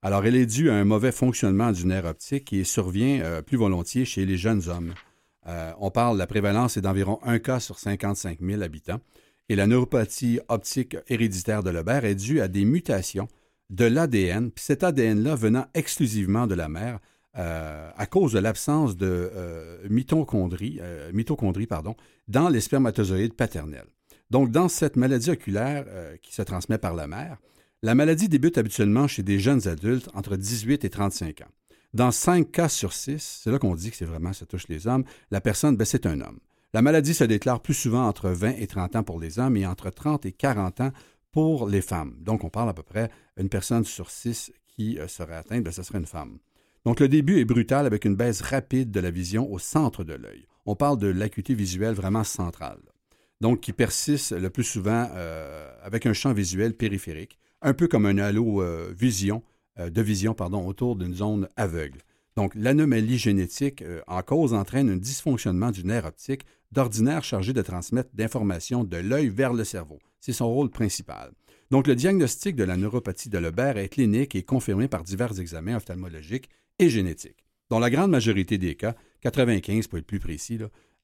Alors, 0.00 0.24
elle 0.26 0.36
est 0.36 0.46
due 0.46 0.70
à 0.70 0.74
un 0.74 0.84
mauvais 0.84 1.10
fonctionnement 1.10 1.72
du 1.72 1.86
nerf 1.86 2.04
optique 2.04 2.44
qui 2.44 2.64
survient 2.64 3.20
euh, 3.22 3.42
plus 3.42 3.56
volontiers 3.56 4.04
chez 4.04 4.24
les 4.24 4.36
jeunes 4.36 4.68
hommes. 4.68 4.94
Euh, 5.48 5.72
on 5.80 5.90
parle, 5.90 6.18
la 6.18 6.28
prévalence 6.28 6.76
est 6.76 6.82
d'environ 6.82 7.18
1 7.24 7.40
cas 7.40 7.58
sur 7.58 7.80
55 7.80 8.38
000 8.42 8.62
habitants. 8.62 9.00
Et 9.48 9.56
la 9.56 9.66
neuropathie 9.66 10.38
optique 10.46 10.96
héréditaire 11.08 11.64
de 11.64 11.70
Lebert 11.70 12.04
est 12.04 12.14
due 12.14 12.40
à 12.40 12.46
des 12.46 12.64
mutations 12.64 13.26
de 13.70 13.86
l'ADN, 13.86 14.52
puis 14.52 14.64
cet 14.64 14.84
ADN-là 14.84 15.34
venant 15.34 15.66
exclusivement 15.74 16.46
de 16.46 16.54
la 16.54 16.68
mère, 16.68 17.00
euh, 17.36 17.90
à 17.96 18.06
cause 18.06 18.32
de 18.32 18.38
l'absence 18.38 18.96
de 18.96 19.06
euh, 19.34 19.78
euh, 20.80 21.66
pardon, 21.68 21.96
dans 22.28 22.48
les 22.48 22.60
spermatozoïdes 22.60 23.34
paternels. 23.34 23.86
Donc, 24.30 24.50
dans 24.50 24.68
cette 24.68 24.96
maladie 24.96 25.30
oculaire 25.30 25.84
euh, 25.88 26.16
qui 26.22 26.34
se 26.34 26.42
transmet 26.42 26.78
par 26.78 26.94
la 26.94 27.06
mère, 27.06 27.38
la 27.82 27.94
maladie 27.94 28.28
débute 28.28 28.58
habituellement 28.58 29.06
chez 29.06 29.22
des 29.22 29.38
jeunes 29.38 29.68
adultes 29.68 30.08
entre 30.14 30.36
18 30.36 30.84
et 30.84 30.90
35 30.90 31.42
ans. 31.42 31.50
Dans 31.92 32.10
5 32.10 32.50
cas 32.50 32.68
sur 32.68 32.92
6, 32.92 33.40
c'est 33.42 33.50
là 33.50 33.58
qu'on 33.58 33.74
dit 33.74 33.90
que 33.90 33.96
c'est 33.96 34.04
vraiment 34.04 34.32
ça 34.32 34.46
touche 34.46 34.66
les 34.68 34.86
hommes, 34.86 35.04
la 35.30 35.40
personne, 35.40 35.76
ben, 35.76 35.84
c'est 35.84 36.06
un 36.06 36.20
homme. 36.20 36.40
La 36.72 36.82
maladie 36.82 37.14
se 37.14 37.22
déclare 37.22 37.60
plus 37.60 37.74
souvent 37.74 38.08
entre 38.08 38.30
20 38.30 38.54
et 38.58 38.66
30 38.66 38.96
ans 38.96 39.02
pour 39.04 39.20
les 39.20 39.38
hommes 39.38 39.56
et 39.56 39.66
entre 39.66 39.90
30 39.90 40.26
et 40.26 40.32
40 40.32 40.80
ans 40.80 40.92
pour 41.30 41.68
les 41.68 41.82
femmes. 41.82 42.16
Donc, 42.20 42.42
on 42.42 42.48
parle 42.48 42.70
à 42.70 42.74
peu 42.74 42.82
près 42.82 43.10
une 43.36 43.48
personne 43.48 43.84
sur 43.84 44.10
6 44.10 44.52
qui 44.66 44.98
serait 45.06 45.36
atteinte, 45.36 45.62
ben, 45.62 45.72
ce 45.72 45.82
serait 45.82 45.98
une 45.98 46.06
femme. 46.06 46.38
Donc, 46.84 47.00
le 47.00 47.08
début 47.08 47.40
est 47.40 47.46
brutal 47.46 47.86
avec 47.86 48.04
une 48.04 48.14
baisse 48.14 48.42
rapide 48.42 48.90
de 48.90 49.00
la 49.00 49.10
vision 49.10 49.50
au 49.50 49.58
centre 49.58 50.04
de 50.04 50.12
l'œil. 50.12 50.46
On 50.66 50.76
parle 50.76 50.98
de 50.98 51.06
l'acuité 51.06 51.54
visuelle 51.54 51.94
vraiment 51.94 52.24
centrale. 52.24 52.80
Donc, 53.40 53.60
qui 53.60 53.72
persiste 53.72 54.32
le 54.32 54.50
plus 54.50 54.64
souvent 54.64 55.08
euh, 55.14 55.70
avec 55.82 56.04
un 56.04 56.12
champ 56.12 56.34
visuel 56.34 56.74
périphérique, 56.74 57.38
un 57.62 57.72
peu 57.72 57.88
comme 57.88 58.04
un 58.04 58.18
halo 58.18 58.62
euh, 58.62 58.92
vision, 58.96 59.42
euh, 59.78 59.88
de 59.88 60.02
vision 60.02 60.34
pardon, 60.34 60.66
autour 60.66 60.96
d'une 60.96 61.14
zone 61.14 61.48
aveugle. 61.56 62.00
Donc, 62.36 62.52
l'anomalie 62.54 63.16
génétique 63.16 63.84
en 64.08 64.20
cause 64.22 64.54
entraîne 64.54 64.90
un 64.90 64.96
dysfonctionnement 64.96 65.70
du 65.70 65.84
nerf 65.84 66.04
optique 66.04 66.44
d'ordinaire 66.72 67.22
chargé 67.22 67.52
de 67.52 67.62
transmettre 67.62 68.10
d'informations 68.12 68.82
de 68.82 68.96
l'œil 68.96 69.28
vers 69.28 69.52
le 69.52 69.62
cerveau. 69.62 70.00
C'est 70.20 70.32
son 70.32 70.52
rôle 70.52 70.68
principal. 70.68 71.30
Donc, 71.70 71.86
le 71.86 71.94
diagnostic 71.94 72.56
de 72.56 72.64
la 72.64 72.76
neuropathie 72.76 73.30
de 73.30 73.38
Lebert 73.38 73.78
est 73.78 73.88
clinique 73.88 74.34
et 74.34 74.42
confirmé 74.42 74.88
par 74.88 75.04
divers 75.04 75.38
examens 75.38 75.76
ophtalmologiques 75.76 76.50
et 76.78 76.88
génétiques. 76.88 77.44
Dans 77.70 77.78
la 77.78 77.90
grande 77.90 78.10
majorité 78.10 78.58
des 78.58 78.74
cas, 78.74 78.94
95 79.22 79.86
pour 79.86 79.98
être 79.98 80.06
plus 80.06 80.20
précis, 80.20 80.58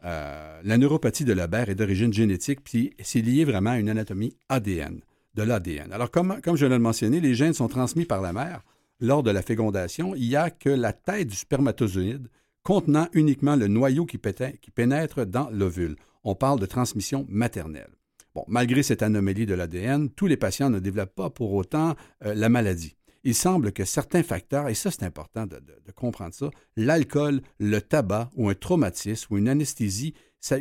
euh, 0.05 0.61
la 0.63 0.79
neuropathie 0.79 1.25
de 1.25 1.33
Lebert 1.33 1.69
est 1.69 1.75
d'origine 1.75 2.13
génétique, 2.13 2.63
puis 2.63 2.95
c'est 3.03 3.21
lié 3.23 3.45
vraiment 3.45 3.71
à 3.71 3.79
une 3.79 3.89
anatomie 3.89 4.37
ADN, 4.49 5.01
de 5.35 5.43
l'ADN. 5.43 5.93
Alors, 5.93 6.11
comme, 6.11 6.41
comme 6.43 6.57
je 6.57 6.67
l'ai 6.67 6.79
mentionné, 6.79 7.21
les 7.21 7.35
gènes 7.35 7.55
sont 7.55 7.69
transmis 7.69 8.05
par 8.05 8.21
la 8.21 8.33
mère. 8.33 8.63
Lors 9.01 9.23
de 9.23 9.31
la 9.31 9.43
fécondation, 9.43 10.15
il 10.15 10.29
n'y 10.29 10.37
a 10.37 10.51
que 10.51 10.69
la 10.69 10.93
tête 10.93 11.29
du 11.29 11.37
spermatozoïde 11.37 12.29
contenant 12.63 13.09
uniquement 13.15 13.57
le 13.57 13.69
noyau 13.69 14.05
qui, 14.05 14.19
pénètre 14.19 15.27
dans 15.27 15.49
l'ovule. 15.51 15.97
On 16.25 16.35
parle 16.35 16.61
de 16.61 16.67
transmission 16.67 17.27
maternelle. 17.31 17.91
Bon, 18.35 18.45
malgré 18.47 18.83
cette 18.83 19.03
anomalie 19.03 19.47
de 19.47 19.55
l'ADN, 19.55 20.11
tous 20.11 20.27
les 20.27 20.37
patients 20.37 20.71
ne 20.71 20.79
développent 20.79 21.15
pas 21.15 21.31
pour 21.31 21.55
autant 21.55 21.97
euh, 22.25 22.35
la 22.35 22.49
maladie. 22.49 22.97
Il 23.25 23.35
semble 23.35 23.73
que 23.73 23.85
certains 23.85 24.23
facteurs, 24.23 24.69
et 24.69 24.75
ça 24.75 24.91
c'est 24.91 25.03
important 25.03 25.47
de, 25.47 25.61
comprendre 25.95 26.35
ça, 26.35 26.51
l'alcool, 26.77 27.43
le 27.59 27.81
tabac 27.81 28.31
ou 28.35 28.49
un 28.49 28.55
traumatisme 28.55 29.35
ou 29.35 29.39
une 29.39 29.49
anesthésie, 29.49 30.15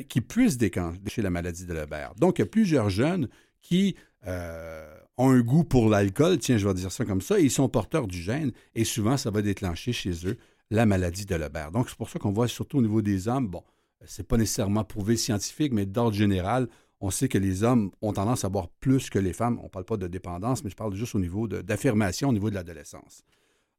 qui 0.10 0.20
puissent 0.20 0.58
déclencher 0.58 1.22
la 1.22 1.30
maladie 1.30 1.66
de 1.66 1.74
Lebert. 1.74 2.14
Donc 2.16 2.38
il 2.38 2.42
y 2.42 2.44
a 2.44 2.48
plusieurs 2.48 2.90
jeunes 2.90 3.30
qui 3.62 3.96
euh, 4.28 4.94
ont 5.18 5.30
un 5.30 5.40
goût 5.40 5.64
pour 5.64 5.90
l'alcool, 5.90 6.38
tiens, 6.38 6.58
je 6.58 6.68
vais 6.68 6.74
dire 6.74 6.92
ça 6.92 7.06
comme 7.06 7.22
ça, 7.22 7.40
ils 7.40 7.52
sont 7.52 7.70
porteurs 7.70 8.08
du 8.08 8.22
gène, 8.22 8.52
et 8.76 8.84
souvent 8.84 9.16
ça 9.16 9.32
va 9.32 9.42
déclencher 9.42 9.94
chez 9.94 10.28
eux 10.28 10.38
la 10.72 10.86
maladie 10.86 11.26
de 11.26 11.36
Lebert. 11.36 11.72
Donc, 11.72 11.90
c'est 11.90 11.98
pour 11.98 12.10
ça 12.10 12.20
qu'on 12.20 12.32
voit 12.32 12.48
surtout 12.48 12.78
au 12.78 12.82
niveau 12.82 13.02
des 13.02 13.28
hommes, 13.28 13.48
bon, 13.48 13.64
c'est 14.06 14.28
pas 14.28 14.38
nécessairement 14.38 14.84
prouvé 14.84 15.18
scientifique, 15.18 15.74
mais 15.74 15.86
d'ordre 15.86 16.16
général, 16.16 16.68
on 17.02 17.12
sait 17.12 17.30
que 17.30 17.38
les 17.38 17.64
hommes 17.64 17.92
ont 18.02 18.14
tendance 18.14 18.44
à 18.44 18.50
boire 18.50 18.68
plus 18.80 19.10
que 19.10 19.20
les 19.20 19.34
femmes. 19.34 19.58
On 19.62 19.66
ne 19.66 19.70
parle 19.70 19.86
pas 19.86 19.98
de 19.98 20.08
dépendance, 20.08 20.64
mais 20.64 20.70
je 20.70 20.76
parle 20.76 20.94
juste 20.96 21.16
au 21.16 21.20
niveau 21.20 21.48
d'affirmation, 21.48 22.30
au 22.30 22.34
niveau 22.34 22.50
de 22.50 22.56
l'adolescence. 22.56 23.24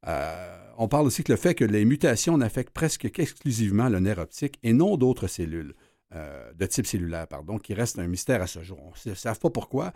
Euh, 0.06 0.72
on 0.78 0.88
parle 0.88 1.06
aussi 1.06 1.22
que 1.22 1.32
le 1.32 1.36
fait 1.36 1.54
que 1.54 1.64
les 1.64 1.84
mutations 1.84 2.38
n'affectent 2.38 2.72
presque 2.72 3.10
qu'exclusivement 3.10 3.90
le 3.90 4.00
nerf 4.00 4.18
optique 4.18 4.58
et 4.62 4.72
non 4.72 4.96
d'autres 4.96 5.26
cellules. 5.26 5.74
Euh, 6.12 6.52
de 6.54 6.66
type 6.66 6.88
cellulaire, 6.88 7.28
pardon, 7.28 7.58
qui 7.58 7.72
reste 7.72 8.00
un 8.00 8.08
mystère 8.08 8.42
à 8.42 8.48
ce 8.48 8.64
jour. 8.64 8.80
On 8.82 9.10
ne 9.10 9.14
sait 9.14 9.32
pas 9.40 9.50
pourquoi. 9.50 9.92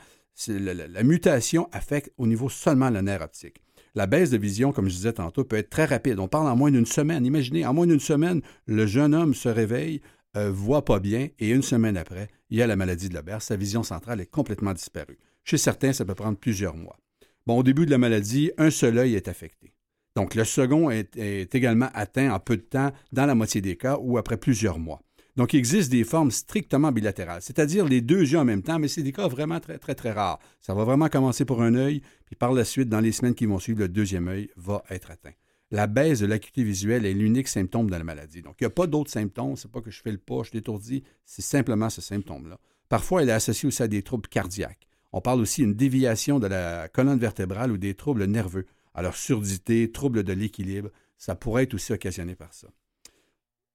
la, 0.46 1.02
mutation 1.02 1.68
affecte 1.72 2.12
au 2.18 2.28
niveau 2.28 2.48
seulement 2.48 2.88
le 2.88 3.00
nerf 3.00 3.20
optique. 3.20 3.60
La 3.96 4.06
baisse 4.06 4.30
de 4.30 4.38
vision, 4.38 4.70
comme 4.70 4.88
je 4.88 4.94
disais 4.94 5.14
tantôt, 5.14 5.42
peut 5.42 5.56
être 5.56 5.70
très 5.70 5.87
rapide. 5.87 6.20
On 6.20 6.28
parle 6.28 6.46
en 6.46 6.54
moins 6.54 6.70
d'une 6.70 6.87
semaine. 6.87 7.26
Imaginez, 7.26 7.66
en 7.66 7.74
moins 7.74 7.88
d'une 7.88 7.98
semaine, 7.98 8.42
le 8.66 8.87
jeune 8.87 9.12
homme 9.12 9.34
se 9.34 9.48
réveille, 9.48 10.02
euh, 10.37 10.51
voit 10.51 10.85
pas 10.85 11.01
bien, 11.01 11.29
et 11.38 11.51
une 11.51 11.62
semaine 11.62 11.97
après, 11.97 12.29
il 12.51 12.59
y 12.59 12.62
a 12.62 12.66
la 12.66 12.77
maladie 12.77 13.09
de 13.09 13.14
Lebert. 13.14 13.42
Sa 13.42 13.57
vision 13.57 13.83
centrale 13.83 14.20
est 14.20 14.31
complètement 14.31 14.73
disparue. 14.73 15.18
Chez 15.44 15.59
certains, 15.59 15.92
ça 15.92 16.05
peut 16.05 16.14
prendre 16.14 16.38
plusieurs 16.38 16.77
mois. 16.77 16.99
Bon, 17.47 17.59
au 17.59 17.62
début 17.62 17.87
de 17.87 17.90
la 17.90 17.99
maladie, 17.99 18.51
un 18.57 18.70
seul 18.70 18.99
œil 18.99 19.14
est 19.14 19.29
affecté. 19.29 19.75
Donc, 20.16 20.35
le 20.35 20.44
second 20.44 20.90
est 20.90 21.55
également 21.55 21.90
atteint 21.92 22.33
en 22.33 22.38
peu 22.38 22.57
de 22.57 22.62
temps, 22.62 22.92
dans 23.12 23.27
la 23.27 23.35
moitié 23.35 23.61
des 23.61 23.77
cas, 23.77 23.99
ou 24.01 24.16
après 24.16 24.37
plusieurs 24.37 24.79
mois. 24.79 25.03
Donc, 25.37 25.53
il 25.53 25.59
existe 25.59 25.90
des 25.90 26.05
formes 26.05 26.31
strictement 26.31 26.92
bilatérales, 26.92 27.42
c'est-à-dire 27.42 27.87
les 27.87 28.01
deux 28.01 28.20
yeux 28.20 28.38
en 28.38 28.44
même 28.44 28.62
temps, 28.62 28.79
mais 28.79 28.87
c'est 28.87 29.03
des 29.03 29.11
cas 29.11 29.27
vraiment 29.27 29.59
très, 29.59 29.79
très, 29.79 29.97
très 29.97 30.12
rares. 30.12 30.38
Ça 30.61 30.75
va 30.75 30.85
vraiment 30.85 31.09
commencer 31.09 31.44
pour 31.44 31.61
un 31.61 31.75
œil, 31.75 32.03
puis 32.25 32.37
par 32.37 32.53
la 32.53 32.64
suite, 32.64 32.88
dans 32.88 33.01
les 33.01 33.11
semaines 33.11 33.35
qui 33.35 33.47
vont 33.47 33.59
suivre, 33.59 33.81
le 33.81 33.88
deuxième 33.88 34.29
œil 34.29 34.49
va 34.57 34.85
être 34.90 35.11
atteint. 35.11 35.33
La 35.74 35.88
baisse 35.88 36.20
de 36.20 36.26
l'acuité 36.26 36.62
visuelle 36.62 37.04
est 37.04 37.12
l'unique 37.12 37.48
symptôme 37.48 37.90
de 37.90 37.96
la 37.96 38.04
maladie. 38.04 38.42
Donc, 38.42 38.54
il 38.60 38.62
n'y 38.62 38.68
a 38.68 38.70
pas 38.70 38.87
d'autres 38.87 39.10
symptômes. 39.10 39.56
C'est 39.56 39.68
pas 39.68 39.80
que 39.80 39.90
je 39.90 40.00
fais 40.00 40.12
le 40.12 40.18
pas, 40.18 40.44
je 40.44 40.52
l'étourdis. 40.52 41.02
C'est 41.24 41.42
simplement 41.42 41.90
ce 41.90 42.00
symptôme-là. 42.00 42.60
Parfois, 42.88 43.22
elle 43.22 43.28
est 43.28 43.32
associée 43.32 43.66
aussi 43.66 43.82
à 43.82 43.88
des 43.88 44.02
troubles 44.02 44.28
cardiaques. 44.28 44.87
On 45.12 45.20
parle 45.20 45.40
aussi 45.40 45.62
d'une 45.62 45.74
déviation 45.74 46.38
de 46.38 46.46
la 46.46 46.87
colonne 46.87 47.18
vertébrale 47.18 47.72
ou 47.72 47.76
des 47.76 47.94
troubles 47.94 48.26
nerveux. 48.26 48.66
Alors, 48.94 49.16
surdité, 49.16 49.90
troubles 49.90 50.22
de 50.22 50.32
l'équilibre, 50.32 50.90
ça 51.18 51.34
pourrait 51.34 51.64
être 51.64 51.74
aussi 51.74 51.92
occasionné 51.92 52.37
par 52.37 52.54
ça. 52.54 52.68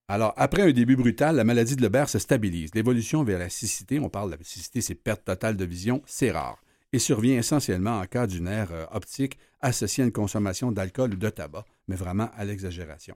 Alors, 0.08 0.34
après 0.38 0.62
un 0.62 0.72
début 0.72 0.96
brutal, 0.96 1.36
la 1.36 1.44
maladie 1.44 1.76
de 1.76 1.82
Lebert 1.82 2.08
se 2.08 2.18
stabilise. 2.18 2.74
L'évolution 2.76 3.26
vers 3.26 3.40
la 3.40 3.50
cécité, 3.50 4.00
on 4.00 4.08
parle 4.08 4.32
de 4.32 4.38
la 4.38 4.44
cécité, 4.46 4.80
c'est 4.80 4.96
perte 4.96 5.26
totale 5.26 5.58
de 5.58 5.66
vision, 5.66 6.02
c'est 6.06 6.32
rare 6.32 6.62
et 6.94 7.00
survient 7.00 7.38
essentiellement 7.38 8.00
en 8.00 8.06
cas 8.06 8.28
d'une 8.28 8.46
nerf 8.46 8.72
euh, 8.72 8.86
optique 8.92 9.38
associée 9.62 10.04
à 10.04 10.08
une 10.08 10.14
consommation 10.14 10.72
d'alcool 10.72 11.14
ou 11.14 11.18
de 11.18 11.30
tabac, 11.30 11.66
mais 11.88 11.96
vraiment 11.96 12.30
à 12.36 12.46
l'exagération. 12.46 13.16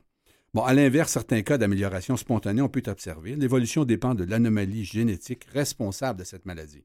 Bon, 0.53 0.63
à 0.63 0.73
l'inverse, 0.73 1.12
certains 1.12 1.41
cas 1.41 1.58
d'amélioration 1.58 2.15
spontanée 2.15 2.62
ont 2.62 2.69
pu 2.69 2.84
observer. 2.88 3.36
L'évolution 3.36 3.86
dépend 3.86 4.13
de 4.13 4.23
l'anomalie 4.23 4.86
génétique 4.86 5.45
responsable 5.45 6.19
de 6.19 6.23
cette 6.23 6.45
maladie. 6.45 6.84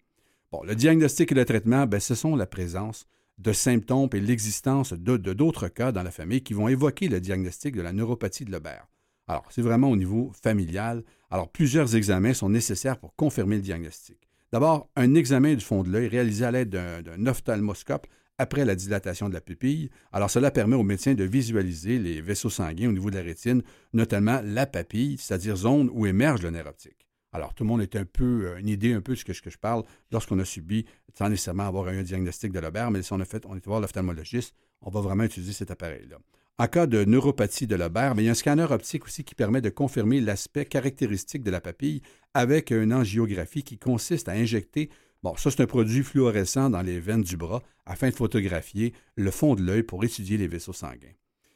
Bon, 0.50 0.62
le 0.62 0.74
diagnostic 0.74 1.32
et 1.32 1.34
le 1.34 1.44
traitement, 1.44 1.86
ben, 1.86 2.00
ce 2.00 2.14
sont 2.14 2.34
la 2.34 2.46
présence 2.46 3.06
de 3.36 3.52
symptômes 3.52 4.08
et 4.14 4.20
l'existence 4.20 4.94
de 4.94 5.16
d'autres 5.34 5.68
cas 5.68 5.92
dans 5.92 6.02
la 6.02 6.10
famille 6.10 6.42
qui 6.42 6.54
vont 6.54 6.68
évoquer 6.68 7.08
le 7.08 7.20
diagnostic 7.20 7.76
de 7.76 7.82
la 7.82 7.92
neuropathie 7.92 8.46
de 8.46 8.50
Lebert. 8.52 8.88
Alors, 9.26 9.44
c'est 9.50 9.60
vraiment 9.60 9.90
au 9.90 9.96
niveau 9.96 10.32
familial. 10.42 11.04
Alors, 11.30 11.50
plusieurs 11.50 11.94
examens 11.94 12.32
sont 12.32 12.48
nécessaires 12.48 12.98
pour 12.98 13.14
confirmer 13.14 13.56
le 13.56 13.62
diagnostic. 13.62 14.16
D'abord, 14.50 14.88
un 14.96 15.14
examen 15.14 15.54
du 15.54 15.60
fond 15.64 15.82
de 15.82 15.90
l'œil 15.90 16.08
réalisé 16.08 16.46
à 16.46 16.50
l'aide 16.50 16.70
d'un 16.70 17.26
ophtalmoscope 17.26 18.06
après 18.38 18.64
la 18.64 18.74
dilatation 18.74 19.28
de 19.28 19.34
la 19.34 19.40
pupille. 19.40 19.90
Alors, 20.12 20.30
cela 20.30 20.50
permet 20.50 20.76
aux 20.76 20.82
médecins 20.82 21.14
de 21.14 21.24
visualiser 21.24 21.98
les 21.98 22.20
vaisseaux 22.20 22.50
sanguins 22.50 22.88
au 22.88 22.92
niveau 22.92 23.10
de 23.10 23.16
la 23.16 23.22
rétine, 23.22 23.62
notamment 23.92 24.40
la 24.44 24.66
papille, 24.66 25.18
c'est-à-dire 25.18 25.56
zone 25.56 25.90
où 25.92 26.06
émerge 26.06 26.42
le 26.42 26.50
nerf 26.50 26.66
optique. 26.66 27.06
Alors, 27.32 27.52
tout 27.52 27.64
le 27.64 27.68
monde 27.68 27.82
est 27.82 27.96
un 27.96 28.04
peu, 28.04 28.46
euh, 28.46 28.58
une 28.58 28.68
idée 28.68 28.94
un 28.94 29.02
peu 29.02 29.12
de 29.12 29.18
ce 29.18 29.24
que, 29.24 29.50
je 29.50 29.58
parle 29.58 29.84
lorsqu'on 30.10 30.38
a 30.38 30.44
subi, 30.44 30.86
sans 31.16 31.28
nécessairement 31.28 31.66
avoir 31.66 31.88
un 31.88 32.02
diagnostic 32.02 32.52
de 32.52 32.58
l'Aubert, 32.58 32.90
mais 32.90 33.02
si 33.02 33.12
on 33.12 33.20
a 33.20 33.24
fait, 33.24 33.44
on 33.46 33.54
est 33.54 33.66
voir 33.66 33.80
l'ophtalmologiste, 33.80 34.54
on 34.80 34.90
va 34.90 35.00
vraiment 35.00 35.24
utiliser 35.24 35.52
cet 35.52 35.70
appareil-là. 35.70 36.16
En 36.60 36.66
cas 36.66 36.88
de 36.88 37.04
neuropathie 37.04 37.68
de 37.68 37.76
Lebert, 37.76 38.14
il 38.16 38.24
y 38.24 38.28
a 38.28 38.32
un 38.32 38.34
scanner 38.34 38.66
optique 38.68 39.04
aussi 39.04 39.22
qui 39.22 39.36
permet 39.36 39.60
de 39.60 39.70
confirmer 39.70 40.20
l'aspect 40.20 40.64
caractéristique 40.64 41.44
de 41.44 41.52
la 41.52 41.60
papille 41.60 42.02
avec 42.34 42.72
une 42.72 42.92
angiographie 42.92 43.62
qui 43.62 43.78
consiste 43.78 44.28
à 44.28 44.32
injecter, 44.32 44.90
bon, 45.22 45.36
ça 45.36 45.50
c'est 45.50 45.62
un 45.62 45.66
produit 45.66 46.02
fluorescent 46.02 46.70
dans 46.70 46.82
les 46.82 47.00
veines 47.00 47.22
du 47.22 47.36
bras 47.36 47.62
afin 47.86 48.10
de 48.10 48.14
photographier 48.14 48.92
le 49.16 49.30
fond 49.30 49.54
de 49.54 49.62
l'œil 49.62 49.82
pour 49.82 50.04
étudier 50.04 50.36
les 50.36 50.46
vaisseaux 50.46 50.72
sanguins. 50.72 51.14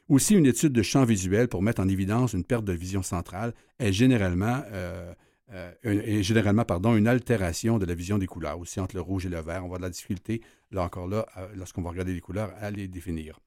Aussi, 0.09 0.35
une 0.35 0.45
étude 0.45 0.73
de 0.73 0.81
champ 0.81 1.05
visuel 1.05 1.47
pour 1.47 1.61
mettre 1.61 1.81
en 1.81 1.87
évidence 1.87 2.33
une 2.33 2.43
perte 2.43 2.65
de 2.65 2.73
vision 2.73 3.03
centrale 3.03 3.53
est 3.79 3.93
généralement, 3.93 4.61
euh, 4.71 5.13
euh, 5.53 6.21
généralement 6.21 6.65
pardon, 6.65 6.95
une 6.95 7.07
altération 7.07 7.79
de 7.79 7.85
la 7.85 7.95
vision 7.95 8.17
des 8.17 8.27
couleurs, 8.27 8.59
aussi 8.59 8.79
entre 8.81 8.95
le 8.95 9.01
rouge 9.01 9.25
et 9.25 9.29
le 9.29 9.39
vert. 9.39 9.65
On 9.65 9.69
va 9.69 9.77
de 9.77 9.83
la 9.83 9.89
difficulté, 9.89 10.41
là 10.71 10.83
encore 10.83 11.07
là, 11.07 11.25
lorsqu'on 11.55 11.81
va 11.81 11.91
regarder 11.91 12.13
les 12.13 12.19
couleurs, 12.19 12.53
à 12.59 12.69
les 12.69 12.89
définir. 12.89 13.39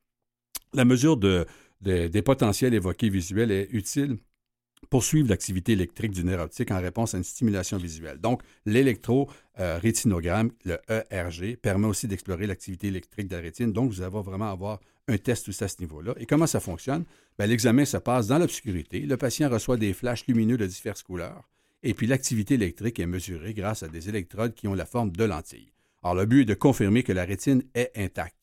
La 0.73 0.85
mesure 0.85 1.19
des 1.19 2.23
potentiels 2.23 2.73
évoqués 2.73 3.11
visuels 3.11 3.51
est 3.51 3.69
utile? 3.71 4.17
Pour 4.91 5.03
suivre 5.05 5.29
l'activité 5.29 5.73
électrique 5.73 6.13
du 6.13 6.25
nerf 6.25 6.41
optique 6.41 6.71
en 6.71 6.81
réponse 6.81 7.15
à 7.15 7.19
une 7.19 7.25
stimulation 7.25 7.77
visuelle. 7.77 8.19
Donc, 8.19 8.43
l'électro-rétinogramme, 8.67 10.51
le 10.65 10.79
ERG, 10.89 11.57
permet 11.57 11.87
aussi 11.87 12.07
d'explorer 12.09 12.47
l'activité 12.47 12.89
électrique 12.89 13.29
de 13.29 13.37
la 13.37 13.43
rétine. 13.43 13.73
Donc, 13.73 13.91
vous 13.91 14.03
allez 14.03 14.11
vraiment 14.11 14.51
avoir 14.51 14.81
un 15.09 15.19
test 15.19 15.49
aussi 15.49 15.65
à 15.65 15.69
ce 15.69 15.81
niveau-là. 15.81 16.15
Et 16.19 16.27
comment 16.27 16.47
ça 16.47 16.61
fonctionne? 16.61 17.05
Ben, 17.39 17.47
l'examen 17.47 17.85
se 17.85 17.97
passe 17.97 18.27
dans 18.27 18.39
l'obscurité. 18.39 19.01
Le 19.01 19.17
patient 19.17 19.49
reçoit 19.49 19.77
des 19.77 19.93
flashs 19.93 20.27
lumineux 20.27 20.57
de 20.57 20.67
diverses 20.67 21.03
couleurs. 21.03 21.49
Et 21.83 21.95
puis, 21.95 22.07
l'activité 22.07 22.55
électrique 22.55 22.99
est 22.99 23.07
mesurée 23.07 23.55
grâce 23.55 23.83
à 23.83 23.89
des 23.89 24.09
électrodes 24.09 24.55
qui 24.55 24.69
ont 24.69 24.75
la 24.75 24.87
forme 24.87 25.11
de 25.11 25.25
lentilles. 25.25 25.73
Alors, 26.03 26.15
le 26.15 26.27
but 26.27 26.43
est 26.43 26.47
de 26.47 26.55
confirmer 26.55 27.03
que 27.03 27.13
la 27.13 27.25
rétine 27.25 27.63
est 27.75 27.91
intacte. 27.97 28.37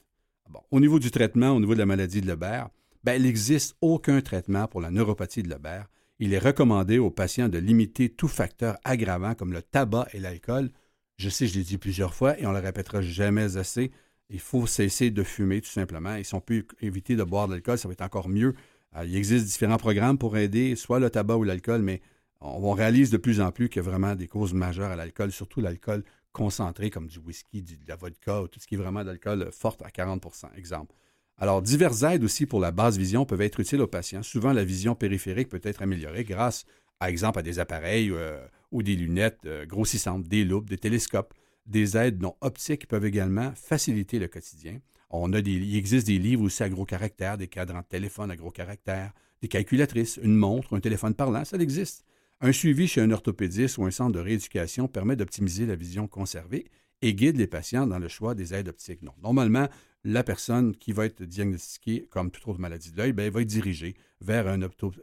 Au 0.71 0.79
niveau 0.79 0.99
du 0.99 1.09
traitement, 1.09 1.51
au 1.51 1.59
niveau 1.59 1.73
de 1.73 1.79
la 1.79 1.85
maladie 1.85 2.21
de 2.21 2.27
Lebert, 2.27 2.69
ben, 3.03 3.15
il 3.15 3.23
n'existe 3.23 3.75
aucun 3.81 4.21
traitement 4.21 4.67
pour 4.67 4.81
la 4.81 4.91
neuropathie 4.91 5.43
de 5.43 5.49
Lebert. 5.49 5.87
Il 6.25 6.33
est 6.33 6.39
recommandé 6.39 6.99
aux 6.99 7.11
patients 7.11 7.49
de 7.49 7.57
limiter 7.57 8.07
tout 8.07 8.29
facteur 8.29 8.77
aggravant 8.85 9.35
comme 9.35 9.51
le 9.51 9.61
tabac 9.61 10.07
et 10.13 10.21
l'alcool. 10.21 10.69
Je 11.17 11.27
sais, 11.27 11.47
je 11.47 11.55
l'ai 11.55 11.65
dit 11.65 11.77
plusieurs 11.77 12.13
fois 12.13 12.39
et 12.39 12.45
on 12.45 12.53
ne 12.53 12.59
le 12.59 12.63
répétera 12.63 13.01
jamais 13.01 13.57
assez. 13.57 13.91
Il 14.29 14.39
faut 14.39 14.65
cesser 14.65 15.11
de 15.11 15.21
fumer 15.21 15.59
tout 15.59 15.69
simplement. 15.69 16.15
Et 16.15 16.23
si 16.23 16.33
on 16.33 16.39
peut 16.39 16.65
éviter 16.79 17.17
de 17.17 17.23
boire 17.25 17.49
de 17.49 17.55
l'alcool, 17.55 17.77
ça 17.77 17.89
va 17.89 17.91
être 17.91 18.03
encore 18.03 18.29
mieux. 18.29 18.55
Euh, 18.95 19.03
il 19.05 19.17
existe 19.17 19.47
différents 19.47 19.75
programmes 19.75 20.17
pour 20.17 20.37
aider 20.37 20.77
soit 20.77 21.01
le 21.01 21.09
tabac 21.09 21.35
ou 21.35 21.43
l'alcool, 21.43 21.81
mais 21.81 22.01
on, 22.39 22.71
réalise 22.71 23.09
de 23.09 23.17
plus 23.17 23.41
en 23.41 23.51
plus 23.51 23.67
qu'il 23.67 23.83
y 23.83 23.85
a 23.85 23.89
vraiment 23.89 24.15
des 24.15 24.29
causes 24.29 24.53
majeures 24.53 24.91
à 24.91 24.95
l'alcool, 24.95 25.29
surtout 25.33 25.59
l'alcool 25.59 26.05
concentré 26.31 26.89
comme 26.89 27.07
du 27.07 27.19
whisky, 27.19 27.63
de 27.63 27.75
la 27.85 27.97
vodka 27.97 28.43
ou 28.43 28.47
tout 28.47 28.61
ce 28.61 28.67
qui 28.67 28.75
est 28.75 28.77
vraiment 28.77 29.03
d'alcool 29.03 29.49
fort 29.51 29.75
à 29.83 29.89
40% 29.89 30.55
exemple. 30.55 30.95
Alors, 31.37 31.61
diverses 31.61 32.03
aides 32.03 32.23
aussi 32.23 32.45
pour 32.45 32.59
la 32.59 32.71
basse 32.71 32.97
vision 32.97 33.25
peuvent 33.25 33.41
être 33.41 33.59
utiles 33.59 33.81
aux 33.81 33.87
patients. 33.87 34.23
Souvent, 34.23 34.53
la 34.53 34.63
vision 34.63 34.95
périphérique 34.95 35.49
peut 35.49 35.61
être 35.63 35.81
améliorée 35.81 36.23
grâce, 36.23 36.65
par 36.99 37.09
exemple, 37.09 37.39
à 37.39 37.41
des 37.41 37.59
appareils 37.59 38.11
euh, 38.11 38.39
ou 38.71 38.83
des 38.83 38.95
lunettes 38.95 39.39
euh, 39.45 39.65
grossissantes, 39.65 40.27
des 40.27 40.45
loupes, 40.45 40.69
des 40.69 40.77
télescopes. 40.77 41.33
Des 41.65 41.97
aides 41.97 42.21
non 42.21 42.35
optiques 42.41 42.87
peuvent 42.87 43.05
également 43.05 43.51
faciliter 43.55 44.19
le 44.19 44.27
quotidien. 44.27 44.79
On 45.09 45.31
a 45.33 45.41
des, 45.41 45.51
il 45.51 45.75
existe 45.75 46.07
des 46.07 46.17
livres 46.17 46.43
aussi 46.43 46.63
à 46.63 46.69
gros 46.69 46.85
caractères, 46.85 47.37
des 47.37 47.47
cadrans 47.47 47.81
de 47.81 47.85
téléphone 47.85 48.31
à 48.31 48.35
gros 48.35 48.51
caractères, 48.51 49.13
des 49.41 49.47
calculatrices, 49.47 50.19
une 50.21 50.35
montre, 50.35 50.75
un 50.75 50.79
téléphone 50.79 51.13
parlant, 51.13 51.45
ça 51.45 51.57
existe. 51.57 52.03
Un 52.41 52.51
suivi 52.51 52.87
chez 52.87 53.01
un 53.01 53.11
orthopédiste 53.11 53.77
ou 53.77 53.85
un 53.85 53.91
centre 53.91 54.11
de 54.11 54.19
rééducation 54.19 54.87
permet 54.87 55.15
d'optimiser 55.15 55.65
la 55.65 55.75
vision 55.75 56.07
conservée 56.07 56.65
et 57.01 57.13
guide 57.13 57.37
les 57.37 57.47
patients 57.47 57.85
dans 57.85 57.99
le 57.99 58.07
choix 58.07 58.35
des 58.35 58.53
aides 58.53 58.69
optiques. 58.69 59.03
Donc, 59.03 59.15
normalement, 59.21 59.67
la 60.03 60.23
personne 60.23 60.75
qui 60.75 60.91
va 60.91 61.05
être 61.05 61.23
diagnostiquée 61.23 62.07
comme 62.09 62.31
toute 62.31 62.47
autre 62.47 62.59
maladie 62.59 62.91
de 62.91 62.97
l'œil, 62.97 63.13
ben, 63.13 63.31
va 63.31 63.41
être 63.41 63.47
dirigée 63.47 63.95
vers 64.21 64.47
un, 64.47 64.61
opto, 64.61 64.93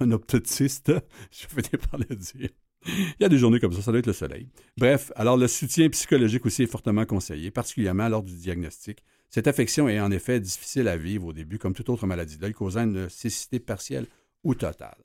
optotiste. 0.00 0.92
Je 1.30 1.46
vais 1.54 1.78
par 1.78 1.98
le 1.98 2.14
dire. 2.14 2.50
Il 2.84 3.16
y 3.20 3.24
a 3.24 3.28
des 3.28 3.38
journées 3.38 3.60
comme 3.60 3.72
ça, 3.72 3.80
ça 3.80 3.92
doit 3.92 4.00
être 4.00 4.06
le 4.06 4.12
soleil. 4.12 4.48
Bref, 4.76 5.12
alors 5.14 5.36
le 5.36 5.46
soutien 5.46 5.88
psychologique 5.90 6.44
aussi 6.44 6.64
est 6.64 6.66
fortement 6.66 7.06
conseillé, 7.06 7.50
particulièrement 7.50 8.08
lors 8.08 8.22
du 8.22 8.34
diagnostic. 8.34 9.04
Cette 9.30 9.46
affection 9.46 9.88
est 9.88 10.00
en 10.00 10.10
effet 10.10 10.40
difficile 10.40 10.88
à 10.88 10.96
vivre 10.96 11.26
au 11.26 11.32
début, 11.32 11.58
comme 11.58 11.74
toute 11.74 11.88
autre 11.88 12.06
maladie 12.06 12.36
de 12.36 12.42
l'œil, 12.42 12.52
causant 12.52 12.82
une 12.82 13.08
cécité 13.08 13.60
partielle 13.60 14.06
ou 14.42 14.54
totale. 14.54 14.98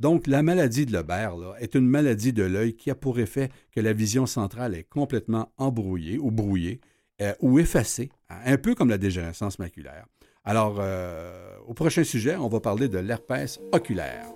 Donc, 0.00 0.26
la 0.26 0.42
maladie 0.42 0.86
de 0.86 0.92
Lebert 0.92 1.36
est 1.58 1.74
une 1.74 1.86
maladie 1.86 2.32
de 2.32 2.42
l'œil 2.42 2.74
qui 2.74 2.90
a 2.90 2.94
pour 2.94 3.18
effet 3.18 3.50
que 3.72 3.80
la 3.80 3.92
vision 3.92 4.26
centrale 4.26 4.74
est 4.74 4.84
complètement 4.84 5.52
embrouillée 5.56 6.18
ou 6.18 6.30
brouillée 6.30 6.80
euh, 7.20 7.34
ou 7.40 7.58
effacée, 7.58 8.10
hein, 8.30 8.38
un 8.44 8.56
peu 8.56 8.74
comme 8.74 8.90
la 8.90 8.98
dégénérescence 8.98 9.58
maculaire. 9.58 10.06
Alors, 10.44 10.76
euh, 10.78 11.56
au 11.66 11.74
prochain 11.74 12.04
sujet, 12.04 12.36
on 12.36 12.48
va 12.48 12.60
parler 12.60 12.88
de 12.88 12.98
l'herpès 12.98 13.60
oculaire. 13.72 14.26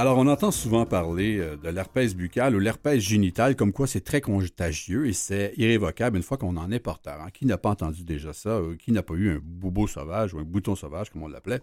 Alors, 0.00 0.16
on 0.16 0.28
entend 0.28 0.52
souvent 0.52 0.86
parler 0.86 1.40
euh, 1.40 1.56
de 1.56 1.70
l'herpès 1.70 2.14
buccal 2.14 2.54
ou 2.54 2.60
l'herpès 2.60 3.00
génital, 3.00 3.56
comme 3.56 3.72
quoi 3.72 3.88
c'est 3.88 4.02
très 4.02 4.20
contagieux 4.20 5.08
et 5.08 5.12
c'est 5.12 5.54
irrévocable 5.56 6.16
une 6.16 6.22
fois 6.22 6.36
qu'on 6.36 6.56
en 6.56 6.70
est 6.70 6.78
porteur. 6.78 7.20
Hein. 7.20 7.30
Qui 7.34 7.46
n'a 7.46 7.58
pas 7.58 7.70
entendu 7.70 8.04
déjà 8.04 8.32
ça? 8.32 8.60
Qui 8.78 8.92
n'a 8.92 9.02
pas 9.02 9.14
eu 9.14 9.30
un 9.30 9.40
bobo 9.42 9.88
sauvage 9.88 10.34
ou 10.34 10.38
un 10.38 10.44
bouton 10.44 10.76
sauvage, 10.76 11.10
comme 11.10 11.24
on 11.24 11.26
l'appelait? 11.26 11.62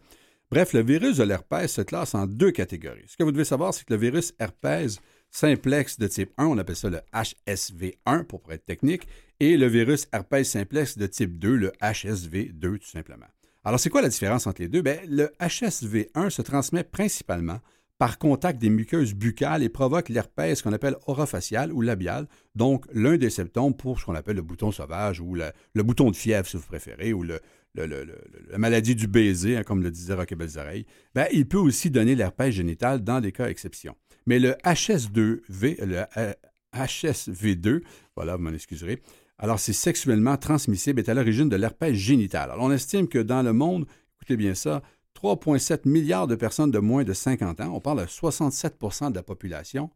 Bref, 0.51 0.73
le 0.73 0.83
virus 0.83 1.15
de 1.15 1.23
l'herpès 1.23 1.71
se 1.71 1.81
classe 1.81 2.13
en 2.13 2.27
deux 2.27 2.51
catégories. 2.51 3.05
Ce 3.07 3.15
que 3.15 3.23
vous 3.23 3.31
devez 3.31 3.45
savoir, 3.45 3.73
c'est 3.73 3.85
que 3.85 3.93
le 3.93 3.99
virus 4.01 4.33
herpès 4.37 4.99
simplex 5.31 5.97
de 5.97 6.07
type 6.07 6.33
1, 6.37 6.45
on 6.45 6.57
appelle 6.57 6.75
ça 6.75 6.89
le 6.89 6.99
HSV1 7.13 8.25
pour 8.25 8.41
être 8.49 8.65
technique, 8.65 9.07
et 9.39 9.55
le 9.55 9.67
virus 9.67 10.09
herpès 10.11 10.43
simplex 10.43 10.97
de 10.97 11.07
type 11.07 11.39
2, 11.39 11.55
le 11.55 11.71
HSV2 11.81 12.79
tout 12.79 12.89
simplement. 12.89 13.27
Alors, 13.63 13.79
c'est 13.79 13.89
quoi 13.89 14.01
la 14.01 14.09
différence 14.09 14.45
entre 14.45 14.61
les 14.61 14.67
deux? 14.67 14.81
Bien, 14.81 14.97
le 15.07 15.31
HSV1 15.39 16.29
se 16.29 16.41
transmet 16.41 16.83
principalement 16.83 17.61
par 17.97 18.17
contact 18.17 18.59
des 18.59 18.69
muqueuses 18.69 19.13
buccales 19.13 19.63
et 19.63 19.69
provoque 19.69 20.09
l'herpès 20.09 20.61
qu'on 20.61 20.73
appelle 20.73 20.97
orofacial 21.07 21.71
ou 21.71 21.81
labial, 21.81 22.27
donc 22.53 22.85
l'un 22.93 23.17
des 23.17 23.29
symptômes 23.29 23.75
pour 23.75 23.99
ce 23.99 24.05
qu'on 24.05 24.15
appelle 24.15 24.35
le 24.35 24.41
bouton 24.41 24.71
sauvage 24.71 25.21
ou 25.21 25.35
le 25.35 25.83
bouton 25.83 26.11
de 26.11 26.15
fièvre, 26.15 26.47
si 26.47 26.57
vous 26.57 26.63
préférez, 26.63 27.13
ou 27.13 27.23
la 27.23 28.57
maladie 28.57 28.95
du 28.95 29.07
baiser, 29.07 29.57
hein, 29.57 29.63
comme 29.63 29.81
le 29.81 29.91
disait 29.91 30.13
Roque 30.13 30.33
Belzareil. 30.33 30.85
Ben, 31.13 31.27
il 31.31 31.47
peut 31.47 31.57
aussi 31.57 31.89
donner 31.89 32.15
l'herpès 32.15 32.51
génital 32.51 33.03
dans 33.03 33.21
des 33.21 33.31
cas 33.31 33.47
exceptions. 33.47 33.95
Mais 34.25 34.39
le 34.39 34.51
HS2V, 34.65 35.85
le 35.85 36.03
HSV2, 36.75 37.81
voilà, 38.15 38.35
vous 38.35 38.43
m'en 38.43 38.51
excuserez, 38.51 39.01
alors 39.37 39.59
c'est 39.59 39.73
sexuellement 39.73 40.37
transmissible, 40.37 40.99
est 40.99 41.09
à 41.09 41.13
l'origine 41.13 41.49
de 41.49 41.55
l'herpès 41.55 41.93
génital. 41.93 42.51
Alors 42.51 42.65
on 42.65 42.71
estime 42.71 43.07
que 43.07 43.19
dans 43.19 43.41
le 43.41 43.53
monde, 43.53 43.85
écoutez 44.15 44.37
bien 44.37 44.55
ça, 44.55 44.81
3,7 45.15 45.87
milliards 45.87 46.27
de 46.27 46.35
personnes 46.35 46.71
de 46.71 46.79
moins 46.79 47.03
de 47.03 47.13
50 47.13 47.61
ans, 47.61 47.71
on 47.73 47.79
parle 47.79 48.01
de 48.01 48.05
67% 48.05 49.11
de 49.11 49.15
la 49.15 49.23
population, 49.23 49.89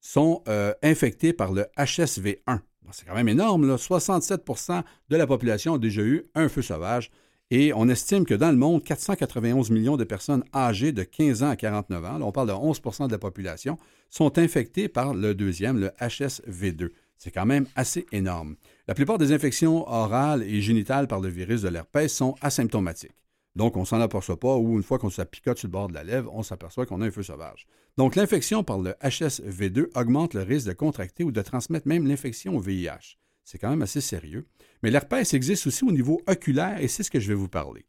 sont 0.00 0.42
euh, 0.48 0.72
infectées 0.82 1.32
par 1.32 1.52
le 1.52 1.66
HSV1. 1.78 2.60
C'est 2.92 3.06
quand 3.06 3.14
même 3.14 3.28
énorme, 3.28 3.66
là. 3.66 3.76
67% 3.76 4.82
de 5.08 5.16
la 5.16 5.26
population 5.26 5.74
a 5.74 5.78
déjà 5.78 6.02
eu 6.02 6.24
un 6.34 6.48
feu 6.48 6.62
sauvage. 6.62 7.10
Et 7.50 7.72
on 7.72 7.88
estime 7.88 8.24
que 8.24 8.34
dans 8.34 8.50
le 8.50 8.56
monde, 8.56 8.82
491 8.82 9.70
millions 9.70 9.96
de 9.96 10.04
personnes 10.04 10.44
âgées 10.54 10.92
de 10.92 11.04
15 11.04 11.42
ans 11.44 11.50
à 11.50 11.56
49 11.56 12.04
ans, 12.04 12.20
on 12.22 12.32
parle 12.32 12.48
de 12.48 12.52
11% 12.52 13.06
de 13.06 13.12
la 13.12 13.18
population, 13.18 13.78
sont 14.10 14.38
infectées 14.38 14.88
par 14.88 15.14
le 15.14 15.34
deuxième, 15.34 15.78
le 15.78 15.88
HSV2. 16.00 16.90
C'est 17.18 17.30
quand 17.30 17.46
même 17.46 17.66
assez 17.76 18.06
énorme. 18.12 18.56
La 18.88 18.94
plupart 18.94 19.18
des 19.18 19.32
infections 19.32 19.88
orales 19.88 20.42
et 20.42 20.60
génitales 20.60 21.08
par 21.08 21.20
le 21.20 21.28
virus 21.28 21.62
de 21.62 21.68
l'herpès 21.68 22.12
sont 22.12 22.34
asymptomatiques. 22.40 23.14
Donc, 23.56 23.78
on 23.78 23.80
ne 23.80 23.84
s'en 23.86 24.00
aperçoit 24.02 24.38
pas 24.38 24.54
ou 24.58 24.76
une 24.76 24.82
fois 24.82 24.98
qu'on 24.98 25.08
se 25.08 25.22
picote 25.22 25.58
sur 25.58 25.68
le 25.68 25.72
bord 25.72 25.88
de 25.88 25.94
la 25.94 26.04
lèvre, 26.04 26.30
on 26.34 26.42
s'aperçoit 26.42 26.84
qu'on 26.84 27.00
a 27.00 27.06
un 27.06 27.10
feu 27.10 27.22
sauvage. 27.22 27.66
Donc, 27.96 28.14
l'infection 28.14 28.62
par 28.62 28.78
le 28.78 28.90
HSV2 29.02 29.86
augmente 29.94 30.34
le 30.34 30.42
risque 30.42 30.66
de 30.66 30.74
contracter 30.74 31.24
ou 31.24 31.32
de 31.32 31.40
transmettre 31.40 31.88
même 31.88 32.06
l'infection 32.06 32.54
au 32.54 32.60
VIH. 32.60 33.16
C'est 33.44 33.56
quand 33.56 33.70
même 33.70 33.80
assez 33.80 34.02
sérieux. 34.02 34.46
Mais 34.82 34.90
l'herpès 34.90 35.32
existe 35.32 35.66
aussi 35.66 35.84
au 35.84 35.90
niveau 35.90 36.20
oculaire 36.26 36.78
et 36.82 36.86
c'est 36.86 37.02
ce 37.02 37.10
que 37.10 37.18
je 37.18 37.28
vais 37.28 37.34
vous 37.34 37.48
parler. 37.48 37.86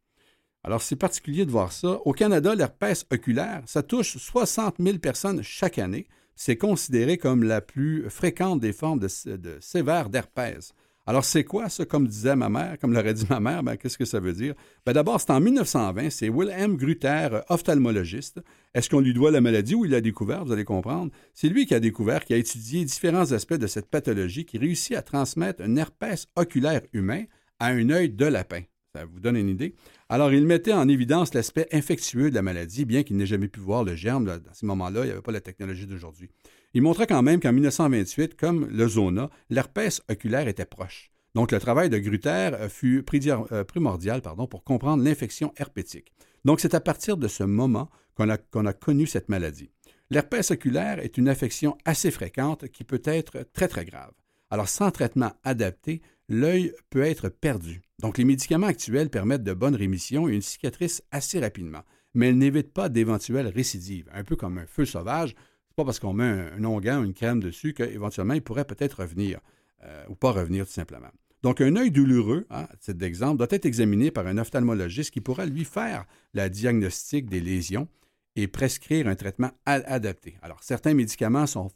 Alors, 0.63 0.82
c'est 0.82 0.95
particulier 0.95 1.45
de 1.45 1.51
voir 1.51 1.74
ça. 1.74 1.99
Au 2.05 2.13
Canada, 2.13 2.55
l'herpès 2.55 3.05
oculaire, 3.11 3.61
ça 3.65 3.84
touche 3.84 4.18
60 4.18 4.76
000 4.80 4.99
personnes 4.99 5.43
chaque 5.43 5.80
année. 5.80 6.07
C'est 6.38 6.57
considéré 6.57 7.18
comme 7.18 7.43
la 7.43 7.59
plus 7.59 8.09
fréquente 8.09 8.61
des 8.61 8.72
formes 8.72 8.99
de, 8.99 9.36
de 9.36 9.57
sévère 9.59 10.09
d'herpès. 10.09 10.74
Alors, 11.10 11.24
c'est 11.24 11.45
quoi 11.45 11.70
ça, 11.70 11.86
comme 11.86 12.05
disait 12.05 12.36
ma 12.36 12.49
mère, 12.49 12.78
comme 12.80 12.93
l'aurait 12.93 13.14
dit 13.14 13.26
ma 13.30 13.39
mère, 13.39 13.64
ben, 13.64 13.78
qu'est-ce 13.78 13.97
que 13.97 14.03
ça 14.03 14.20
veut 14.20 14.34
dire? 14.34 14.53
Ben, 14.86 14.91
D'abord, 14.91 15.22
c'est 15.22 15.32
en 15.32 15.39
1920, 15.39 16.10
c'est 16.10 16.28
Wilhelm 16.28 16.76
Gruter, 16.76 17.30
ophtalmologiste. 17.47 18.41
Est-ce 18.74 18.89
qu'on 18.89 18.99
lui 18.99 19.14
doit 19.14 19.32
la 19.32 19.39
maladie 19.39 19.74
ou 19.74 19.86
il 19.86 19.91
l'a 19.91 20.01
découvert? 20.01 20.43
Vous 20.43 20.51
allez 20.51 20.66
comprendre. 20.66 21.10
C'est 21.34 21.47
lui 21.47 21.66
qui 21.66 21.74
a 21.74 21.80
découvert, 21.80 22.26
qui 22.26 22.34
a 22.34 22.38
étudié 22.38 22.84
différents 22.84 23.32
aspects 23.32 23.53
de 23.53 23.68
cette 23.68 23.89
pathologie, 23.89 24.43
qui 24.43 24.58
réussit 24.58 24.97
à 24.97 25.01
transmettre 25.01 25.64
un 25.64 25.78
herpès 25.78 26.28
oculaire 26.36 26.82
humain 26.91 27.24
à 27.58 27.68
un 27.68 27.89
œil 27.89 28.10
de 28.10 28.26
lapin. 28.26 28.64
Ça 28.93 29.05
vous 29.05 29.22
donne 29.22 29.38
une 29.38 29.49
idée? 29.49 29.76
Alors, 30.10 30.34
il 30.34 30.45
mettait 30.45 30.74
en 30.74 30.89
évidence 30.89 31.34
l'aspect 31.34 31.70
infectieux 31.72 32.32
de 32.32 32.36
la 32.36 32.41
maladie, 32.41 32.84
bien 32.84 33.03
qu'il 33.03 33.16
n'ait 33.16 33.26
jamais 33.26 33.47
pu 33.47 33.62
voir 33.62 33.86
le 33.86 33.95
germe. 33.95 34.26
dans 34.26 34.53
ces 34.53 34.66
moments-là, 34.66 35.03
il 35.03 35.05
n'y 35.05 35.12
avait 35.12 35.22
pas 35.22 35.32
la 35.32 35.39
technologie 35.39 35.86
d'aujourd'hui. 35.86 36.30
Il 36.78 36.84
montrait 36.84 37.07
quand 37.07 37.23
même 37.23 37.39
qu'en 37.39 37.53
1928, 37.53 38.36
comme 38.36 38.67
le 38.67 38.88
zona, 38.88 39.32
l'herpès 39.49 40.03
oculaire 40.11 40.47
était 40.47 40.63
proche. 40.63 41.09
Donc, 41.34 41.51
le 41.51 41.59
travail 41.59 41.89
de 41.89 41.97
Gruter 41.97 42.51
euh, 42.53 42.69
fut 42.69 43.03
euh, 43.51 43.63
primordial 43.63 44.21
pardon, 44.21 44.45
pour 44.45 44.63
comprendre 44.63 45.03
l'infection 45.03 45.51
herpétique. 45.57 46.13
Donc, 46.45 46.59
c'est 46.59 46.75
à 46.75 46.80
partir 46.80 47.17
de 47.17 47.28
ce 47.28 47.43
moment 47.43 47.89
qu'on 48.13 48.30
a, 48.30 48.73
connu 48.73 49.07
cette 49.07 49.28
maladie. 49.28 49.71
L'herpès 50.11 50.51
oculaire 50.51 50.99
est 50.99 51.17
une 51.17 51.30
affection 51.30 51.80
assez 51.84 52.11
fréquente 52.11 52.67
qui 52.67 52.84
peut 52.84 53.01
être 53.05 53.39
très, 53.53 53.67
très 53.67 53.86
grave. 53.86 54.11
Alors, 54.51 54.69
sans 54.69 54.91
traitement 54.91 55.32
adapté, 55.43 56.03
l'œil 56.30 56.75
peut 56.91 57.01
être 57.01 57.30
perdu. 57.30 57.82
Donc, 57.97 58.19
les 58.19 58.23
médicaments 58.23 58.67
actuels 58.67 59.09
permettent 59.09 59.43
de 59.43 59.53
bonnes 59.53 59.75
rémissions 59.75 60.30
et 60.30 60.36
une 60.36 60.43
cicatrice 60.43 61.01
assez 61.09 61.39
rapidement, 61.39 61.82
mais 62.13 62.28
elles 62.28 62.38
n'évitent 62.38 62.71
pas 62.73 62.88
d'éventuelles 62.88 63.47
récidives, 63.47 64.11
un 64.13 64.23
peu 64.23 64.36
comme 64.36 64.59
un 64.59 64.67
feu 64.67 64.86
sauvage 64.86 65.34
pas 65.78 65.86
parce 65.86 65.99
qu'on 65.99 66.13
met 66.13 66.23
un, 66.23 66.63
ou 66.65 67.03
une 67.03 67.13
crème 67.13 67.39
dessus 67.39 67.73
qu'éventuellement, 67.73 68.34
il 68.34 68.41
pourrait 68.41 68.65
peut-être 68.65 69.01
revenir 69.01 69.39
euh, 69.84 70.03
ou 70.09 70.15
pas 70.15 70.32
revenir 70.32 70.65
tout 70.65 70.73
simplement. 70.73 71.09
Donc, 71.43 71.61
un 71.61 71.75
œil 71.75 71.91
douloureux, 71.91 72.47
hein, 72.49 72.67
à 72.71 72.75
titre 72.78 72.97
d'exemple, 72.97 73.38
doit 73.38 73.47
être 73.51 73.67
examiné 73.67 74.09
par 74.09 74.25
un 74.25 74.39
ophtalmologiste 74.39 75.11
qui 75.11 75.21
pourra 75.21 75.45
lui 75.45 75.65
faire 75.65 76.05
la 76.34 76.49
diagnostic 76.49 77.30
des 77.30 77.39
lésions 77.39 77.88
et 78.36 78.47
prescrire 78.47 79.07
un 79.07 79.13
traitement 79.15 79.51
adapté. 79.65 80.36
Alors, 80.41 80.63
certains 80.63 80.95
médicaments 80.95 81.45
sont 81.45 81.69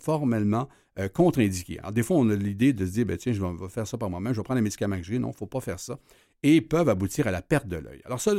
formellement 0.00 0.68
euh, 0.98 1.08
contre-indiqués. 1.08 1.78
Alors, 1.78 1.92
des 1.92 2.02
fois, 2.02 2.16
on 2.16 2.28
a 2.30 2.34
l'idée 2.34 2.72
de 2.72 2.84
se 2.84 2.90
dire, 2.90 3.06
ben, 3.06 3.16
tiens, 3.16 3.32
je 3.32 3.40
vais, 3.40 3.68
faire 3.68 3.86
ça 3.86 3.96
par 3.96 4.10
moi-même, 4.10 4.32
je 4.32 4.40
vais 4.40 4.44
prendre 4.44 4.58
les 4.58 4.64
médicaments 4.64 4.96
que 4.96 5.04
j'ai. 5.04 5.20
Non, 5.20 5.28
il 5.28 5.32
ne 5.32 5.36
faut 5.36 5.46
pas 5.46 5.60
faire 5.60 5.78
ça. 5.78 6.00
Et 6.42 6.60
peuvent 6.60 6.88
aboutir 6.88 7.28
à 7.28 7.30
la 7.30 7.42
perte 7.42 7.68
de 7.68 7.76
l'œil. 7.76 8.02
Alors, 8.04 8.20
ça, 8.20 8.32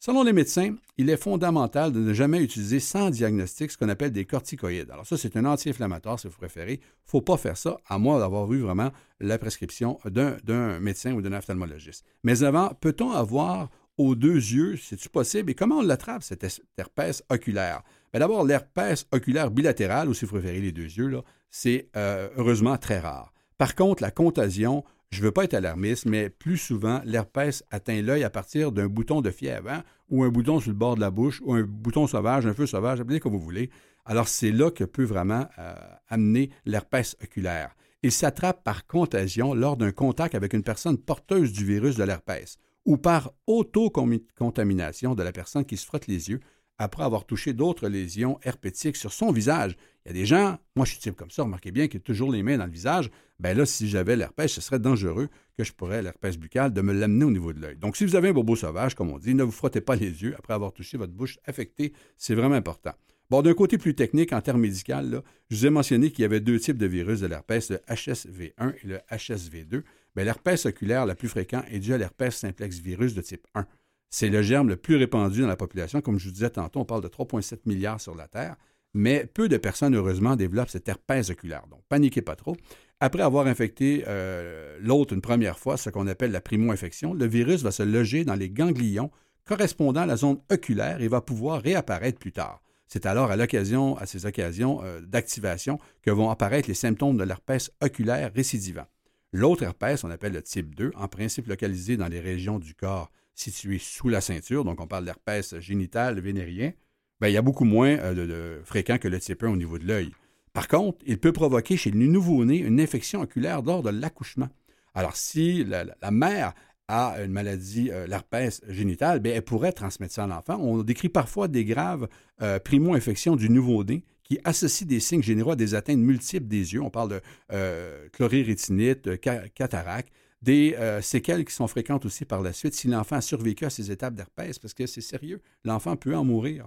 Selon 0.00 0.22
les 0.22 0.32
médecins, 0.32 0.76
il 0.96 1.10
est 1.10 1.16
fondamental 1.16 1.90
de 1.90 1.98
ne 1.98 2.14
jamais 2.14 2.40
utiliser 2.40 2.78
sans 2.78 3.10
diagnostic 3.10 3.72
ce 3.72 3.76
qu'on 3.76 3.88
appelle 3.88 4.12
des 4.12 4.26
corticoïdes. 4.26 4.90
Alors 4.92 5.04
ça, 5.04 5.16
c'est 5.16 5.36
un 5.36 5.44
anti-inflammatoire, 5.44 6.20
si 6.20 6.28
vous 6.28 6.36
préférez. 6.36 6.74
Il 6.74 6.76
ne 6.76 7.10
faut 7.10 7.20
pas 7.20 7.36
faire 7.36 7.56
ça, 7.56 7.80
à 7.88 7.98
moins 7.98 8.20
d'avoir 8.20 8.52
eu 8.52 8.60
vraiment 8.60 8.92
la 9.18 9.38
prescription 9.38 9.98
d'un 10.04 10.78
médecin 10.78 11.14
ou 11.14 11.20
d'un 11.20 11.32
ophtalmologiste. 11.32 12.04
Mais 12.22 12.44
avant, 12.44 12.68
peut-on 12.80 13.10
avoir 13.10 13.70
aux 13.96 14.14
deux 14.14 14.36
yeux, 14.36 14.76
c'est-tu 14.76 15.08
possible? 15.08 15.50
Et 15.50 15.54
comment 15.56 15.78
on 15.78 15.82
l'attrape, 15.82 16.22
cette 16.22 16.46
herpès 16.76 17.24
oculaire? 17.28 17.82
Ben, 18.12 18.20
d'abord, 18.20 18.44
l'herpès 18.44 19.04
oculaire 19.10 19.50
bilatéral, 19.50 20.08
ou 20.08 20.14
si 20.14 20.26
vous 20.26 20.30
préférez 20.38 20.60
les 20.60 20.70
deux 20.70 20.82
yeux, 20.82 21.20
c'est 21.50 21.88
euh, 21.96 22.28
heureusement 22.36 22.76
très 22.76 23.00
rare. 23.00 23.32
Par 23.56 23.74
contre, 23.74 24.04
la 24.04 24.12
contagion 24.12 24.84
je 25.10 25.20
ne 25.20 25.26
veux 25.26 25.32
pas 25.32 25.44
être 25.44 25.54
alarmiste, 25.54 26.06
mais 26.06 26.28
plus 26.28 26.58
souvent, 26.58 27.00
l'herpès 27.04 27.64
atteint 27.70 28.02
l'œil 28.02 28.24
à 28.24 28.30
partir 28.30 28.72
d'un 28.72 28.88
bouton 28.88 29.20
de 29.20 29.30
fièvre, 29.30 29.70
hein, 29.70 29.84
ou 30.10 30.22
un 30.22 30.28
bouton 30.28 30.60
sur 30.60 30.70
le 30.70 30.76
bord 30.76 30.96
de 30.96 31.00
la 31.00 31.10
bouche, 31.10 31.40
ou 31.44 31.54
un 31.54 31.62
bouton 31.62 32.06
sauvage, 32.06 32.46
un 32.46 32.54
feu 32.54 32.66
sauvage, 32.66 33.00
appelez 33.00 33.20
comme 33.20 33.32
vous 33.32 33.38
voulez. 33.38 33.70
Alors, 34.04 34.28
c'est 34.28 34.52
là 34.52 34.70
que 34.70 34.84
peut 34.84 35.04
vraiment 35.04 35.46
euh, 35.58 35.74
amener 36.08 36.50
l'herpès 36.66 37.16
oculaire. 37.22 37.74
Il 38.02 38.12
s'attrape 38.12 38.62
par 38.62 38.86
contagion 38.86 39.54
lors 39.54 39.76
d'un 39.76 39.92
contact 39.92 40.34
avec 40.34 40.52
une 40.52 40.62
personne 40.62 40.98
porteuse 40.98 41.52
du 41.52 41.64
virus 41.64 41.96
de 41.96 42.04
l'herpès 42.04 42.58
ou 42.84 42.96
par 42.96 43.32
autocontamination 43.46 45.14
de 45.14 45.22
la 45.22 45.32
personne 45.32 45.64
qui 45.64 45.76
se 45.76 45.84
frotte 45.84 46.06
les 46.06 46.30
yeux 46.30 46.40
après 46.78 47.02
avoir 47.02 47.26
touché 47.26 47.52
d'autres 47.52 47.88
lésions 47.88 48.38
herpétiques 48.42 48.96
sur 48.96 49.12
son 49.12 49.32
visage. 49.32 49.76
Il 50.04 50.08
y 50.08 50.10
a 50.10 50.14
des 50.14 50.26
gens, 50.26 50.58
moi 50.76 50.86
je 50.86 50.92
suis 50.92 51.00
type 51.00 51.16
comme 51.16 51.30
ça, 51.30 51.42
remarquez 51.42 51.70
bien 51.70 51.88
qu'il 51.88 51.98
a 51.98 52.02
toujours 52.02 52.32
les 52.32 52.42
mains 52.42 52.56
dans 52.56 52.66
le 52.66 52.72
visage. 52.72 53.10
Ben 53.40 53.56
là, 53.56 53.66
si 53.66 53.88
j'avais 53.88 54.16
l'herpès, 54.16 54.50
ce 54.50 54.60
serait 54.60 54.78
dangereux 54.78 55.28
que 55.56 55.64
je 55.64 55.72
pourrais, 55.72 56.02
l'herpès 56.02 56.36
buccal, 56.36 56.72
de 56.72 56.80
me 56.80 56.92
l'amener 56.92 57.24
au 57.24 57.30
niveau 57.30 57.52
de 57.52 57.60
l'œil. 57.60 57.76
Donc, 57.76 57.96
si 57.96 58.04
vous 58.04 58.16
avez 58.16 58.28
un 58.28 58.32
bobo 58.32 58.56
sauvage, 58.56 58.94
comme 58.94 59.10
on 59.10 59.18
dit, 59.18 59.34
ne 59.34 59.42
vous 59.42 59.52
frottez 59.52 59.80
pas 59.80 59.96
les 59.96 60.22
yeux 60.22 60.34
après 60.38 60.54
avoir 60.54 60.72
touché 60.72 60.96
votre 60.96 61.12
bouche 61.12 61.38
affectée. 61.44 61.92
C'est 62.16 62.34
vraiment 62.34 62.54
important. 62.54 62.92
Bon, 63.30 63.42
d'un 63.42 63.52
côté 63.52 63.76
plus 63.76 63.94
technique, 63.94 64.32
en 64.32 64.40
termes 64.40 64.62
médicaux, 64.62 65.22
je 65.50 65.56
vous 65.56 65.66
ai 65.66 65.70
mentionné 65.70 66.10
qu'il 66.10 66.22
y 66.22 66.24
avait 66.24 66.40
deux 66.40 66.58
types 66.58 66.78
de 66.78 66.86
virus 66.86 67.20
de 67.20 67.26
l'herpès, 67.26 67.70
le 67.70 67.76
HSV1 67.88 68.74
et 68.82 68.86
le 68.86 68.98
HSV2. 69.12 69.82
Bien, 70.16 70.24
l'herpès 70.24 70.64
oculaire 70.64 71.04
le 71.04 71.14
plus 71.14 71.28
fréquent 71.28 71.62
est 71.70 71.78
dû 71.78 71.92
à 71.92 71.98
l'herpès 71.98 72.34
simplex 72.34 72.78
virus 72.78 73.14
de 73.14 73.20
type 73.20 73.46
1. 73.54 73.66
C'est 74.10 74.30
le 74.30 74.42
germe 74.42 74.68
le 74.68 74.76
plus 74.76 74.96
répandu 74.96 75.42
dans 75.42 75.48
la 75.48 75.56
population. 75.56 76.00
Comme 76.00 76.18
je 76.18 76.26
vous 76.26 76.32
disais 76.32 76.50
tantôt, 76.50 76.80
on 76.80 76.84
parle 76.84 77.02
de 77.02 77.08
3,7 77.08 77.60
milliards 77.66 78.00
sur 78.00 78.14
la 78.14 78.26
Terre, 78.26 78.56
mais 78.94 79.26
peu 79.26 79.48
de 79.48 79.56
personnes, 79.56 79.94
heureusement, 79.94 80.36
développent 80.36 80.70
cet 80.70 80.88
herpès 80.88 81.30
oculaire. 81.30 81.66
Donc, 81.70 81.82
paniquez 81.88 82.22
pas 82.22 82.36
trop. 82.36 82.56
Après 83.00 83.22
avoir 83.22 83.46
infecté 83.46 84.04
euh, 84.08 84.78
l'autre 84.80 85.14
une 85.14 85.20
première 85.20 85.58
fois, 85.58 85.76
ce 85.76 85.90
qu'on 85.90 86.06
appelle 86.06 86.32
la 86.32 86.40
primo-infection, 86.40 87.14
le 87.14 87.26
virus 87.26 87.62
va 87.62 87.70
se 87.70 87.82
loger 87.82 88.24
dans 88.24 88.34
les 88.34 88.50
ganglions 88.50 89.10
correspondant 89.44 90.02
à 90.02 90.06
la 90.06 90.16
zone 90.16 90.40
oculaire 90.50 91.00
et 91.00 91.08
va 91.08 91.20
pouvoir 91.20 91.62
réapparaître 91.62 92.18
plus 92.18 92.32
tard. 92.32 92.60
C'est 92.86 93.06
alors 93.06 93.30
à 93.30 93.36
l'occasion, 93.36 93.96
à 93.98 94.06
ces 94.06 94.26
occasions 94.26 94.80
euh, 94.82 95.00
d'activation 95.00 95.78
que 96.02 96.10
vont 96.10 96.30
apparaître 96.30 96.68
les 96.68 96.74
symptômes 96.74 97.18
de 97.18 97.24
l'herpès 97.24 97.70
oculaire 97.82 98.32
récidivant. 98.34 98.86
L'autre 99.32 99.62
herpès, 99.62 100.02
on 100.04 100.10
appelle 100.10 100.32
le 100.32 100.42
type 100.42 100.74
2, 100.74 100.92
en 100.96 101.06
principe 101.06 101.48
localisé 101.48 101.98
dans 101.98 102.08
les 102.08 102.20
régions 102.20 102.58
du 102.58 102.74
corps 102.74 103.10
situées 103.38 103.78
sous 103.78 104.08
la 104.08 104.20
ceinture, 104.20 104.64
donc 104.64 104.80
on 104.80 104.86
parle 104.86 105.04
d'herpès 105.04 105.58
génital 105.60 106.20
vénérien, 106.20 106.72
bien, 107.20 107.30
il 107.30 107.32
y 107.32 107.36
a 107.36 107.42
beaucoup 107.42 107.64
moins 107.64 107.96
euh, 107.98 108.14
de, 108.58 108.64
fréquent 108.64 108.98
que 108.98 109.08
le 109.08 109.18
type 109.20 109.42
1 109.42 109.50
au 109.50 109.56
niveau 109.56 109.78
de 109.78 109.86
l'œil. 109.86 110.10
Par 110.52 110.68
contre, 110.68 110.98
il 111.06 111.18
peut 111.18 111.32
provoquer 111.32 111.76
chez 111.76 111.90
le 111.90 112.06
nouveau-né 112.06 112.58
une 112.58 112.80
infection 112.80 113.20
oculaire 113.20 113.62
lors 113.62 113.82
de 113.82 113.90
l'accouchement. 113.90 114.48
Alors, 114.94 115.14
si 115.14 115.64
la 115.64 116.10
mère 116.10 116.54
a 116.88 117.16
une 117.22 117.32
maladie, 117.32 117.90
euh, 117.92 118.06
l'herpès 118.06 118.62
génital, 118.68 119.20
bien, 119.20 119.34
elle 119.34 119.42
pourrait 119.42 119.72
transmettre 119.72 120.14
ça 120.14 120.24
à 120.24 120.26
l'enfant. 120.26 120.56
On 120.56 120.82
décrit 120.82 121.10
parfois 121.10 121.46
des 121.46 121.64
graves 121.64 122.08
euh, 122.42 122.58
primo-infections 122.58 123.36
du 123.36 123.50
nouveau-né 123.50 124.04
qui 124.24 124.38
associent 124.44 124.86
des 124.86 125.00
signes 125.00 125.22
généraux 125.22 125.52
à 125.52 125.56
des 125.56 125.74
atteintes 125.74 125.98
multiples 125.98 126.48
des 126.48 126.74
yeux. 126.74 126.82
On 126.82 126.90
parle 126.90 127.10
de 127.10 127.20
euh, 127.52 128.08
chlorérétinite, 128.12 129.20
cataracte, 129.20 130.12
des 130.42 130.76
séquelles 131.02 131.44
qui 131.44 131.54
sont 131.54 131.68
fréquentes 131.68 132.06
aussi 132.06 132.24
par 132.24 132.42
la 132.42 132.52
suite 132.52 132.74
si 132.74 132.88
l'enfant 132.88 133.16
a 133.16 133.20
survécu 133.20 133.64
à 133.64 133.70
ces 133.70 133.90
étapes 133.90 134.14
d'herpès, 134.14 134.58
parce 134.58 134.74
que 134.74 134.86
c'est 134.86 135.00
sérieux, 135.00 135.40
l'enfant 135.64 135.96
peut 135.96 136.16
en 136.16 136.24
mourir. 136.24 136.66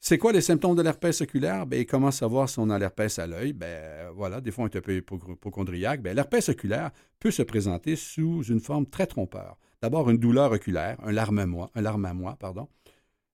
C'est 0.00 0.16
quoi 0.16 0.30
les 0.30 0.40
symptômes 0.40 0.76
de 0.76 0.82
l'herpès 0.82 1.20
oculaire? 1.20 1.66
Bien, 1.66 1.80
il 1.80 1.86
commence 1.86 2.22
à 2.22 2.28
voir 2.28 2.48
si 2.48 2.60
on 2.60 2.70
a 2.70 2.78
l'herpès 2.78 3.18
à 3.18 3.26
l'œil. 3.26 3.52
Ben 3.52 4.10
voilà, 4.14 4.40
des 4.40 4.52
fois, 4.52 4.64
on 4.64 4.68
est 4.68 4.76
un 4.76 4.80
peu 4.80 4.96
hypochondriaque. 4.96 6.02
Bien, 6.02 6.14
l'herpès 6.14 6.48
oculaire 6.48 6.92
peut 7.18 7.32
se 7.32 7.42
présenter 7.42 7.96
sous 7.96 8.44
une 8.44 8.60
forme 8.60 8.86
très 8.86 9.06
trompeur. 9.08 9.58
D'abord, 9.82 10.08
une 10.08 10.18
douleur 10.18 10.52
oculaire, 10.52 10.98
un 11.02 11.10
larmoiement, 11.10 11.68
un 11.74 11.80
larmoiement, 11.80 12.34
pardon. 12.34 12.68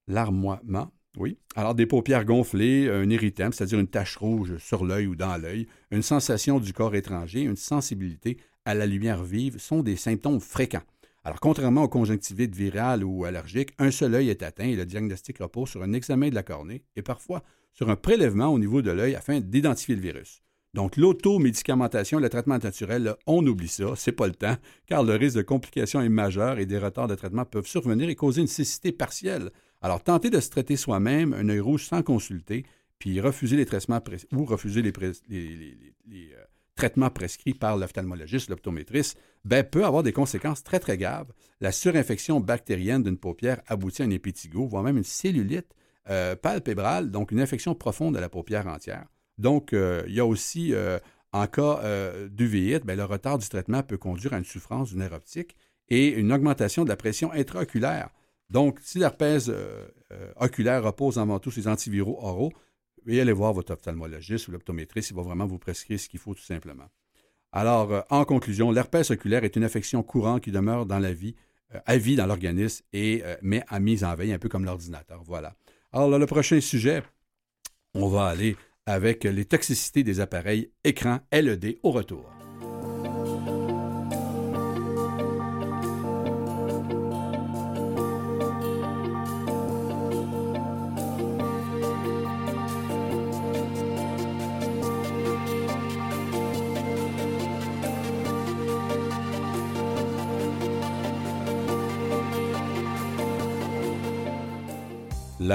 Larmoiement, 0.08 0.90
oui. 1.18 1.36
Alors, 1.54 1.74
des 1.74 1.84
paupières 1.84 2.24
gonflées, 2.24 2.88
un 2.88 3.10
irritant, 3.10 3.50
c'est-à-dire 3.52 3.78
une 3.78 3.86
tache 3.86 4.16
rouge 4.16 4.56
sur 4.56 4.86
l'œil 4.86 5.06
ou 5.06 5.16
dans 5.16 5.36
l'œil, 5.36 5.68
une 5.90 6.02
sensation 6.02 6.60
du 6.60 6.72
corps 6.72 6.94
étranger, 6.94 7.42
une 7.42 7.56
sensibilité 7.56 8.38
à 8.64 8.74
la 8.74 8.86
lumière 8.86 9.22
vive 9.22 9.58
sont 9.58 9.82
des 9.82 9.96
symptômes 9.96 10.40
fréquents. 10.40 10.82
Alors, 11.24 11.40
contrairement 11.40 11.84
aux 11.84 11.88
conjonctivites 11.88 12.54
virales 12.54 13.02
ou 13.02 13.24
allergiques, 13.24 13.70
un 13.78 13.90
seul 13.90 14.14
œil 14.14 14.28
est 14.28 14.42
atteint 14.42 14.66
et 14.66 14.76
le 14.76 14.84
diagnostic 14.84 15.38
repose 15.38 15.70
sur 15.70 15.82
un 15.82 15.92
examen 15.94 16.28
de 16.28 16.34
la 16.34 16.42
cornée 16.42 16.82
et 16.96 17.02
parfois 17.02 17.42
sur 17.72 17.88
un 17.88 17.96
prélèvement 17.96 18.48
au 18.48 18.58
niveau 18.58 18.82
de 18.82 18.90
l'œil 18.90 19.14
afin 19.14 19.40
d'identifier 19.40 19.96
le 19.96 20.02
virus. 20.02 20.42
Donc, 20.74 20.96
l'automédicamentation, 20.96 22.18
le 22.18 22.28
traitement 22.28 22.58
naturel, 22.58 23.14
on 23.26 23.46
oublie 23.46 23.68
ça, 23.68 23.94
c'est 23.96 24.12
pas 24.12 24.26
le 24.26 24.34
temps, 24.34 24.56
car 24.86 25.04
le 25.04 25.14
risque 25.14 25.36
de 25.36 25.42
complications 25.42 26.00
est 26.00 26.08
majeur 26.08 26.58
et 26.58 26.66
des 26.66 26.78
retards 26.78 27.06
de 27.06 27.14
traitement 27.14 27.44
peuvent 27.44 27.66
survenir 27.66 28.08
et 28.08 28.16
causer 28.16 28.40
une 28.40 28.48
cécité 28.48 28.90
partielle. 28.90 29.50
Alors, 29.82 30.02
tentez 30.02 30.30
de 30.30 30.40
se 30.40 30.50
traiter 30.50 30.76
soi-même 30.76 31.32
un 31.32 31.48
œil 31.48 31.60
rouge 31.60 31.84
sans 31.84 32.02
consulter, 32.02 32.64
puis 32.98 33.20
refuser 33.20 33.56
les 33.56 33.66
traitements 33.66 34.02
ou 34.32 34.44
refuser 34.44 34.82
les, 34.82 34.92
les, 35.28 36.32
euh, 36.32 36.44
traitement 36.74 37.10
prescrit 37.10 37.54
par 37.54 37.76
l'ophtalmologiste, 37.76 38.50
l'optométriste, 38.50 39.18
ben, 39.44 39.64
peut 39.64 39.84
avoir 39.84 40.02
des 40.02 40.12
conséquences 40.12 40.62
très, 40.62 40.80
très 40.80 40.98
graves. 40.98 41.32
La 41.60 41.72
surinfection 41.72 42.40
bactérienne 42.40 43.02
d'une 43.02 43.18
paupière 43.18 43.60
aboutit 43.66 44.02
à 44.02 44.06
un 44.06 44.10
impétigo, 44.10 44.66
voire 44.66 44.82
même 44.82 44.96
une 44.96 45.04
cellulite 45.04 45.74
euh, 46.10 46.36
palpébrale, 46.36 47.10
donc 47.10 47.32
une 47.32 47.40
infection 47.40 47.74
profonde 47.74 48.14
de 48.14 48.20
la 48.20 48.28
paupière 48.28 48.66
entière. 48.66 49.06
Donc, 49.38 49.72
euh, 49.72 50.02
il 50.06 50.14
y 50.14 50.20
a 50.20 50.26
aussi, 50.26 50.74
euh, 50.74 50.98
en 51.32 51.46
cas 51.46 51.80
d'uvéite, 52.28 52.84
ben, 52.84 52.96
le 52.96 53.04
retard 53.04 53.38
du 53.38 53.48
traitement 53.48 53.82
peut 53.82 53.96
conduire 53.96 54.34
à 54.34 54.38
une 54.38 54.44
souffrance 54.44 54.90
du 54.90 54.96
nerf 54.96 55.12
optique 55.12 55.56
et 55.88 56.08
une 56.08 56.32
augmentation 56.32 56.84
de 56.84 56.88
la 56.88 56.96
pression 56.96 57.32
intraoculaire. 57.32 58.10
Donc, 58.50 58.78
si 58.82 58.98
l'herpès 58.98 59.50
oculaire 60.36 60.84
repose 60.84 61.18
avant 61.18 61.40
tout 61.40 61.50
sur 61.50 61.62
les 61.62 61.68
antiviraux 61.68 62.18
oraux, 62.20 62.52
et 63.06 63.20
allez 63.20 63.32
voir 63.32 63.52
votre 63.52 63.72
ophtalmologiste 63.72 64.48
ou 64.48 64.52
l'optométriste, 64.52 65.10
il 65.10 65.16
va 65.16 65.22
vraiment 65.22 65.46
vous 65.46 65.58
prescrire 65.58 65.98
ce 65.98 66.08
qu'il 66.08 66.20
faut 66.20 66.34
tout 66.34 66.42
simplement. 66.42 66.88
Alors, 67.52 67.92
euh, 67.92 68.00
en 68.10 68.24
conclusion, 68.24 68.72
l'herpès 68.72 69.10
oculaire 69.10 69.44
est 69.44 69.56
une 69.56 69.64
affection 69.64 70.02
courante 70.02 70.42
qui 70.42 70.50
demeure 70.50 70.86
dans 70.86 70.98
la 70.98 71.12
vie, 71.12 71.36
euh, 71.74 71.78
à 71.86 71.96
vie 71.96 72.16
dans 72.16 72.26
l'organisme 72.26 72.84
et 72.92 73.22
euh, 73.24 73.36
met 73.42 73.62
à 73.68 73.78
mise 73.78 74.02
en 74.02 74.14
veille, 74.14 74.32
un 74.32 74.38
peu 74.38 74.48
comme 74.48 74.64
l'ordinateur. 74.64 75.22
Voilà. 75.24 75.54
Alors, 75.92 76.18
le 76.18 76.26
prochain 76.26 76.60
sujet, 76.60 77.02
on 77.94 78.08
va 78.08 78.26
aller 78.26 78.56
avec 78.86 79.24
les 79.24 79.44
toxicités 79.44 80.02
des 80.02 80.18
appareils 80.20 80.70
écran 80.82 81.20
LED 81.32 81.78
au 81.84 81.92
retour. 81.92 82.43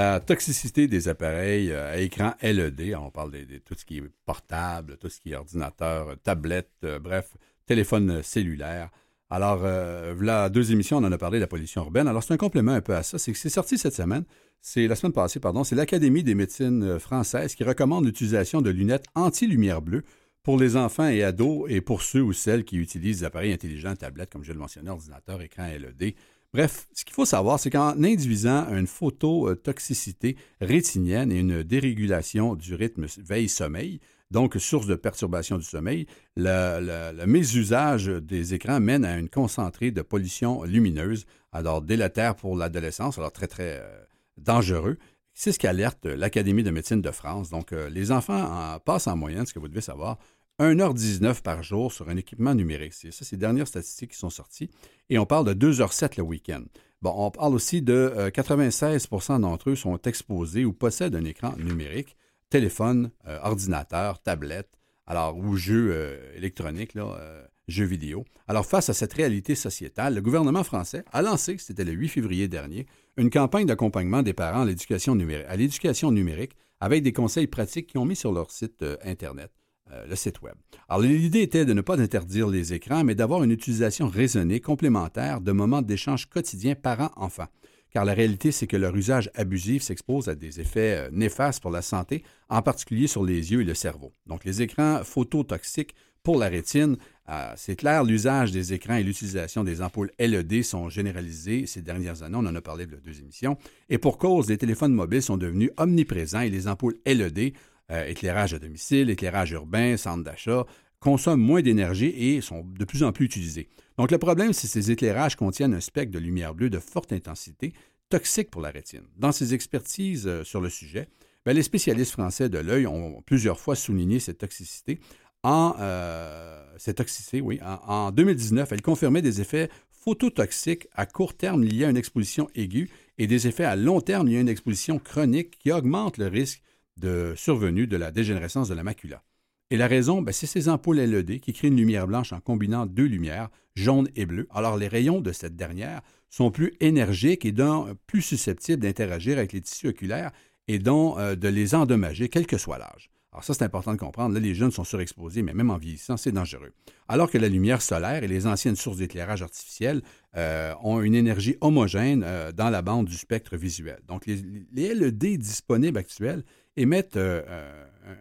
La 0.00 0.18
toxicité 0.18 0.88
des 0.88 1.08
appareils 1.08 1.70
euh, 1.70 1.92
à 1.92 1.98
écran 1.98 2.32
LED, 2.40 2.96
on 2.98 3.10
parle 3.10 3.32
de, 3.32 3.58
tout 3.58 3.74
ce 3.76 3.84
qui 3.84 3.98
est 3.98 4.02
portable, 4.24 4.96
tout 4.96 5.10
ce 5.10 5.20
qui 5.20 5.32
est 5.32 5.36
ordinateur, 5.36 6.16
tablette, 6.22 6.70
euh, 6.84 6.98
bref, 6.98 7.36
téléphone 7.66 8.22
cellulaire. 8.22 8.88
Alors, 9.28 9.60
euh, 9.62 10.14
voilà 10.16 10.48
deux 10.48 10.72
émissions, 10.72 10.96
on 10.96 11.04
en 11.04 11.12
a 11.12 11.18
parlé 11.18 11.36
de 11.36 11.42
la 11.42 11.48
pollution 11.48 11.82
urbaine. 11.82 12.08
Alors, 12.08 12.22
c'est 12.22 12.32
un 12.32 12.38
complément 12.38 12.72
un 12.72 12.80
peu 12.80 12.94
à 12.94 13.02
ça. 13.02 13.18
C'est 13.18 13.30
que 13.30 13.36
c'est 13.36 13.50
sorti 13.50 13.76
cette 13.76 13.92
semaine. 13.92 14.24
C'est 14.62 14.88
la 14.88 14.96
semaine 14.96 15.12
passée, 15.12 15.38
pardon. 15.38 15.64
C'est 15.64 15.76
l'Académie 15.76 16.22
des 16.22 16.34
médecines 16.34 16.98
françaises 16.98 17.54
qui 17.54 17.62
recommande 17.62 18.06
l'utilisation 18.06 18.62
de 18.62 18.70
lunettes 18.70 19.04
anti-lumière 19.14 19.82
bleue 19.82 20.02
pour 20.42 20.58
les 20.58 20.78
enfants 20.78 21.08
et 21.08 21.22
ados 21.22 21.66
et 21.68 21.82
pour 21.82 22.00
ceux 22.00 22.22
ou 22.22 22.32
celles 22.32 22.64
qui 22.64 22.78
utilisent 22.78 23.18
des 23.18 23.26
appareils 23.26 23.52
intelligents, 23.52 23.94
tablettes, 23.94 24.30
comme 24.30 24.44
je 24.44 24.54
le 24.54 24.60
mentionnais, 24.60 24.88
ordinateur, 24.88 25.42
écran 25.42 25.66
LED. 25.66 26.14
Bref, 26.52 26.88
ce 26.92 27.04
qu'il 27.04 27.14
faut 27.14 27.26
savoir, 27.26 27.60
c'est 27.60 27.70
qu'en 27.70 28.02
induisant 28.02 28.66
une 28.74 28.88
phototoxicité 28.88 30.36
rétinienne 30.60 31.30
et 31.30 31.38
une 31.38 31.62
dérégulation 31.62 32.56
du 32.56 32.74
rythme 32.74 33.06
veille-sommeil, 33.18 34.00
donc 34.32 34.56
source 34.56 34.86
de 34.86 34.96
perturbation 34.96 35.58
du 35.58 35.64
sommeil, 35.64 36.06
le, 36.36 37.24
mésusage 37.26 38.06
des 38.06 38.54
écrans 38.54 38.80
mène 38.80 39.04
à 39.04 39.16
une 39.16 39.28
concentrée 39.28 39.92
de 39.92 40.02
pollution 40.02 40.64
lumineuse, 40.64 41.24
alors 41.52 41.82
délétère 41.82 42.34
pour 42.34 42.56
l'adolescence, 42.56 43.16
alors 43.18 43.32
très, 43.32 43.46
très 43.46 43.78
euh, 43.80 44.04
dangereux. 44.36 44.98
C'est 45.34 45.52
ce 45.52 45.58
qu'alerte 45.58 46.04
l'Académie 46.06 46.64
de 46.64 46.70
médecine 46.70 47.00
de 47.00 47.10
France. 47.12 47.50
Donc, 47.50 47.72
euh, 47.72 47.88
les 47.90 48.10
enfants 48.10 48.78
passent 48.84 49.06
en 49.06 49.16
moyenne, 49.16 49.46
ce 49.46 49.54
que 49.54 49.60
vous 49.60 49.68
devez 49.68 49.80
savoir, 49.80 50.18
1h19 50.60 51.42
par 51.42 51.62
jour 51.62 51.92
sur 51.92 52.08
un 52.08 52.16
équipement 52.16 52.54
numérique. 52.54 52.94
C'est 52.94 53.10
ça, 53.10 53.24
c'est 53.24 53.36
les 53.36 53.40
dernières 53.40 53.66
statistiques 53.66 54.12
qui 54.12 54.18
sont 54.18 54.30
sorties. 54.30 54.70
Et 55.08 55.18
on 55.18 55.26
parle 55.26 55.54
de 55.54 55.72
2h07 55.72 56.18
le 56.18 56.22
week-end. 56.22 56.62
Bon, 57.02 57.14
on 57.16 57.30
parle 57.30 57.54
aussi 57.54 57.80
de 57.80 58.30
96% 58.34 59.32
euh, 59.32 59.38
d'entre 59.38 59.70
eux 59.70 59.76
sont 59.76 59.98
exposés 60.02 60.64
ou 60.64 60.72
possèdent 60.72 61.16
un 61.16 61.24
écran 61.24 61.54
numérique, 61.56 62.16
téléphone, 62.50 63.10
euh, 63.26 63.38
ordinateur, 63.42 64.20
tablette, 64.22 64.70
alors, 65.06 65.36
ou 65.36 65.56
jeux 65.56 65.90
euh, 65.92 66.36
électroniques, 66.36 66.94
là, 66.94 67.18
jeux 67.66 67.86
vidéo. 67.86 68.24
Alors, 68.48 68.66
face 68.66 68.90
à 68.90 68.94
cette 68.94 69.12
réalité 69.14 69.54
sociétale, 69.54 70.14
le 70.14 70.20
gouvernement 70.20 70.62
français 70.62 71.04
a 71.12 71.22
lancé, 71.22 71.56
c'était 71.58 71.84
le 71.84 71.92
8 71.92 72.08
février 72.08 72.48
dernier, 72.48 72.86
une 73.16 73.30
campagne 73.30 73.66
d'accompagnement 73.66 74.22
des 74.22 74.34
parents 74.34 74.62
à 74.62 74.66
l'éducation 74.66 75.14
numérique, 75.14 76.56
avec 76.80 77.02
des 77.02 77.12
conseils 77.12 77.46
pratiques 77.46 77.88
qu'ils 77.88 78.00
ont 78.00 78.06
mis 78.06 78.16
sur 78.16 78.32
leur 78.32 78.50
site 78.50 78.82
euh, 78.82 78.96
Internet, 79.04 79.50
euh, 79.92 80.06
le 80.06 80.16
site 80.16 80.42
Web. 80.42 80.54
Alors, 80.88 81.02
l'idée 81.02 81.42
était 81.42 81.64
de 81.64 81.72
ne 81.72 81.80
pas 81.80 82.00
interdire 82.00 82.48
les 82.48 82.72
écrans, 82.72 83.04
mais 83.04 83.14
d'avoir 83.14 83.42
une 83.42 83.50
utilisation 83.50 84.08
raisonnée, 84.08 84.60
complémentaire 84.60 85.40
de 85.40 85.52
moments 85.52 85.82
d'échange 85.82 86.26
quotidiens 86.26 86.74
parents-enfants 86.74 87.48
car 87.92 88.04
la 88.04 88.14
réalité, 88.14 88.52
c'est 88.52 88.66
que 88.66 88.76
leur 88.76 88.94
usage 88.94 89.30
abusif 89.34 89.82
s'expose 89.82 90.28
à 90.28 90.34
des 90.34 90.60
effets 90.60 90.96
euh, 90.96 91.10
néfastes 91.12 91.60
pour 91.60 91.70
la 91.70 91.82
santé, 91.82 92.22
en 92.48 92.62
particulier 92.62 93.06
sur 93.06 93.24
les 93.24 93.52
yeux 93.52 93.62
et 93.62 93.64
le 93.64 93.74
cerveau. 93.74 94.12
Donc, 94.26 94.44
les 94.44 94.62
écrans 94.62 95.02
phototoxiques 95.04 95.94
pour 96.22 96.38
la 96.38 96.48
rétine, 96.48 96.96
euh, 97.30 97.52
c'est 97.56 97.76
clair, 97.76 98.04
l'usage 98.04 98.52
des 98.52 98.72
écrans 98.72 98.96
et 98.96 99.02
l'utilisation 99.02 99.64
des 99.64 99.80
ampoules 99.80 100.10
LED 100.18 100.62
sont 100.62 100.88
généralisés 100.88 101.66
ces 101.66 101.80
dernières 101.80 102.22
années. 102.22 102.36
On 102.36 102.46
en 102.46 102.54
a 102.54 102.60
parlé 102.60 102.86
de 102.86 102.96
deux 102.96 103.20
émissions. 103.20 103.56
Et 103.88 103.98
pour 103.98 104.18
cause, 104.18 104.48
les 104.48 104.58
téléphones 104.58 104.92
mobiles 104.92 105.22
sont 105.22 105.38
devenus 105.38 105.70
omniprésents 105.76 106.40
et 106.40 106.50
les 106.50 106.68
ampoules 106.68 106.98
LED, 107.06 107.54
euh, 107.90 108.06
éclairage 108.06 108.54
à 108.54 108.58
domicile, 108.58 109.10
éclairage 109.10 109.52
urbain, 109.52 109.96
centre 109.96 110.24
d'achat, 110.24 110.66
consomment 111.00 111.42
moins 111.42 111.62
d'énergie 111.62 112.14
et 112.16 112.40
sont 112.40 112.64
de 112.64 112.84
plus 112.84 113.02
en 113.02 113.12
plus 113.12 113.24
utilisés. 113.24 113.68
Donc 113.98 114.10
le 114.10 114.18
problème, 114.18 114.52
c'est 114.52 114.66
que 114.66 114.72
ces 114.72 114.90
éclairages 114.90 115.36
contiennent 115.36 115.74
un 115.74 115.80
spectre 115.80 116.12
de 116.12 116.18
lumière 116.18 116.54
bleue 116.54 116.70
de 116.70 116.78
forte 116.78 117.12
intensité, 117.12 117.72
toxique 118.08 118.50
pour 118.50 118.60
la 118.60 118.70
rétine. 118.70 119.02
Dans 119.16 119.32
ses 119.32 119.54
expertises 119.54 120.26
euh, 120.26 120.44
sur 120.44 120.60
le 120.60 120.68
sujet, 120.68 121.08
ben, 121.46 121.54
les 121.54 121.62
spécialistes 121.62 122.12
français 122.12 122.48
de 122.48 122.58
l'œil 122.58 122.86
ont 122.86 123.22
plusieurs 123.22 123.58
fois 123.58 123.74
souligné 123.74 124.20
cette 124.20 124.38
toxicité. 124.38 125.00
En, 125.42 125.74
euh, 125.80 126.62
cette 126.76 126.98
toxicité, 126.98 127.40
oui, 127.40 127.60
en, 127.62 128.10
2019, 128.10 128.72
elle 128.72 128.82
confirmait 128.82 129.22
des 129.22 129.40
effets 129.40 129.70
phototoxiques 129.90 130.86
à 130.94 131.06
court 131.06 131.34
terme 131.34 131.64
liés 131.64 131.86
à 131.86 131.90
une 131.90 131.96
exposition 131.96 132.48
aiguë 132.54 132.90
et 133.16 133.26
des 133.26 133.48
effets 133.48 133.64
à 133.64 133.76
long 133.76 134.00
terme 134.00 134.28
liés 134.28 134.36
à 134.36 134.40
une 134.40 134.48
exposition 134.48 134.98
chronique 134.98 135.58
qui 135.58 135.72
augmentent 135.72 136.18
le 136.18 136.26
risque 136.26 136.62
de 137.00 137.34
survenue 137.36 137.86
de 137.86 137.96
la 137.96 138.10
dégénérescence 138.10 138.68
de 138.68 138.74
la 138.74 138.84
macula. 138.84 139.22
Et 139.70 139.76
la 139.76 139.86
raison, 139.86 140.20
ben, 140.20 140.32
c'est 140.32 140.46
ces 140.46 140.68
ampoules 140.68 140.98
LED 140.98 141.40
qui 141.40 141.52
créent 141.52 141.68
une 141.68 141.76
lumière 141.76 142.06
blanche 142.06 142.32
en 142.32 142.40
combinant 142.40 142.86
deux 142.86 143.04
lumières, 143.04 143.50
jaune 143.76 144.08
et 144.16 144.26
bleu. 144.26 144.48
Alors 144.50 144.76
les 144.76 144.88
rayons 144.88 145.20
de 145.20 145.32
cette 145.32 145.56
dernière 145.56 146.02
sont 146.28 146.50
plus 146.50 146.74
énergiques 146.80 147.44
et 147.44 147.52
donc 147.52 147.88
plus 148.06 148.22
susceptibles 148.22 148.82
d'interagir 148.82 149.38
avec 149.38 149.52
les 149.52 149.60
tissus 149.60 149.88
oculaires 149.88 150.32
et 150.66 150.78
donc 150.78 151.18
euh, 151.18 151.36
de 151.36 151.48
les 151.48 151.74
endommager, 151.74 152.28
quel 152.28 152.46
que 152.46 152.58
soit 152.58 152.78
l'âge. 152.78 153.10
Alors 153.32 153.44
ça, 153.44 153.54
c'est 153.54 153.62
important 153.62 153.92
de 153.92 153.98
comprendre. 153.98 154.34
Là, 154.34 154.40
les 154.40 154.56
jeunes 154.56 154.72
sont 154.72 154.82
surexposés, 154.82 155.42
mais 155.42 155.54
même 155.54 155.70
en 155.70 155.76
vieillissant, 155.76 156.16
c'est 156.16 156.32
dangereux. 156.32 156.72
Alors 157.06 157.30
que 157.30 157.38
la 157.38 157.48
lumière 157.48 157.80
solaire 157.80 158.24
et 158.24 158.28
les 158.28 158.48
anciennes 158.48 158.74
sources 158.74 158.96
d'éclairage 158.96 159.42
artificiel 159.42 160.02
euh, 160.36 160.74
ont 160.82 161.00
une 161.00 161.14
énergie 161.14 161.56
homogène 161.60 162.24
euh, 162.26 162.50
dans 162.50 162.70
la 162.70 162.82
bande 162.82 163.06
du 163.06 163.16
spectre 163.16 163.56
visuel. 163.56 164.00
Donc, 164.08 164.26
les, 164.26 164.42
les 164.72 164.94
LED 164.94 165.38
disponibles 165.38 165.98
actuels 165.98 166.42
émettent 166.80 167.18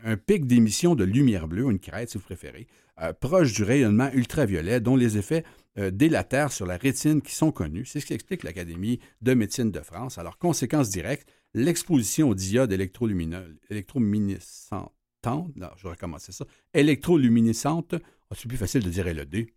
un 0.03 0.18
pic 0.18 0.45
d'émission 0.45 0.95
de 0.95 1.03
lumière 1.03 1.47
bleue, 1.47 1.70
une 1.70 1.80
crête 1.80 2.10
si 2.10 2.18
vous 2.18 2.24
préférez, 2.24 2.68
euh, 3.01 3.14
proche 3.14 3.53
du 3.53 3.64
rayonnement 3.64 4.12
ultraviolet 4.12 4.82
dont 4.82 4.95
les 4.95 5.18
effets 5.18 5.43
euh, 5.78 5.91
délétères 5.91 6.51
sur 6.51 6.66
la 6.66 6.78
rétine 6.78 7.22
qui 7.22 7.34
sont 7.34 7.51
connus. 7.51 7.86
C'est 7.86 7.99
ce 7.99 8.05
qu'explique 8.05 8.43
l'Académie 8.43 8.99
de 9.22 9.34
médecine 9.34 9.72
de 9.72 9.80
France. 9.80 10.18
Alors, 10.18 10.38
conséquence 10.38 10.89
directe, 10.89 11.30
l'exposition 11.53 12.30
aux 12.30 12.36
diodes 12.36 12.74
électroluminescentes, 12.74 14.91
non, 15.26 15.70
je 15.78 15.88
vais 15.88 15.95
ça, 16.20 16.45
électroluminescentes, 16.74 17.95
oh, 18.30 18.36
c'est 18.36 18.47
plus 18.47 18.57
facile 18.57 18.84
de 18.84 18.89
dire 18.89 19.05
LED, 19.05 19.47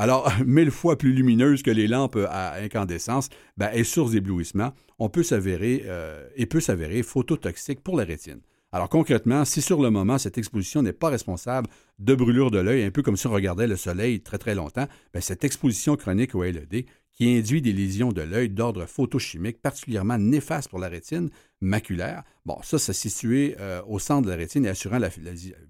alors, 0.00 0.32
mille 0.46 0.70
fois 0.70 0.96
plus 0.96 1.12
lumineuse 1.12 1.62
que 1.62 1.70
les 1.70 1.86
lampes 1.86 2.18
à 2.30 2.54
incandescence, 2.54 3.28
ben, 3.58 3.68
est 3.74 3.84
source 3.84 4.12
d'éblouissement. 4.12 4.72
On 4.98 5.10
peut 5.10 5.22
s'avérer 5.22 5.82
euh, 5.84 6.26
et 6.36 6.46
peut 6.46 6.60
s'avérer 6.60 7.02
phototoxique 7.02 7.82
pour 7.82 7.98
la 7.98 8.04
rétine. 8.04 8.40
Alors 8.72 8.88
concrètement, 8.88 9.44
si 9.44 9.62
sur 9.62 9.82
le 9.82 9.90
moment 9.90 10.18
cette 10.18 10.38
exposition 10.38 10.82
n'est 10.82 10.92
pas 10.92 11.08
responsable 11.08 11.68
de 11.98 12.14
brûlure 12.14 12.52
de 12.52 12.58
l'œil, 12.58 12.84
un 12.84 12.90
peu 12.92 13.02
comme 13.02 13.16
si 13.16 13.26
on 13.26 13.32
regardait 13.32 13.66
le 13.66 13.76
soleil 13.76 14.20
très 14.20 14.38
très 14.38 14.54
longtemps, 14.54 14.86
bien, 15.12 15.20
cette 15.20 15.42
exposition 15.42 15.96
chronique 15.96 16.36
au 16.36 16.44
LED 16.44 16.86
qui 17.12 17.36
induit 17.36 17.60
des 17.60 17.72
lésions 17.72 18.12
de 18.12 18.22
l'œil 18.22 18.48
d'ordre 18.48 18.86
photochimique 18.86 19.60
particulièrement 19.60 20.16
néfastes 20.16 20.70
pour 20.70 20.78
la 20.78 20.88
rétine 20.88 21.30
maculaire. 21.60 22.22
Bon, 22.46 22.56
ça, 22.62 22.78
c'est 22.78 22.92
situé 22.92 23.56
euh, 23.60 23.82
au 23.88 23.98
centre 23.98 24.24
de 24.24 24.30
la 24.30 24.36
rétine 24.36 24.64
et 24.64 24.68
assurant 24.68 24.98
la, 24.98 25.10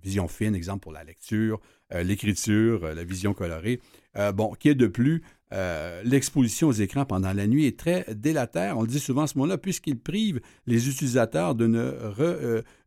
vision 0.01 0.29
fine, 0.29 0.55
exemple 0.55 0.81
pour 0.81 0.93
la 0.93 1.03
lecture, 1.03 1.61
euh, 1.93 2.03
l'écriture, 2.05 2.85
euh, 2.85 2.95
la 2.95 3.03
vision 3.03 3.35
colorée. 3.35 3.81
bon, 4.35 4.53
qui 4.61 4.69
est 4.69 4.75
de 4.77 4.87
plus 4.87 5.23
euh, 5.53 6.03
l'exposition 6.05 6.69
aux 6.69 6.73
écrans 6.73 7.05
pendant 7.05 7.33
la 7.33 7.47
nuit 7.47 7.67
est 7.67 7.79
très 7.79 8.07
délétère. 8.15 8.79
On 8.79 8.83
le 8.83 8.89
dit 8.89 9.01
souvent 9.01 9.23
à 9.23 9.27
ce 9.27 9.37
moment-là, 9.39 9.59
puisqu'il 9.59 9.99
prive 9.99 10.41
les 10.67 10.89
utilisateurs 10.89 11.55
d'une 11.55 11.93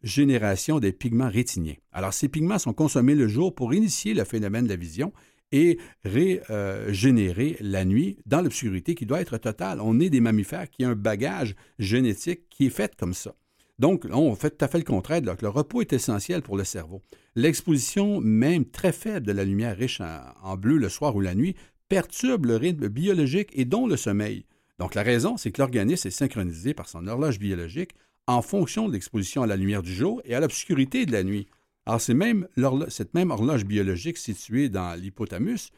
régénération 0.02 0.80
des 0.80 0.94
pigments 0.94 1.30
rétiniens. 1.30 1.76
Alors, 1.92 2.14
ces 2.14 2.30
pigments 2.30 2.60
sont 2.60 2.74
consommés 2.74 3.16
le 3.16 3.28
jour 3.28 3.54
pour 3.54 3.74
initier 3.74 4.14
le 4.14 4.24
phénomène 4.24 4.66
de 4.66 4.70
la 4.70 4.76
vision 4.76 5.12
et 5.52 5.78
régénérer 6.04 7.58
la 7.60 7.86
nuit 7.86 8.18
dans 8.26 8.42
l'obscurité 8.42 8.96
qui 8.96 9.06
doit 9.06 9.22
être 9.22 9.38
totale. 9.38 9.80
On 9.82 10.00
est 10.00 10.10
des 10.10 10.20
mammifères 10.22 10.70
qui 10.70 10.86
ont 10.86 10.90
un 10.90 10.96
bagage 10.96 11.56
génétique 11.78 12.50
qui 12.50 12.68
est 12.68 12.72
fait 12.72 12.96
comme 12.96 13.14
ça. 13.14 13.36
Donc, 13.80 14.06
on 14.12 14.36
fait 14.36 14.52
tout 14.52 14.66
à 14.66 14.68
fait 14.68 14.78
le 14.78 14.84
contraire. 14.84 15.22
le 15.22 15.50
repos 15.50 15.82
est 15.82 15.94
essentiel 15.94 16.42
pour 16.42 16.58
le 16.58 16.64
cerveau. 16.64 17.02
L'exposition 17.36 18.22
même 18.22 18.66
très 18.66 18.92
faible 18.92 19.26
de 19.26 19.32
la 19.32 19.44
lumière 19.44 19.76
riche 19.76 20.02
en, 20.44 20.56
bleu 20.58 20.78
le 20.78 20.90
soir 20.90 21.16
ou 21.16 21.22
la 21.22 21.34
nuit 21.34 21.56
perturbe 21.90 22.46
le 22.46 22.56
rythme 22.56 22.88
biologique 22.88 23.50
et 23.54 23.66
dont 23.66 23.88
le 23.88 23.98
sommeil. 23.98 24.46
Donc 24.80 24.96
la 24.96 25.04
raison, 25.04 25.38
c'est 25.38 25.52
que 25.52 25.62
l'organisme 25.62 26.08
est 26.08 26.12
synchronisé 26.12 26.74
par 26.74 26.90
son 26.90 27.08
horloge 27.08 27.40
biologique 27.40 27.92
en 28.28 28.42
fonction 28.42 28.88
de 28.88 28.94
l'exposition 28.94 29.44
à 29.44 29.48
la 29.48 29.56
lumière 29.56 29.82
du 29.82 29.94
jour 29.94 30.22
et 30.26 30.36
à 30.36 30.40
l'obscurité 30.40 31.06
de 31.06 31.12
la 31.12 31.24
nuit. 31.24 31.48
Alors 31.86 32.00
c'est 32.00 32.14
même 32.14 32.48
cette 32.88 33.14
même 33.14 33.32
horloge 33.32 33.66
biologique 33.66 34.18
située 34.18 34.70
dans 34.70 34.98
l'hypothalamus, 35.00 35.72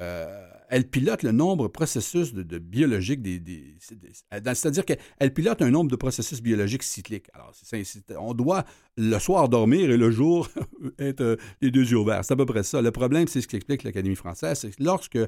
euh, 0.00 0.48
elle 0.70 0.88
pilote 0.88 1.22
le 1.22 1.32
nombre 1.32 1.64
de 1.64 1.68
processus 1.68 2.32
biologiques 2.32 3.20
des, 3.20 3.76
c'est-à-dire 3.78 4.86
qu'elle 4.86 5.34
pilote 5.34 5.60
un 5.60 5.70
nombre 5.70 5.90
de 5.90 5.96
processus 5.96 6.40
biologiques 6.40 6.82
cycliques. 6.82 7.26
Alors, 7.34 7.52
on 8.18 8.32
doit 8.32 8.64
le 8.96 9.18
soir 9.18 9.50
dormir 9.50 9.90
et 9.90 9.98
le 9.98 10.10
jour 10.10 10.48
être 10.98 11.20
euh, 11.20 11.36
les 11.60 11.70
deux 11.70 11.90
yeux 11.90 11.98
ouverts. 11.98 12.24
C'est 12.24 12.32
à 12.32 12.36
peu 12.36 12.46
près 12.46 12.62
ça. 12.62 12.80
Le 12.80 12.90
problème, 12.90 13.28
c'est 13.28 13.42
ce 13.42 13.48
qu'explique 13.48 13.82
l'Académie 13.82 14.16
française, 14.16 14.60
c'est 14.60 14.70
que 14.70 14.82
lorsque 14.82 15.18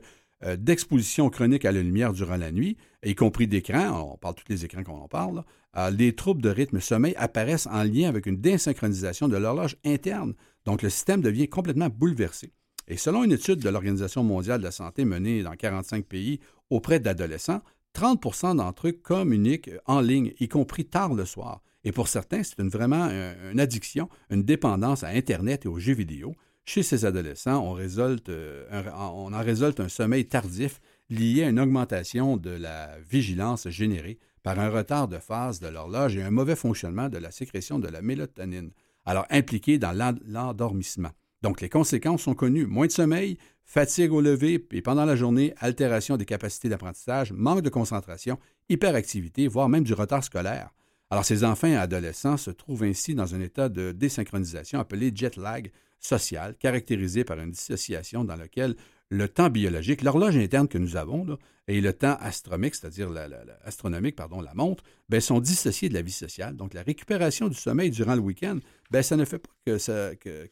d'exposition 0.58 1.30
chronique 1.30 1.64
à 1.64 1.72
la 1.72 1.82
lumière 1.82 2.12
durant 2.12 2.36
la 2.36 2.52
nuit, 2.52 2.76
y 3.04 3.14
compris 3.14 3.46
d'écran, 3.46 4.12
on 4.12 4.16
parle 4.16 4.34
tous 4.34 4.48
les 4.48 4.64
écrans 4.64 4.82
qu'on 4.82 5.00
en 5.00 5.08
parle, 5.08 5.44
euh, 5.76 5.90
les 5.90 6.14
troubles 6.14 6.42
de 6.42 6.50
rythme 6.50 6.80
sommeil 6.80 7.14
apparaissent 7.16 7.66
en 7.66 7.82
lien 7.82 8.08
avec 8.08 8.26
une 8.26 8.40
désynchronisation 8.40 9.28
de 9.28 9.36
l'horloge 9.36 9.76
interne. 9.84 10.34
Donc 10.64 10.82
le 10.82 10.90
système 10.90 11.20
devient 11.20 11.48
complètement 11.48 11.88
bouleversé. 11.88 12.52
Et 12.86 12.96
selon 12.96 13.24
une 13.24 13.32
étude 13.32 13.60
de 13.60 13.68
l'Organisation 13.68 14.22
mondiale 14.22 14.60
de 14.60 14.64
la 14.64 14.70
santé 14.70 15.04
menée 15.04 15.42
dans 15.42 15.54
45 15.54 16.04
pays 16.04 16.40
auprès 16.70 17.00
d'adolescents, 17.00 17.62
30% 17.94 18.56
d'entre 18.56 18.88
eux 18.88 18.92
communiquent 18.92 19.70
en 19.86 20.00
ligne, 20.00 20.32
y 20.38 20.48
compris 20.48 20.84
tard 20.84 21.14
le 21.14 21.24
soir. 21.24 21.62
Et 21.84 21.92
pour 21.92 22.08
certains, 22.08 22.42
c'est 22.42 22.60
vraiment 22.60 23.08
une 23.52 23.60
addiction, 23.60 24.08
une 24.30 24.42
dépendance 24.42 25.04
à 25.04 25.08
Internet 25.08 25.64
et 25.64 25.68
aux 25.68 25.78
jeux 25.78 25.94
vidéo. 25.94 26.34
Chez 26.66 26.82
ces 26.82 27.04
adolescents, 27.04 27.62
on, 27.62 27.78
euh, 27.78 28.90
en 28.90 29.40
résulte 29.40 29.80
un 29.80 29.88
sommeil 29.88 30.26
tardif 30.26 30.80
lié 31.10 31.44
à 31.44 31.50
une 31.50 31.60
augmentation 31.60 32.38
de 32.38 32.50
la 32.50 32.98
vigilance 33.00 33.68
générée 33.68 34.18
par 34.42 34.58
un 34.58 34.70
retard 34.70 35.08
de 35.08 35.18
phase 35.18 35.60
de 35.60 35.68
l'horloge 35.68 36.16
et 36.16 36.22
un 36.22 36.30
mauvais 36.30 36.56
fonctionnement 36.56 37.10
de 37.10 37.18
la 37.18 37.30
sécrétion 37.30 37.78
de 37.78 37.88
la 37.88 38.00
mélatonine, 38.00 38.70
alors 39.04 39.26
impliquée 39.30 39.78
dans 39.78 39.92
l'endormissement. 40.26 41.10
Donc 41.42 41.60
les 41.60 41.68
conséquences 41.68 42.22
sont 42.22 42.34
connues. 42.34 42.66
Moins 42.66 42.86
de 42.86 42.92
sommeil, 42.92 43.36
fatigue 43.64 44.12
au 44.12 44.22
lever 44.22 44.66
et 44.72 44.80
pendant 44.80 45.04
la 45.04 45.16
journée, 45.16 45.52
altération 45.58 46.16
des 46.16 46.24
capacités 46.24 46.70
d'apprentissage, 46.70 47.32
manque 47.32 47.60
de 47.60 47.68
concentration, 47.68 48.38
hyperactivité, 48.70 49.48
voire 49.48 49.68
même 49.68 49.84
du 49.84 49.92
retard 49.92 50.24
scolaire. 50.24 50.70
Alors 51.10 51.24
ces 51.24 51.44
enfants 51.44 51.68
et 51.68 51.76
adolescents 51.76 52.36
se 52.36 52.50
trouvent 52.50 52.84
ainsi 52.84 53.14
dans 53.14 53.34
un 53.34 53.40
état 53.40 53.68
de 53.68 53.92
désynchronisation 53.92 54.80
appelé 54.80 55.12
jet 55.14 55.36
lag, 55.36 55.70
sociale 56.00 56.54
caractérisée 56.56 57.24
par 57.24 57.38
une 57.38 57.50
dissociation 57.50 58.24
dans 58.24 58.36
laquelle 58.36 58.74
le 59.10 59.28
temps 59.28 59.50
biologique, 59.50 60.02
l'horloge 60.02 60.36
interne 60.36 60.68
que 60.68 60.78
nous 60.78 60.96
avons, 60.96 61.38
et 61.68 61.80
le 61.80 61.92
temps 61.92 62.16
astronomique, 62.20 62.74
c'est-à-dire 62.74 63.08
la, 63.10 63.28
astronomique, 63.64 64.16
pardon, 64.16 64.40
la 64.40 64.54
montre, 64.54 64.84
ben, 65.08 65.20
sont 65.20 65.40
dissociés 65.40 65.88
de 65.88 65.94
la 65.94 66.02
vie 66.02 66.12
sociale. 66.12 66.56
Donc, 66.56 66.74
la 66.74 66.82
récupération 66.82 67.48
du 67.48 67.54
sommeil 67.54 67.90
durant 67.90 68.14
le 68.14 68.20
week-end, 68.20 68.58
ben, 68.90 69.02
ça 69.02 69.16
ne 69.16 69.24
fait 69.24 69.38
pas 69.38 69.50
que 69.64 69.78
ça, 69.78 70.14
que, 70.16 70.48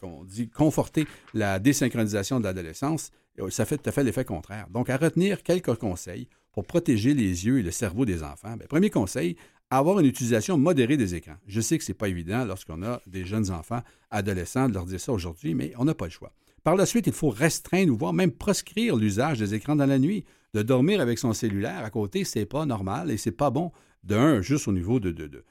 qu'on 0.00 0.24
dit 0.24 0.48
conforter 0.48 1.06
la 1.32 1.58
désynchronisation 1.58 2.38
de 2.38 2.44
l'adolescence. 2.44 3.10
Ça 3.48 3.64
fait 3.64 3.78
tout 3.78 3.88
à 3.88 3.92
fait 3.92 4.04
l'effet 4.04 4.24
contraire. 4.24 4.66
Donc, 4.70 4.90
à 4.90 4.96
retenir 4.96 5.42
quelques 5.42 5.74
conseils 5.76 6.28
pour 6.52 6.64
protéger 6.64 7.14
les 7.14 7.46
yeux 7.46 7.58
et 7.58 7.62
le 7.62 7.70
cerveau 7.70 8.04
des 8.04 8.22
enfants. 8.22 8.56
Ben, 8.56 8.66
premier 8.66 8.90
conseil, 8.90 9.36
avoir 9.70 10.00
une 10.00 10.06
utilisation 10.06 10.58
modérée 10.58 10.96
des 10.96 11.14
écrans. 11.14 11.36
Je 11.46 11.60
sais 11.60 11.78
que 11.78 11.84
ce 11.84 11.92
n'est 11.92 11.96
pas 11.96 12.08
évident 12.08 12.44
lorsqu'on 12.44 12.82
a 12.82 13.00
des 13.06 13.24
jeunes 13.24 13.50
enfants, 13.50 13.82
adolescents, 14.10 14.68
de 14.68 14.74
leur 14.74 14.86
dire 14.86 15.00
ça 15.00 15.12
aujourd'hui, 15.12 15.54
mais 15.54 15.72
on 15.78 15.84
n'a 15.84 15.94
pas 15.94 16.06
le 16.06 16.10
choix. 16.10 16.32
Par 16.64 16.76
la 16.76 16.86
suite, 16.86 17.06
il 17.06 17.12
faut 17.12 17.30
restreindre 17.30 17.92
ou 17.92 17.96
voire 17.96 18.12
même 18.12 18.32
proscrire 18.32 18.96
l'usage 18.96 19.38
des 19.38 19.54
écrans 19.54 19.76
dans 19.76 19.86
la 19.86 19.98
nuit. 19.98 20.24
De 20.52 20.62
dormir 20.62 21.00
avec 21.00 21.18
son 21.18 21.32
cellulaire 21.32 21.84
à 21.84 21.90
côté, 21.90 22.24
c'est 22.24 22.44
pas 22.44 22.66
normal 22.66 23.10
et 23.10 23.16
c'est 23.16 23.30
pas 23.30 23.50
bon. 23.50 23.70
D'un, 24.02 24.40
juste 24.40 24.66
au 24.66 24.72
niveau 24.72 24.98
de, 24.98 25.12
de, 25.12 25.44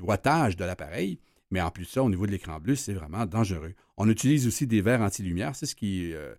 wattage 0.00 0.56
de 0.56 0.64
l'appareil, 0.64 1.18
mais 1.50 1.60
en 1.60 1.70
plus 1.70 1.84
de 1.84 1.90
ça, 1.90 2.02
au 2.02 2.08
niveau 2.08 2.26
de 2.26 2.30
l'écran 2.30 2.58
bleu, 2.58 2.74
c'est 2.74 2.94
vraiment 2.94 3.26
dangereux. 3.26 3.74
On 3.98 4.08
utilise 4.08 4.46
aussi 4.46 4.66
des 4.66 4.80
verres 4.80 5.02
anti-lumière, 5.02 5.54
c'est 5.54 5.66
ce 5.66 5.74
qu'il 5.74 6.14
euh, 6.14 6.34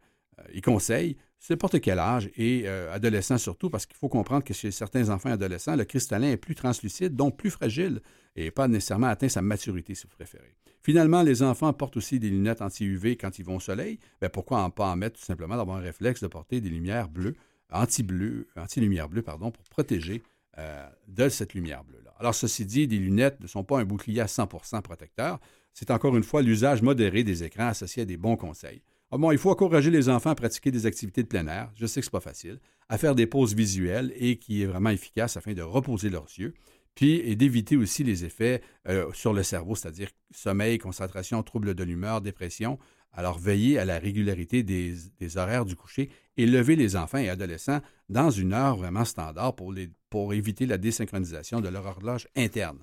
conseille, 0.63 1.17
c'est 1.39 1.53
n'importe 1.53 1.79
quel 1.79 1.99
âge 1.99 2.29
et 2.35 2.63
euh, 2.65 2.93
adolescent 2.93 3.37
surtout, 3.37 3.69
parce 3.69 3.85
qu'il 3.85 3.95
faut 3.95 4.09
comprendre 4.09 4.43
que 4.43 4.53
chez 4.53 4.71
certains 4.71 5.09
enfants 5.09 5.29
et 5.29 5.33
adolescents, 5.33 5.75
le 5.75 5.85
cristallin 5.85 6.31
est 6.31 6.37
plus 6.37 6.55
translucide, 6.55 7.15
donc 7.15 7.37
plus 7.37 7.51
fragile 7.51 8.01
et 8.35 8.51
pas 8.51 8.67
nécessairement 8.67 9.07
atteint 9.07 9.29
sa 9.29 9.41
maturité, 9.41 9.95
si 9.95 10.03
vous 10.03 10.15
préférez. 10.15 10.55
Finalement, 10.81 11.21
les 11.21 11.43
enfants 11.43 11.73
portent 11.73 11.97
aussi 11.97 12.19
des 12.19 12.29
lunettes 12.29 12.61
anti-UV 12.61 13.17
quand 13.17 13.39
ils 13.39 13.45
vont 13.45 13.57
au 13.57 13.59
soleil. 13.59 13.99
Bien, 14.21 14.29
pourquoi 14.29 14.61
en 14.61 14.69
pas 14.69 14.87
en 14.87 14.95
mettre 14.95 15.19
tout 15.19 15.25
simplement 15.25 15.57
d'avoir 15.57 15.77
un 15.77 15.81
réflexe 15.81 16.21
de 16.21 16.27
porter 16.27 16.61
des 16.61 16.69
lumières 16.69 17.09
bleues, 17.09 17.35
anti-bleu, 17.71 18.47
anti-lumière 18.55 19.09
bleue, 19.09 19.21
pardon, 19.21 19.51
pour 19.51 19.63
protéger 19.65 20.23
euh, 20.57 20.87
de 21.07 21.29
cette 21.29 21.53
lumière 21.53 21.83
bleue-là. 21.83 22.13
Alors, 22.19 22.33
ceci 22.33 22.65
dit, 22.65 22.87
des 22.87 22.97
lunettes 22.97 23.39
ne 23.41 23.47
sont 23.47 23.63
pas 23.63 23.79
un 23.79 23.85
bouclier 23.85 24.21
à 24.21 24.25
100% 24.25 24.81
protecteur. 24.81 25.39
C'est 25.73 25.91
encore 25.91 26.15
une 26.15 26.23
fois 26.23 26.41
l'usage 26.41 26.81
modéré 26.81 27.23
des 27.23 27.43
écrans 27.43 27.67
associé 27.67 28.03
à 28.03 28.05
des 28.05 28.17
bons 28.17 28.37
conseils. 28.37 28.81
Ah 29.11 29.17
bon, 29.17 29.31
il 29.31 29.37
faut 29.37 29.51
encourager 29.51 29.89
les 29.89 30.09
enfants 30.09 30.31
à 30.31 30.35
pratiquer 30.35 30.69
des 30.69 30.85
activités 30.85 31.23
de 31.23 31.27
plein 31.27 31.47
air. 31.47 31.71
Je 31.75 31.85
sais 31.85 32.01
que 32.01 32.05
ce 32.05 32.09
n'est 32.09 32.11
pas 32.11 32.19
facile. 32.19 32.59
À 32.89 32.97
faire 32.97 33.15
des 33.15 33.25
pauses 33.25 33.55
visuelles 33.55 34.13
et 34.17 34.37
qui 34.37 34.63
est 34.63 34.65
vraiment 34.65 34.89
efficace 34.89 35.37
afin 35.37 35.53
de 35.53 35.61
reposer 35.61 36.09
leurs 36.09 36.27
yeux 36.37 36.53
puis 36.97 37.21
et 37.23 37.35
d'éviter 37.35 37.77
aussi 37.77 38.03
les 38.03 38.25
effets 38.25 38.59
euh, 38.89 39.13
sur 39.13 39.31
le 39.31 39.43
cerveau, 39.43 39.75
c'est-à-dire 39.75 40.09
sommeil, 40.31 40.79
concentration, 40.79 41.43
troubles 41.43 41.75
de 41.75 41.83
l'humeur, 41.83 42.21
dépression. 42.21 42.79
Alors, 43.13 43.37
veillez 43.37 43.77
à 43.77 43.85
la 43.85 43.99
régularité 43.99 44.63
des, 44.63 44.97
horaires 45.37 45.65
du 45.65 45.75
coucher 45.75 46.09
et 46.37 46.47
levez 46.47 46.75
les 46.75 46.95
enfants 46.95 47.19
et 47.19 47.29
adolescents 47.29 47.81
dans 48.09 48.31
une 48.31 48.51
heure 48.51 48.77
vraiment 48.77 49.05
standard 49.05 49.55
pour, 49.55 50.33
éviter 50.33 50.65
la 50.65 50.79
désynchronisation 50.79 51.61
de 51.61 51.69
leur 51.69 51.85
horloge 51.85 52.27
interne. 52.35 52.79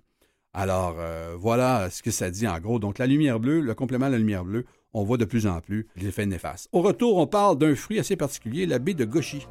Alors, 0.52 0.94
euh, 1.00 1.34
voilà 1.36 1.90
ce 1.90 2.00
que 2.00 2.12
ça 2.12 2.30
dit 2.30 2.46
en 2.46 2.60
gros. 2.60 2.78
Donc, 2.78 2.98
la 2.98 3.08
lumière 3.08 3.40
bleue, 3.40 3.60
le 3.60 3.74
complément 3.74 4.06
de 4.06 4.12
la 4.12 4.18
lumière 4.18 4.44
bleue, 4.44 4.64
on 4.94 5.04
voit 5.04 5.18
de 5.18 5.24
plus 5.24 5.46
en 5.46 5.60
plus 5.60 5.86
les 5.96 6.06
effets 6.06 6.26
néfastes. 6.26 6.68
Au 6.72 6.80
retour, 6.80 7.18
on 7.18 7.26
parle 7.26 7.58
d'un 7.58 7.74
fruit 7.74 7.98
assez 7.98 8.16
particulier, 8.16 8.64
la 8.64 8.78
baie 8.78 8.94
de 8.94 9.04
gauchy. 9.04 9.46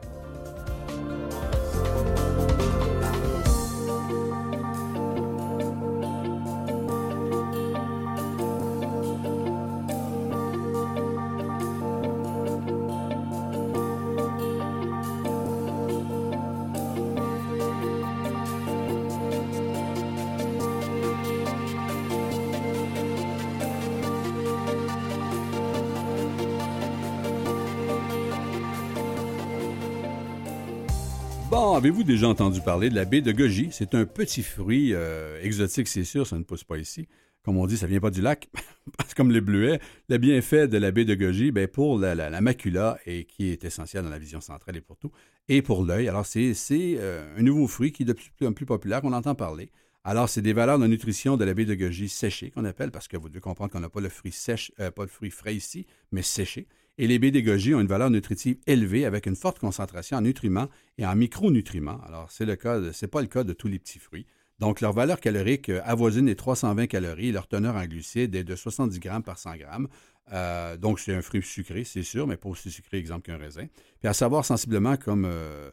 Avez-vous 31.83 32.05
déjà 32.05 32.29
entendu 32.29 32.61
parler 32.61 32.89
de 32.89 32.95
la 32.95 33.03
baie 33.03 33.19
de 33.19 33.33
goji? 33.33 33.67
C'est 33.73 33.93
un 33.93 34.05
petit 34.05 34.41
fruit 34.41 34.93
euh, 34.93 35.41
exotique, 35.41 35.89
c'est 35.89 36.05
sûr, 36.05 36.25
ça 36.25 36.37
ne 36.37 36.43
pousse 36.43 36.63
pas 36.63 36.77
ici. 36.77 37.09
Comme 37.43 37.57
on 37.57 37.65
dit, 37.67 37.75
ça 37.75 37.87
ne 37.87 37.91
vient 37.91 37.99
pas 37.99 38.09
du 38.09 38.21
lac. 38.21 38.47
comme 39.17 39.31
les 39.31 39.41
bleuets, 39.41 39.81
le 40.07 40.17
bienfait 40.17 40.69
de 40.69 40.77
la 40.77 40.91
baie 40.91 41.03
de 41.03 41.13
goji, 41.13 41.51
ben, 41.51 41.67
pour 41.67 41.99
la, 41.99 42.39
macula, 42.39 42.97
et 43.05 43.25
qui 43.25 43.49
est 43.49 43.65
essentiel 43.65 44.01
dans 44.05 44.09
la 44.09 44.17
vision 44.17 44.39
centrale 44.39 44.77
et 44.77 44.81
pour 44.81 44.95
tout, 44.95 45.11
et 45.49 45.61
pour 45.61 45.83
l'œil. 45.83 46.07
Alors, 46.07 46.25
c'est 46.25 46.53
euh, 46.71 47.37
un 47.37 47.41
nouveau 47.41 47.67
fruit 47.67 47.91
qui 47.91 48.03
est 48.03 48.05
de 48.05 48.13
plus 48.13 48.47
en 48.47 48.53
plus 48.53 48.65
populaire, 48.65 49.01
qu'on 49.01 49.11
entend 49.11 49.35
parler. 49.35 49.69
Alors, 50.05 50.29
c'est 50.29 50.41
des 50.41 50.53
valeurs 50.53 50.79
de 50.79 50.87
nutrition 50.87 51.35
de 51.35 51.43
la 51.43 51.53
baie 51.53 51.65
de 51.65 51.75
goji 51.75 52.07
séchée 52.07 52.49
qu'on 52.49 52.63
appelle, 52.63 52.91
parce 52.91 53.09
que 53.09 53.17
vous 53.17 53.27
devez 53.27 53.41
comprendre 53.41 53.71
qu'on 53.71 53.81
n'a 53.81 53.89
pas 53.89 53.99
le 53.99 54.07
fruit 54.07 54.31
sèche, 54.31 54.71
euh, 54.79 54.89
pas 54.89 55.03
le 55.03 55.09
fruit 55.09 55.31
frais 55.31 55.53
ici, 55.53 55.85
mais 56.13 56.21
séché 56.21 56.65
et 56.97 57.07
les 57.07 57.19
baies 57.19 57.31
de 57.31 57.39
goji 57.39 57.73
ont 57.73 57.79
une 57.79 57.87
valeur 57.87 58.09
nutritive 58.09 58.57
élevée 58.67 59.05
avec 59.05 59.25
une 59.25 59.35
forte 59.35 59.59
concentration 59.59 60.17
en 60.17 60.21
nutriments 60.21 60.69
et 60.97 61.05
en 61.05 61.15
micronutriments. 61.15 61.99
Alors, 62.05 62.31
c'est 62.31 62.45
le 62.45 62.55
cas, 62.55 62.79
pas 63.11 63.21
le 63.21 63.27
cas 63.27 63.43
de 63.43 63.53
tous 63.53 63.67
les 63.67 63.79
petits 63.79 63.99
fruits. 63.99 64.25
Donc, 64.59 64.81
leur 64.81 64.93
valeur 64.93 65.19
calorique 65.19 65.69
euh, 65.69 65.81
avoisine 65.83 66.27
les 66.27 66.35
320 66.35 66.87
calories 66.87 67.31
leur 67.31 67.47
teneur 67.47 67.75
en 67.75 67.85
glucides 67.85 68.35
est 68.35 68.43
de 68.43 68.55
70 68.55 68.99
grammes 68.99 69.23
par 69.23 69.39
100 69.39 69.57
grammes. 69.57 69.87
Euh, 70.31 70.77
donc, 70.77 70.99
c'est 70.99 71.13
un 71.13 71.21
fruit 71.21 71.41
sucré, 71.41 71.83
c'est 71.83 72.03
sûr, 72.03 72.27
mais 72.27 72.37
pas 72.37 72.49
aussi 72.49 72.69
sucré, 72.69 72.97
exemple, 72.97 73.23
qu'un 73.23 73.37
raisin. 73.37 73.65
Puis, 73.99 74.07
à 74.07 74.13
savoir 74.13 74.45
sensiblement 74.45 74.95
comme. 74.95 75.25
Euh, 75.25 75.71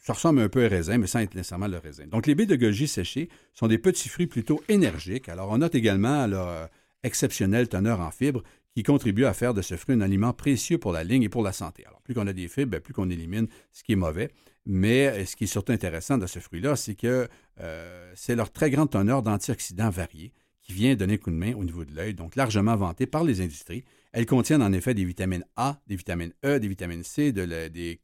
ça 0.00 0.14
ressemble 0.14 0.40
un 0.40 0.48
peu 0.48 0.62
à 0.62 0.66
un 0.66 0.68
raisin, 0.68 0.98
mais 0.98 1.06
sans 1.06 1.20
être 1.20 1.34
nécessairement 1.36 1.68
le 1.68 1.78
raisin. 1.78 2.06
Donc, 2.06 2.26
les 2.26 2.34
baies 2.34 2.46
de 2.46 2.56
goji 2.56 2.88
séchées 2.88 3.28
sont 3.54 3.68
des 3.68 3.78
petits 3.78 4.08
fruits 4.08 4.26
plutôt 4.26 4.60
énergiques. 4.68 5.28
Alors, 5.28 5.50
on 5.50 5.58
note 5.58 5.76
également 5.76 6.26
leur 6.26 6.68
exceptionnelle 7.04 7.68
teneur 7.68 8.00
en 8.00 8.10
fibres 8.10 8.42
qui 8.74 8.82
contribue 8.82 9.24
à 9.24 9.34
faire 9.34 9.54
de 9.54 9.62
ce 9.62 9.76
fruit 9.76 9.94
un 9.94 10.00
aliment 10.00 10.32
précieux 10.32 10.78
pour 10.78 10.92
la 10.92 11.04
ligne 11.04 11.22
et 11.22 11.28
pour 11.28 11.42
la 11.42 11.52
santé. 11.52 11.84
Alors, 11.86 12.00
plus 12.00 12.14
qu'on 12.14 12.26
a 12.26 12.32
des 12.32 12.48
fibres, 12.48 12.72
ben, 12.72 12.80
plus 12.80 12.94
qu'on 12.94 13.10
élimine 13.10 13.48
ce 13.70 13.82
qui 13.82 13.92
est 13.92 13.96
mauvais. 13.96 14.30
Mais 14.64 15.08
euh, 15.08 15.24
ce 15.26 15.36
qui 15.36 15.44
est 15.44 15.48
surtout 15.48 15.72
intéressant 15.72 16.18
de 16.18 16.26
ce 16.26 16.38
fruit-là, 16.38 16.76
c'est 16.76 16.94
que 16.94 17.28
euh, 17.60 18.12
c'est 18.14 18.36
leur 18.36 18.50
très 18.50 18.70
grande 18.70 18.90
teneur 18.90 19.22
d'antioxydants 19.22 19.90
variés 19.90 20.32
qui 20.62 20.72
vient 20.72 20.94
donner 20.94 21.18
coup 21.18 21.30
de 21.30 21.36
main 21.36 21.54
au 21.54 21.64
niveau 21.64 21.84
de 21.84 21.94
l'œil, 21.94 22.14
donc 22.14 22.36
largement 22.36 22.76
vanté 22.76 23.06
par 23.06 23.24
les 23.24 23.40
industries. 23.40 23.84
Elles 24.12 24.26
contiennent 24.26 24.62
en 24.62 24.72
effet 24.72 24.94
des 24.94 25.04
vitamines 25.04 25.44
A, 25.56 25.80
des 25.88 25.96
vitamines 25.96 26.32
E, 26.44 26.60
des 26.60 26.68
vitamines 26.68 27.02
C, 27.02 27.32
des 27.32 28.00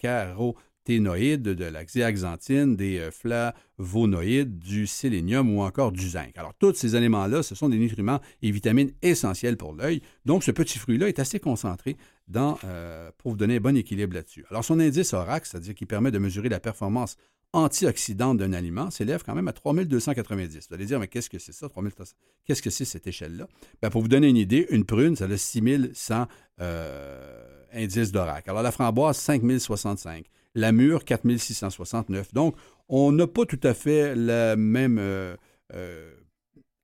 de 0.88 1.64
la 1.64 1.84
xéaxanthine, 1.84 2.74
des 2.74 2.98
euh, 2.98 3.10
flavonoïdes, 3.10 4.58
du 4.58 4.86
sélénium 4.86 5.54
ou 5.54 5.60
encore 5.60 5.92
du 5.92 6.08
zinc. 6.08 6.32
Alors, 6.36 6.54
tous 6.54 6.74
ces 6.74 6.96
éléments-là, 6.96 7.42
ce 7.42 7.54
sont 7.54 7.68
des 7.68 7.76
nutriments 7.76 8.20
et 8.40 8.50
vitamines 8.50 8.92
essentiels 9.02 9.58
pour 9.58 9.74
l'œil. 9.74 10.00
Donc, 10.24 10.42
ce 10.42 10.50
petit 10.50 10.78
fruit-là 10.78 11.08
est 11.08 11.18
assez 11.18 11.40
concentré 11.40 11.96
dans, 12.26 12.58
euh, 12.64 13.10
pour 13.18 13.32
vous 13.32 13.36
donner 13.36 13.56
un 13.56 13.60
bon 13.60 13.76
équilibre 13.76 14.14
là-dessus. 14.14 14.46
Alors, 14.50 14.64
son 14.64 14.80
indice 14.80 15.12
ORAC, 15.12 15.44
c'est-à-dire 15.44 15.74
qui 15.74 15.84
permet 15.84 16.10
de 16.10 16.18
mesurer 16.18 16.48
la 16.48 16.60
performance 16.60 17.16
antioxydante 17.52 18.38
d'un 18.38 18.52
aliment 18.52 18.90
s'élève 18.90 19.22
quand 19.24 19.34
même 19.34 19.48
à 19.48 19.52
3290. 19.52 20.68
Vous 20.68 20.74
allez 20.74 20.86
dire, 20.86 21.00
mais 21.00 21.08
qu'est-ce 21.08 21.30
que 21.30 21.38
c'est 21.38 21.52
ça, 21.52 21.68
Qu'est-ce 22.44 22.62
que 22.62 22.70
c'est 22.70 22.84
cette 22.84 23.06
échelle-là? 23.06 23.46
Bien, 23.80 23.90
pour 23.90 24.02
vous 24.02 24.08
donner 24.08 24.28
une 24.28 24.36
idée, 24.36 24.66
une 24.70 24.84
prune, 24.84 25.16
ça 25.16 25.24
a 25.24 25.36
6100 25.36 26.26
euh, 26.60 27.44
indices 27.72 28.12
d'ORAC. 28.12 28.48
Alors, 28.48 28.62
la 28.62 28.72
framboise, 28.72 29.16
5065 29.16 30.26
la 30.54 30.72
mûre 30.72 31.04
4669. 31.04 32.34
Donc, 32.34 32.56
on 32.88 33.12
n'a 33.12 33.26
pas 33.26 33.44
tout 33.44 33.60
à 33.62 33.74
fait 33.74 34.14
le 34.16 34.54
même 34.56 34.98
euh, 34.98 35.36
euh, 35.74 36.10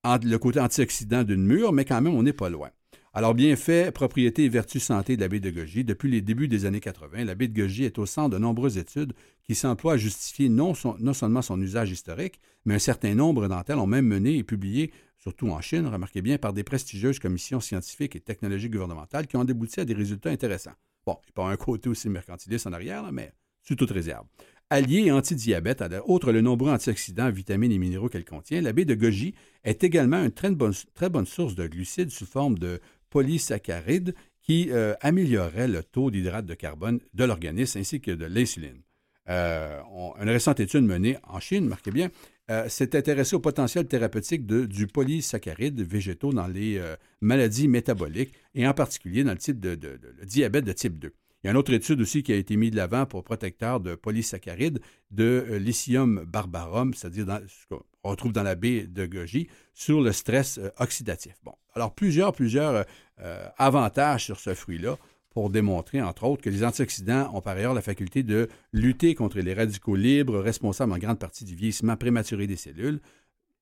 le 0.04 0.36
côté 0.36 0.60
antioxydant 0.60 1.24
d'une 1.24 1.44
mûre, 1.44 1.72
mais 1.72 1.84
quand 1.84 2.00
même, 2.00 2.14
on 2.14 2.22
n'est 2.22 2.32
pas 2.32 2.50
loin. 2.50 2.70
Alors, 3.16 3.32
bien 3.32 3.54
fait, 3.54 3.92
propriété 3.92 4.44
et 4.44 4.48
vertu 4.48 4.80
santé 4.80 5.16
de 5.16 5.20
la 5.20 5.28
baie 5.28 5.38
de 5.38 5.50
goji. 5.50 5.84
Depuis 5.84 6.10
les 6.10 6.20
débuts 6.20 6.48
des 6.48 6.66
années 6.66 6.80
80, 6.80 7.24
la 7.24 7.36
baie 7.36 7.46
de 7.46 7.54
goji 7.54 7.84
est 7.84 7.98
au 7.98 8.06
centre 8.06 8.30
de 8.30 8.38
nombreuses 8.38 8.76
études 8.76 9.12
qui 9.44 9.54
s'emploient 9.54 9.92
à 9.92 9.96
justifier 9.96 10.48
non, 10.48 10.74
seulement 10.74 11.42
son 11.42 11.60
usage 11.60 11.92
historique, 11.92 12.40
mais 12.64 12.74
un 12.74 12.80
certain 12.80 13.14
nombre 13.14 13.46
d'entre 13.46 13.70
elles 13.70 13.78
ont 13.78 13.86
même 13.86 14.06
mené 14.06 14.38
et 14.38 14.42
publié, 14.42 14.92
surtout 15.16 15.48
en 15.48 15.60
Chine, 15.60 15.86
remarquez 15.86 16.22
bien, 16.22 16.38
par 16.38 16.52
des 16.52 16.64
prestigieuses 16.64 17.20
commissions 17.20 17.60
scientifiques 17.60 18.16
et 18.16 18.20
technologiques 18.20 18.72
gouvernementales 18.72 19.28
qui 19.28 19.36
ont 19.36 19.42
abouti 19.42 19.78
à 19.78 19.84
des 19.84 19.94
résultats 19.94 20.30
intéressants. 20.30 20.74
Bon, 21.06 21.16
il 21.22 21.26
n'y 21.26 21.30
a 21.30 21.34
pas 21.34 21.52
un 21.52 21.56
côté 21.56 21.88
aussi 21.88 22.08
mercantiliste 22.08 22.66
en 22.66 22.72
arrière, 22.72 23.10
mais 23.12 23.32
sous 23.64 23.74
toute 23.74 23.90
réserve. 23.90 24.26
Alliée 24.70 25.06
et 25.06 25.12
anti-diabète, 25.12 25.84
outre 26.06 26.32
le 26.32 26.40
nombreux 26.40 26.70
antioxydants, 26.70 27.30
vitamines 27.30 27.72
et 27.72 27.78
minéraux 27.78 28.08
qu'elle 28.08 28.24
contient, 28.24 28.60
la 28.60 28.72
baie 28.72 28.84
de 28.84 28.94
goji 28.94 29.34
est 29.62 29.84
également 29.84 30.24
une 30.24 30.32
très 30.32 30.50
bonne, 30.50 31.26
source 31.26 31.54
de 31.54 31.66
glucides 31.66 32.10
sous 32.10 32.26
forme 32.26 32.58
de 32.58 32.80
polysaccharides 33.10 34.14
qui 34.42 34.70
euh, 34.70 34.94
améliorerait 35.00 35.68
le 35.68 35.82
taux 35.82 36.10
d'hydrate 36.10 36.46
de 36.46 36.54
carbone 36.54 37.00
de 37.12 37.24
l'organisme 37.24 37.78
ainsi 37.78 38.00
que 38.00 38.10
de 38.10 38.24
l'insuline. 38.24 38.80
Euh, 39.28 39.80
une 40.20 40.28
récente 40.28 40.60
étude 40.60 40.84
menée 40.84 41.16
en 41.24 41.40
Chine, 41.40 41.66
marquez 41.66 41.90
bien, 41.90 42.10
euh, 42.50 42.68
s'est 42.68 42.96
intéressée 42.96 43.36
au 43.36 43.40
potentiel 43.40 43.86
thérapeutique 43.86 44.46
du 44.46 44.86
polysaccharide 44.86 45.80
végétaux 45.80 46.32
dans 46.32 46.46
les 46.46 46.82
maladies 47.20 47.68
métaboliques 47.68 48.32
et 48.54 48.66
en 48.66 48.74
particulier 48.74 49.24
dans 49.24 49.32
le 49.32 49.38
type 49.38 49.60
de 49.60 49.78
diabète 50.24 50.64
de 50.64 50.72
type 50.72 50.98
2. 50.98 51.14
Il 51.44 51.48
y 51.48 51.50
a 51.50 51.50
une 51.50 51.58
autre 51.58 51.74
étude 51.74 52.00
aussi 52.00 52.22
qui 52.22 52.32
a 52.32 52.36
été 52.36 52.56
mise 52.56 52.70
de 52.70 52.76
l'avant 52.76 53.04
pour 53.04 53.22
protecteur 53.22 53.78
de 53.78 53.94
polysaccharides 53.94 54.80
de 55.10 55.46
euh, 55.50 55.58
lithium 55.58 56.24
barbarum, 56.24 56.94
c'est-à-dire 56.94 57.26
ce 57.48 57.66
qu'on 57.68 58.08
retrouve 58.08 58.32
dans 58.32 58.42
la 58.42 58.54
baie 58.54 58.86
de 58.86 59.04
goji, 59.04 59.48
sur 59.74 60.00
le 60.00 60.12
stress 60.12 60.56
euh, 60.56 60.70
oxydatif. 60.78 61.34
Bon, 61.44 61.52
alors 61.74 61.94
plusieurs, 61.94 62.32
plusieurs 62.32 62.86
euh, 63.20 63.46
avantages 63.58 64.24
sur 64.24 64.40
ce 64.40 64.54
fruit-là 64.54 64.96
pour 65.28 65.50
démontrer, 65.50 66.00
entre 66.00 66.24
autres, 66.24 66.40
que 66.40 66.48
les 66.48 66.64
antioxydants 66.64 67.30
ont 67.34 67.42
par 67.42 67.58
ailleurs 67.58 67.74
la 67.74 67.82
faculté 67.82 68.22
de 68.22 68.48
lutter 68.72 69.14
contre 69.14 69.38
les 69.38 69.52
radicaux 69.52 69.96
libres 69.96 70.38
responsables 70.38 70.94
en 70.94 70.98
grande 70.98 71.18
partie 71.18 71.44
du 71.44 71.54
vieillissement 71.54 71.98
prématuré 71.98 72.46
des 72.46 72.56
cellules, 72.56 73.00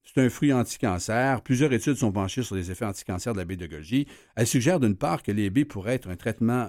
C'est 0.05 0.21
un 0.21 0.31
fruit 0.31 0.53
anti-cancer. 0.53 1.43
Plusieurs 1.43 1.73
études 1.73 1.97
sont 1.97 2.13
penchées 2.13 2.45
sur 2.45 2.55
les 2.55 2.71
effets 2.71 2.85
anti-cancer 2.85 3.33
de 3.33 3.39
la 3.39 3.45
baie 3.45 3.57
de 3.57 3.67
goji. 3.67 4.07
Elle 4.37 4.47
suggère 4.47 4.79
d'une 4.79 4.97
part 4.97 5.25
que 5.25 5.33
les 5.33 5.51
baies 5.51 5.65
pourraient 5.65 5.95
être 5.95 6.09
un 6.09 6.17
traitement 6.17 6.69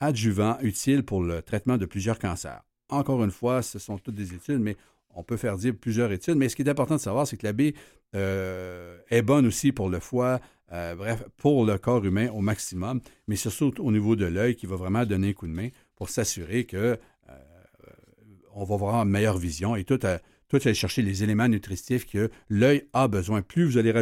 adjuvant 0.00 0.58
utile 0.60 1.02
pour 1.04 1.22
le 1.22 1.42
traitement 1.42 1.76
de 1.76 1.86
plusieurs 1.86 2.18
cancers. 2.18 2.62
Encore 2.88 3.22
une 3.22 3.30
fois, 3.30 3.62
ce 3.62 3.78
sont 3.78 3.98
toutes 3.98 4.14
des 4.14 4.34
études, 4.34 4.60
mais 4.60 4.76
on 5.14 5.22
peut 5.22 5.36
faire 5.36 5.56
dire 5.56 5.74
plusieurs 5.78 6.10
études. 6.12 6.36
Mais 6.36 6.48
ce 6.48 6.56
qui 6.56 6.62
est 6.62 6.68
important 6.68 6.96
de 6.96 7.00
savoir, 7.00 7.26
c'est 7.26 7.36
que 7.36 7.46
la 7.46 7.52
baie 7.52 7.74
est 8.12 9.22
bonne 9.22 9.46
aussi 9.46 9.70
pour 9.70 9.88
le 9.88 10.00
foie, 10.00 10.40
bref, 10.68 11.22
pour 11.36 11.64
le 11.64 11.78
corps 11.78 12.04
humain 12.04 12.28
au 12.30 12.40
maximum, 12.40 13.00
mais 13.28 13.36
surtout 13.36 13.72
au 13.78 13.92
niveau 13.92 14.16
de 14.16 14.26
l'œil 14.26 14.56
qui 14.56 14.66
va 14.66 14.74
vraiment 14.76 15.04
donner 15.04 15.28
un 15.28 15.32
coup 15.32 15.46
de 15.46 15.52
main 15.52 15.68
pour 15.94 16.08
s'assurer 16.08 16.64
que 16.64 16.98
on 18.54 18.64
va 18.64 18.74
avoir 18.74 18.94
une 18.96 19.10
meilleure 19.10 19.38
vision 19.38 19.76
et 19.76 19.84
tout, 19.84 19.98
à, 20.02 20.18
tout 20.48 20.58
aller 20.64 20.74
chercher 20.74 21.02
les 21.02 21.22
éléments 21.22 21.48
nutritifs 21.48 22.06
que 22.06 22.30
l'œil 22.48 22.88
a 22.92 23.08
besoin. 23.08 23.42
Plus 23.42 23.64
vous 23.64 23.78
allez 23.78 23.92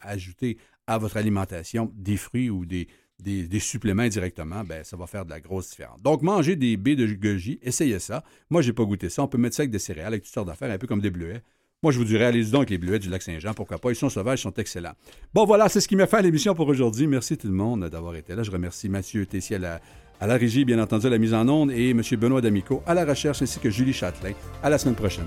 ajouter 0.00 0.58
à 0.86 0.98
votre 0.98 1.16
alimentation 1.16 1.92
des 1.94 2.16
fruits 2.16 2.50
ou 2.50 2.66
des, 2.66 2.88
des, 3.22 3.60
suppléments 3.60 4.06
directement, 4.06 4.62
ben, 4.64 4.84
ça 4.84 4.96
va 4.96 5.06
faire 5.06 5.24
de 5.24 5.30
la 5.30 5.40
grosse 5.40 5.70
différence. 5.70 6.00
Donc, 6.02 6.22
manger 6.22 6.56
des 6.56 6.76
baies 6.76 6.96
de 6.96 7.06
goji, 7.06 7.58
essayez 7.62 7.98
ça. 7.98 8.22
Moi, 8.50 8.62
je 8.62 8.68
n'ai 8.68 8.72
pas 8.72 8.84
goûté 8.84 9.08
ça. 9.08 9.22
On 9.22 9.28
peut 9.28 9.38
mettre 9.38 9.56
ça 9.56 9.62
avec 9.62 9.70
des 9.70 9.78
céréales, 9.78 10.08
avec 10.08 10.22
toutes 10.22 10.32
sortes 10.32 10.46
d'affaires, 10.46 10.70
un 10.70 10.78
peu 10.78 10.86
comme 10.86 11.00
des 11.00 11.10
bleuets. 11.10 11.42
Moi, 11.82 11.92
je 11.92 11.98
vous 11.98 12.04
dirais, 12.04 12.24
allez-y 12.24 12.50
donc 12.50 12.70
les 12.70 12.78
bleuets 12.78 12.98
du 12.98 13.08
lac 13.08 13.22
Saint-Jean, 13.22 13.54
pourquoi 13.54 13.78
pas. 13.78 13.90
Ils 13.90 13.96
sont 13.96 14.08
sauvages, 14.08 14.40
ils 14.40 14.42
sont 14.42 14.54
excellents. 14.54 14.94
Bon, 15.32 15.44
voilà, 15.44 15.68
c'est 15.68 15.80
ce 15.80 15.86
qui 15.86 15.94
m'a 15.94 16.06
fait 16.06 16.22
l'émission 16.22 16.54
pour 16.54 16.66
aujourd'hui. 16.66 17.06
Merci 17.06 17.36
tout 17.36 17.46
le 17.46 17.52
monde 17.52 17.84
d'avoir 17.88 18.16
été 18.16 18.34
là. 18.34 18.42
Je 18.42 18.50
remercie 18.50 18.88
Mathieu 18.88 19.26
Tessier 19.26 19.56
à 19.56 19.60
la 19.60 19.80
à 20.20 20.26
la 20.26 20.36
régie, 20.36 20.64
bien 20.64 20.80
entendu, 20.80 21.06
à 21.06 21.10
la 21.10 21.18
mise 21.18 21.34
en 21.34 21.48
onde, 21.48 21.70
et 21.70 21.90
M. 21.90 22.02
Benoît 22.18 22.40
D'Amico 22.40 22.82
à 22.86 22.94
la 22.94 23.04
recherche, 23.04 23.42
ainsi 23.42 23.60
que 23.60 23.70
Julie 23.70 23.92
Châtelain. 23.92 24.32
À 24.62 24.70
la 24.70 24.78
semaine 24.78 24.96
prochaine. 24.96 25.26